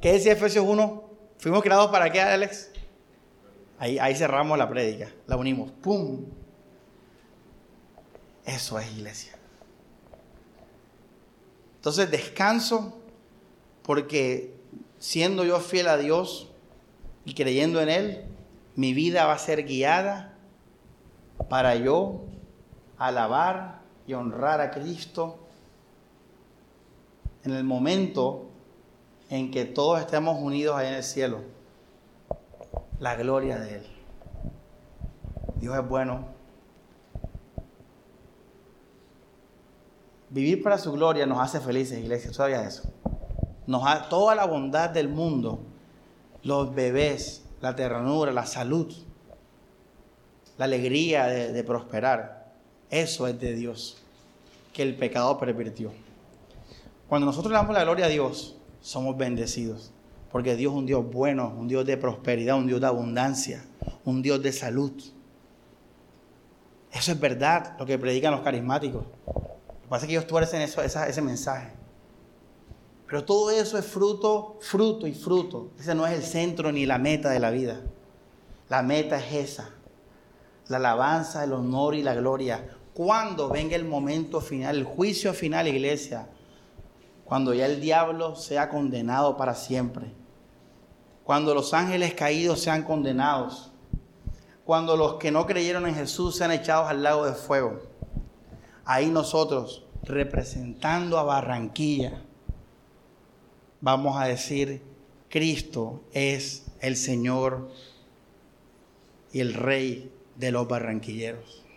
¿qué 0.00 0.12
decía 0.12 0.32
Efesios 0.32 0.64
1? 0.66 1.07
¿Fuimos 1.38 1.62
creados 1.62 1.90
para 1.90 2.10
qué, 2.10 2.20
Alex? 2.20 2.70
Ahí, 3.78 4.14
cerramos 4.16 4.58
la 4.58 4.68
prédica, 4.68 5.12
la 5.26 5.36
unimos. 5.36 5.70
¡Pum! 5.70 6.26
Eso 8.44 8.78
es 8.78 8.90
iglesia. 8.92 9.32
Entonces 11.76 12.10
descanso 12.10 12.98
porque 13.84 14.54
siendo 14.98 15.44
yo 15.44 15.60
fiel 15.60 15.86
a 15.86 15.96
Dios 15.96 16.50
y 17.24 17.34
creyendo 17.34 17.80
en 17.80 17.88
Él, 17.88 18.24
mi 18.74 18.92
vida 18.92 19.26
va 19.26 19.34
a 19.34 19.38
ser 19.38 19.64
guiada 19.64 20.36
para 21.48 21.76
yo 21.76 22.24
alabar 22.96 23.82
y 24.08 24.14
honrar 24.14 24.60
a 24.60 24.72
Cristo 24.72 25.38
en 27.44 27.52
el 27.52 27.62
momento 27.62 28.47
en 29.28 29.50
que 29.50 29.64
todos 29.64 30.00
estemos 30.00 30.38
unidos 30.40 30.76
ahí 30.76 30.88
en 30.88 30.94
el 30.94 31.02
cielo. 31.02 31.40
La 32.98 33.14
gloria 33.16 33.58
de 33.58 33.76
Él. 33.76 33.86
Dios 35.56 35.76
es 35.76 35.88
bueno. 35.88 36.26
Vivir 40.30 40.62
para 40.62 40.78
su 40.78 40.92
gloria 40.92 41.26
nos 41.26 41.40
hace 41.40 41.60
felices, 41.60 41.98
iglesia. 41.98 42.32
¿Sabías 42.32 42.66
eso? 42.66 42.90
Nos 43.66 43.86
ha, 43.86 44.08
toda 44.08 44.34
la 44.34 44.46
bondad 44.46 44.90
del 44.90 45.08
mundo, 45.08 45.60
los 46.42 46.74
bebés, 46.74 47.44
la 47.60 47.76
ternura, 47.76 48.32
la 48.32 48.46
salud, 48.46 48.92
la 50.56 50.64
alegría 50.64 51.26
de, 51.26 51.52
de 51.52 51.64
prosperar 51.64 52.38
eso 52.90 53.26
es 53.26 53.38
de 53.38 53.54
Dios, 53.54 53.98
que 54.72 54.82
el 54.82 54.96
pecado 54.96 55.38
pervirtió. 55.38 55.92
Cuando 57.08 57.26
nosotros 57.26 57.52
le 57.52 57.58
damos 57.58 57.74
la 57.74 57.84
gloria 57.84 58.06
a 58.06 58.08
Dios, 58.08 58.56
somos 58.80 59.16
bendecidos, 59.16 59.92
porque 60.30 60.56
Dios 60.56 60.72
es 60.72 60.78
un 60.78 60.86
Dios 60.86 61.04
bueno, 61.10 61.54
un 61.56 61.68
Dios 61.68 61.84
de 61.86 61.96
prosperidad, 61.96 62.56
un 62.56 62.66
Dios 62.66 62.80
de 62.80 62.86
abundancia, 62.86 63.64
un 64.04 64.22
Dios 64.22 64.42
de 64.42 64.52
salud. 64.52 64.92
Eso 66.92 67.12
es 67.12 67.20
verdad, 67.20 67.76
lo 67.78 67.86
que 67.86 67.98
predican 67.98 68.32
los 68.32 68.40
carismáticos. 68.40 69.04
Lo 69.26 69.82
que 69.82 69.88
pasa 69.88 70.04
es 70.04 70.08
que 70.08 70.14
ellos 70.14 70.26
tuercen 70.26 70.62
ese 70.62 71.22
mensaje. 71.22 71.72
Pero 73.06 73.24
todo 73.24 73.50
eso 73.50 73.78
es 73.78 73.86
fruto, 73.86 74.58
fruto 74.60 75.06
y 75.06 75.14
fruto. 75.14 75.70
Ese 75.78 75.94
no 75.94 76.06
es 76.06 76.12
el 76.12 76.22
centro 76.22 76.72
ni 76.72 76.84
la 76.84 76.98
meta 76.98 77.30
de 77.30 77.40
la 77.40 77.50
vida. 77.50 77.80
La 78.68 78.82
meta 78.82 79.18
es 79.18 79.50
esa. 79.50 79.70
La 80.68 80.76
alabanza, 80.76 81.44
el 81.44 81.52
honor 81.54 81.94
y 81.94 82.02
la 82.02 82.14
gloria 82.14 82.78
cuando 82.98 83.48
venga 83.48 83.76
el 83.76 83.84
momento 83.84 84.40
final, 84.40 84.78
el 84.78 84.82
juicio 84.82 85.32
final, 85.32 85.68
iglesia, 85.68 86.26
cuando 87.28 87.52
ya 87.52 87.66
el 87.66 87.80
diablo 87.80 88.34
sea 88.36 88.68
condenado 88.68 89.36
para 89.36 89.54
siempre, 89.54 90.12
cuando 91.24 91.54
los 91.54 91.74
ángeles 91.74 92.14
caídos 92.14 92.60
sean 92.60 92.82
condenados, 92.82 93.70
cuando 94.64 94.96
los 94.96 95.14
que 95.14 95.30
no 95.30 95.46
creyeron 95.46 95.86
en 95.86 95.94
Jesús 95.94 96.36
sean 96.36 96.52
echados 96.52 96.88
al 96.88 97.02
lago 97.02 97.26
de 97.26 97.34
fuego, 97.34 97.80
ahí 98.84 99.10
nosotros, 99.10 99.84
representando 100.02 101.18
a 101.18 101.24
Barranquilla, 101.24 102.22
vamos 103.80 104.16
a 104.16 104.24
decir, 104.24 104.82
Cristo 105.28 106.02
es 106.12 106.66
el 106.80 106.96
Señor 106.96 107.70
y 109.32 109.40
el 109.40 109.52
Rey 109.52 110.10
de 110.36 110.50
los 110.50 110.66
barranquilleros 110.66 111.68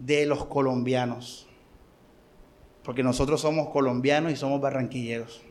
de 0.00 0.26
los 0.26 0.46
colombianos. 0.46 1.46
Porque 2.90 3.04
nosotros 3.04 3.40
somos 3.40 3.68
colombianos 3.68 4.32
y 4.32 4.36
somos 4.36 4.60
barranquilleros. 4.60 5.42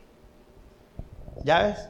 ¿Ya 1.42 1.62
ves? 1.62 1.88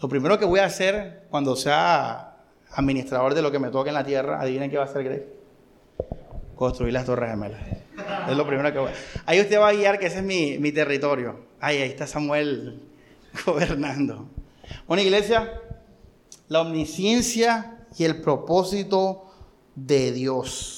Lo 0.00 0.08
primero 0.08 0.38
que 0.38 0.46
voy 0.46 0.60
a 0.60 0.64
hacer 0.64 1.26
cuando 1.28 1.54
sea 1.54 2.38
administrador 2.70 3.34
de 3.34 3.42
lo 3.42 3.52
que 3.52 3.58
me 3.58 3.68
toque 3.68 3.90
en 3.90 3.94
la 3.94 4.04
tierra, 4.04 4.40
adivinen 4.40 4.70
qué 4.70 4.78
va 4.78 4.84
a 4.84 4.86
hacer 4.86 5.04
Greg. 5.04 5.26
Construir 6.54 6.94
las 6.94 7.04
torres 7.04 7.28
gemelas. 7.28 7.60
Es 8.26 8.34
lo 8.34 8.46
primero 8.46 8.72
que 8.72 8.78
voy 8.78 8.90
a 8.90 8.94
Ahí 9.26 9.38
usted 9.38 9.60
va 9.60 9.68
a 9.68 9.72
guiar 9.74 9.98
que 9.98 10.06
ese 10.06 10.20
es 10.20 10.24
mi, 10.24 10.56
mi 10.58 10.72
territorio. 10.72 11.38
Ahí, 11.60 11.82
ahí 11.82 11.90
está 11.90 12.06
Samuel 12.06 12.80
gobernando. 13.44 14.30
Una 14.86 15.02
iglesia, 15.02 15.60
la 16.48 16.62
omnisciencia 16.62 17.80
y 17.98 18.04
el 18.04 18.22
propósito 18.22 19.30
de 19.74 20.10
Dios. 20.12 20.75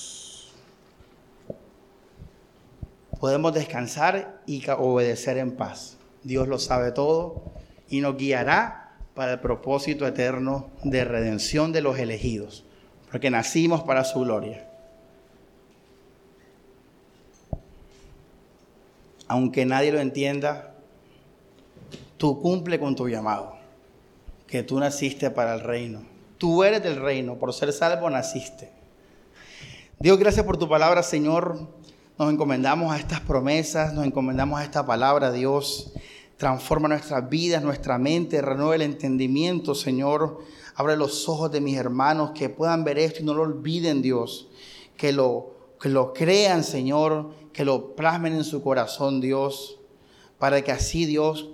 Podemos 3.21 3.53
descansar 3.53 4.41
y 4.47 4.63
obedecer 4.71 5.39
en 5.39 5.57
paz. 5.57 5.97
Dios 6.23 6.47
lo 6.47 6.59
sabe 6.59 6.93
todo 6.93 7.43
y 7.89 8.01
nos 8.01 8.17
guiará 8.17 8.97
para 9.15 9.33
el 9.33 9.41
propósito 9.41 10.07
eterno 10.07 10.71
de 10.85 11.05
redención 11.05 11.73
de 11.73 11.81
los 11.81 11.99
elegidos, 11.99 12.65
porque 13.11 13.31
nacimos 13.31 13.83
para 13.83 14.05
su 14.05 14.21
gloria. 14.21 14.69
Aunque 19.27 19.67
nadie 19.67 19.93
lo 19.93 19.99
entienda, 19.99 20.75
tú 22.17 22.41
cumple 22.41 22.79
con 22.79 22.95
tu 22.95 23.09
llamado, 23.09 23.57
que 24.47 24.63
tú 24.63 24.79
naciste 24.79 25.31
para 25.31 25.55
el 25.55 25.61
reino. 25.61 26.03
Tú 26.39 26.63
eres 26.63 26.83
del 26.83 26.97
reino, 26.97 27.35
por 27.35 27.53
ser 27.53 27.73
salvo 27.73 28.09
naciste. 28.09 28.71
Dios, 29.99 30.17
gracias 30.19 30.47
por 30.47 30.57
tu 30.57 30.69
palabra, 30.69 31.03
Señor. 31.03 31.67
Nos 32.19 32.33
encomendamos 32.33 32.93
a 32.93 32.99
estas 32.99 33.21
promesas, 33.21 33.95
nos 33.95 34.05
encomendamos 34.05 34.59
a 34.59 34.65
esta 34.65 34.85
palabra, 34.85 35.31
Dios. 35.31 35.93
Transforma 36.37 36.89
nuestras 36.89 37.29
vidas, 37.29 37.63
nuestra 37.63 37.97
mente, 37.97 38.43
renueva 38.43 38.75
el 38.75 38.83
entendimiento, 38.83 39.73
Señor. 39.73 40.41
Abre 40.75 40.97
los 40.97 41.29
ojos 41.29 41.53
de 41.53 41.61
mis 41.61 41.77
hermanos 41.77 42.33
que 42.35 42.49
puedan 42.49 42.83
ver 42.83 42.99
esto 42.99 43.21
y 43.23 43.25
no 43.25 43.35
lo 43.35 43.43
olviden, 43.43 44.03
Dios. 44.03 44.49
Que 44.97 45.13
lo, 45.13 45.55
que 45.81 45.91
lo 45.91 46.13
crean, 46.13 46.65
Señor, 46.65 47.31
que 47.53 47.65
lo 47.65 47.95
plasmen 47.95 48.35
en 48.35 48.43
su 48.43 48.65
corazón, 48.65 49.21
Dios. 49.21 49.79
Para 50.41 50.63
que 50.63 50.73
así, 50.73 51.07
Dios, 51.07 51.51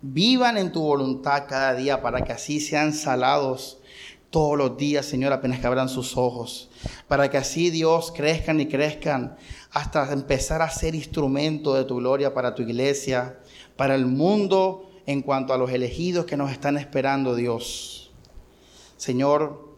vivan 0.00 0.56
en 0.56 0.72
tu 0.72 0.80
voluntad 0.80 1.44
cada 1.46 1.74
día, 1.74 2.00
para 2.00 2.22
que 2.22 2.32
así 2.32 2.60
sean 2.60 2.94
salados 2.94 3.82
todos 4.30 4.58
los 4.58 4.76
días, 4.76 5.06
Señor, 5.06 5.32
apenas 5.32 5.60
que 5.60 5.66
abran 5.66 5.88
sus 5.88 6.16
ojos, 6.16 6.68
para 7.08 7.30
que 7.30 7.38
así 7.38 7.70
Dios 7.70 8.12
crezcan 8.14 8.60
y 8.60 8.66
crezcan 8.66 9.36
hasta 9.70 10.12
empezar 10.12 10.62
a 10.62 10.70
ser 10.70 10.94
instrumento 10.94 11.74
de 11.74 11.84
tu 11.84 11.96
gloria 11.96 12.34
para 12.34 12.54
tu 12.54 12.62
iglesia, 12.62 13.38
para 13.76 13.94
el 13.94 14.06
mundo 14.06 14.90
en 15.06 15.22
cuanto 15.22 15.52
a 15.52 15.58
los 15.58 15.70
elegidos 15.70 16.26
que 16.26 16.36
nos 16.36 16.50
están 16.50 16.76
esperando, 16.76 17.34
Dios. 17.34 18.10
Señor, 18.96 19.76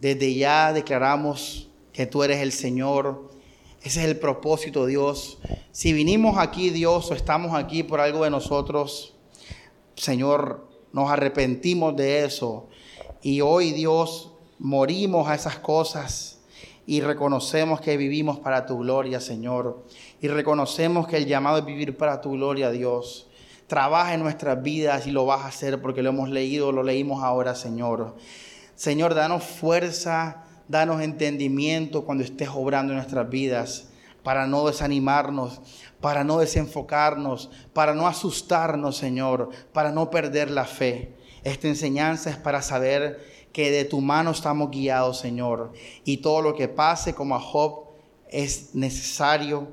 desde 0.00 0.34
ya 0.34 0.72
declaramos 0.72 1.68
que 1.92 2.06
tú 2.06 2.22
eres 2.22 2.40
el 2.40 2.52
Señor. 2.52 3.28
Ese 3.82 4.00
es 4.00 4.06
el 4.06 4.18
propósito, 4.18 4.86
Dios. 4.86 5.38
Si 5.72 5.92
vinimos 5.92 6.38
aquí, 6.38 6.70
Dios, 6.70 7.10
o 7.10 7.14
estamos 7.14 7.54
aquí 7.54 7.82
por 7.82 8.00
algo 8.00 8.24
de 8.24 8.30
nosotros, 8.30 9.14
Señor, 9.96 10.68
nos 10.92 11.10
arrepentimos 11.10 11.96
de 11.96 12.24
eso 12.24 12.68
y 13.22 13.40
hoy, 13.40 13.72
Dios, 13.72 14.32
morimos 14.58 15.28
a 15.28 15.34
esas 15.34 15.58
cosas 15.58 16.38
y 16.86 17.00
reconocemos 17.00 17.80
que 17.80 17.96
vivimos 17.96 18.38
para 18.38 18.66
tu 18.66 18.78
gloria, 18.78 19.20
Señor. 19.20 19.84
Y 20.20 20.28
reconocemos 20.28 21.06
que 21.06 21.16
el 21.16 21.26
llamado 21.26 21.58
es 21.58 21.64
vivir 21.64 21.96
para 21.96 22.20
tu 22.20 22.32
gloria, 22.32 22.70
Dios. 22.70 23.26
trabaja 23.66 24.14
en 24.14 24.20
nuestras 24.20 24.62
vidas 24.62 25.06
y 25.06 25.10
lo 25.10 25.26
vas 25.26 25.42
a 25.42 25.48
hacer 25.48 25.82
porque 25.82 26.02
lo 26.02 26.08
hemos 26.08 26.30
leído, 26.30 26.72
lo 26.72 26.82
leímos 26.82 27.22
ahora, 27.22 27.54
Señor. 27.54 28.16
Señor, 28.74 29.14
danos 29.14 29.44
fuerza, 29.44 30.44
danos 30.68 31.02
entendimiento 31.02 32.04
cuando 32.04 32.24
estés 32.24 32.48
obrando 32.48 32.92
en 32.92 32.96
nuestras 32.96 33.28
vidas 33.28 33.88
para 34.22 34.46
no 34.46 34.66
desanimarnos, 34.66 35.60
para 36.00 36.24
no 36.24 36.38
desenfocarnos, 36.38 37.50
para 37.72 37.94
no 37.94 38.06
asustarnos, 38.06 38.96
Señor, 38.96 39.50
para 39.72 39.90
no 39.90 40.10
perder 40.10 40.50
la 40.50 40.64
fe. 40.64 41.17
Esta 41.44 41.68
enseñanza 41.68 42.30
es 42.30 42.36
para 42.36 42.62
saber 42.62 43.24
que 43.52 43.70
de 43.70 43.84
tu 43.84 44.00
mano 44.00 44.30
estamos 44.30 44.70
guiados, 44.70 45.18
Señor, 45.18 45.72
y 46.04 46.18
todo 46.18 46.42
lo 46.42 46.54
que 46.54 46.68
pase 46.68 47.14
como 47.14 47.34
a 47.34 47.40
Job 47.40 47.86
es 48.30 48.74
necesario 48.74 49.68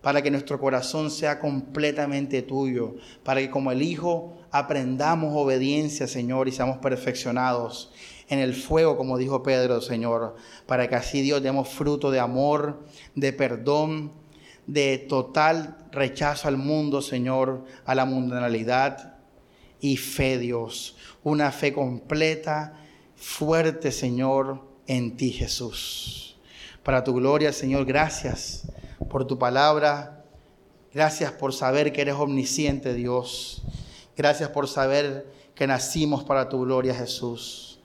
para 0.00 0.22
que 0.22 0.30
nuestro 0.30 0.60
corazón 0.60 1.10
sea 1.10 1.40
completamente 1.40 2.42
tuyo, 2.42 2.94
para 3.24 3.40
que 3.40 3.50
como 3.50 3.72
el 3.72 3.82
Hijo 3.82 4.36
aprendamos 4.52 5.34
obediencia, 5.34 6.06
Señor, 6.06 6.46
y 6.46 6.52
seamos 6.52 6.78
perfeccionados 6.78 7.92
en 8.28 8.38
el 8.38 8.54
fuego, 8.54 8.96
como 8.96 9.18
dijo 9.18 9.42
Pedro, 9.42 9.80
Señor, 9.80 10.36
para 10.66 10.88
que 10.88 10.94
así 10.94 11.22
Dios 11.22 11.42
demos 11.42 11.68
fruto 11.68 12.10
de 12.10 12.20
amor, 12.20 12.84
de 13.14 13.32
perdón, 13.32 14.12
de 14.66 14.98
total 14.98 15.76
rechazo 15.92 16.48
al 16.48 16.56
mundo, 16.56 17.02
Señor, 17.02 17.64
a 17.84 17.94
la 17.94 18.04
mundanalidad 18.04 19.16
y 19.80 19.96
fe, 19.96 20.38
Dios, 20.38 20.95
una 21.26 21.50
fe 21.50 21.72
completa, 21.72 22.74
fuerte, 23.16 23.90
Señor, 23.90 24.62
en 24.86 25.16
ti, 25.16 25.32
Jesús. 25.32 26.36
Para 26.84 27.02
tu 27.02 27.14
gloria, 27.14 27.52
Señor, 27.52 27.84
gracias 27.84 28.68
por 29.10 29.26
tu 29.26 29.36
palabra. 29.36 30.24
Gracias 30.94 31.32
por 31.32 31.52
saber 31.52 31.92
que 31.92 32.02
eres 32.02 32.14
omnisciente, 32.14 32.94
Dios. 32.94 33.64
Gracias 34.16 34.50
por 34.50 34.68
saber 34.68 35.26
que 35.56 35.66
nacimos 35.66 36.22
para 36.22 36.48
tu 36.48 36.60
gloria, 36.60 36.94
Jesús. 36.94 37.80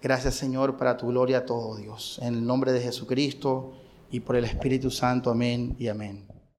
Gracias, 0.00 0.36
Señor, 0.36 0.76
para 0.76 0.96
tu 0.96 1.08
gloria 1.08 1.44
todo, 1.44 1.74
Dios. 1.74 2.20
En 2.22 2.34
el 2.34 2.46
nombre 2.46 2.70
de 2.70 2.80
Jesucristo 2.80 3.72
y 4.12 4.20
por 4.20 4.36
el 4.36 4.44
Espíritu 4.44 4.92
Santo. 4.92 5.32
Amén 5.32 5.74
y 5.80 5.88
amén. 5.88 6.37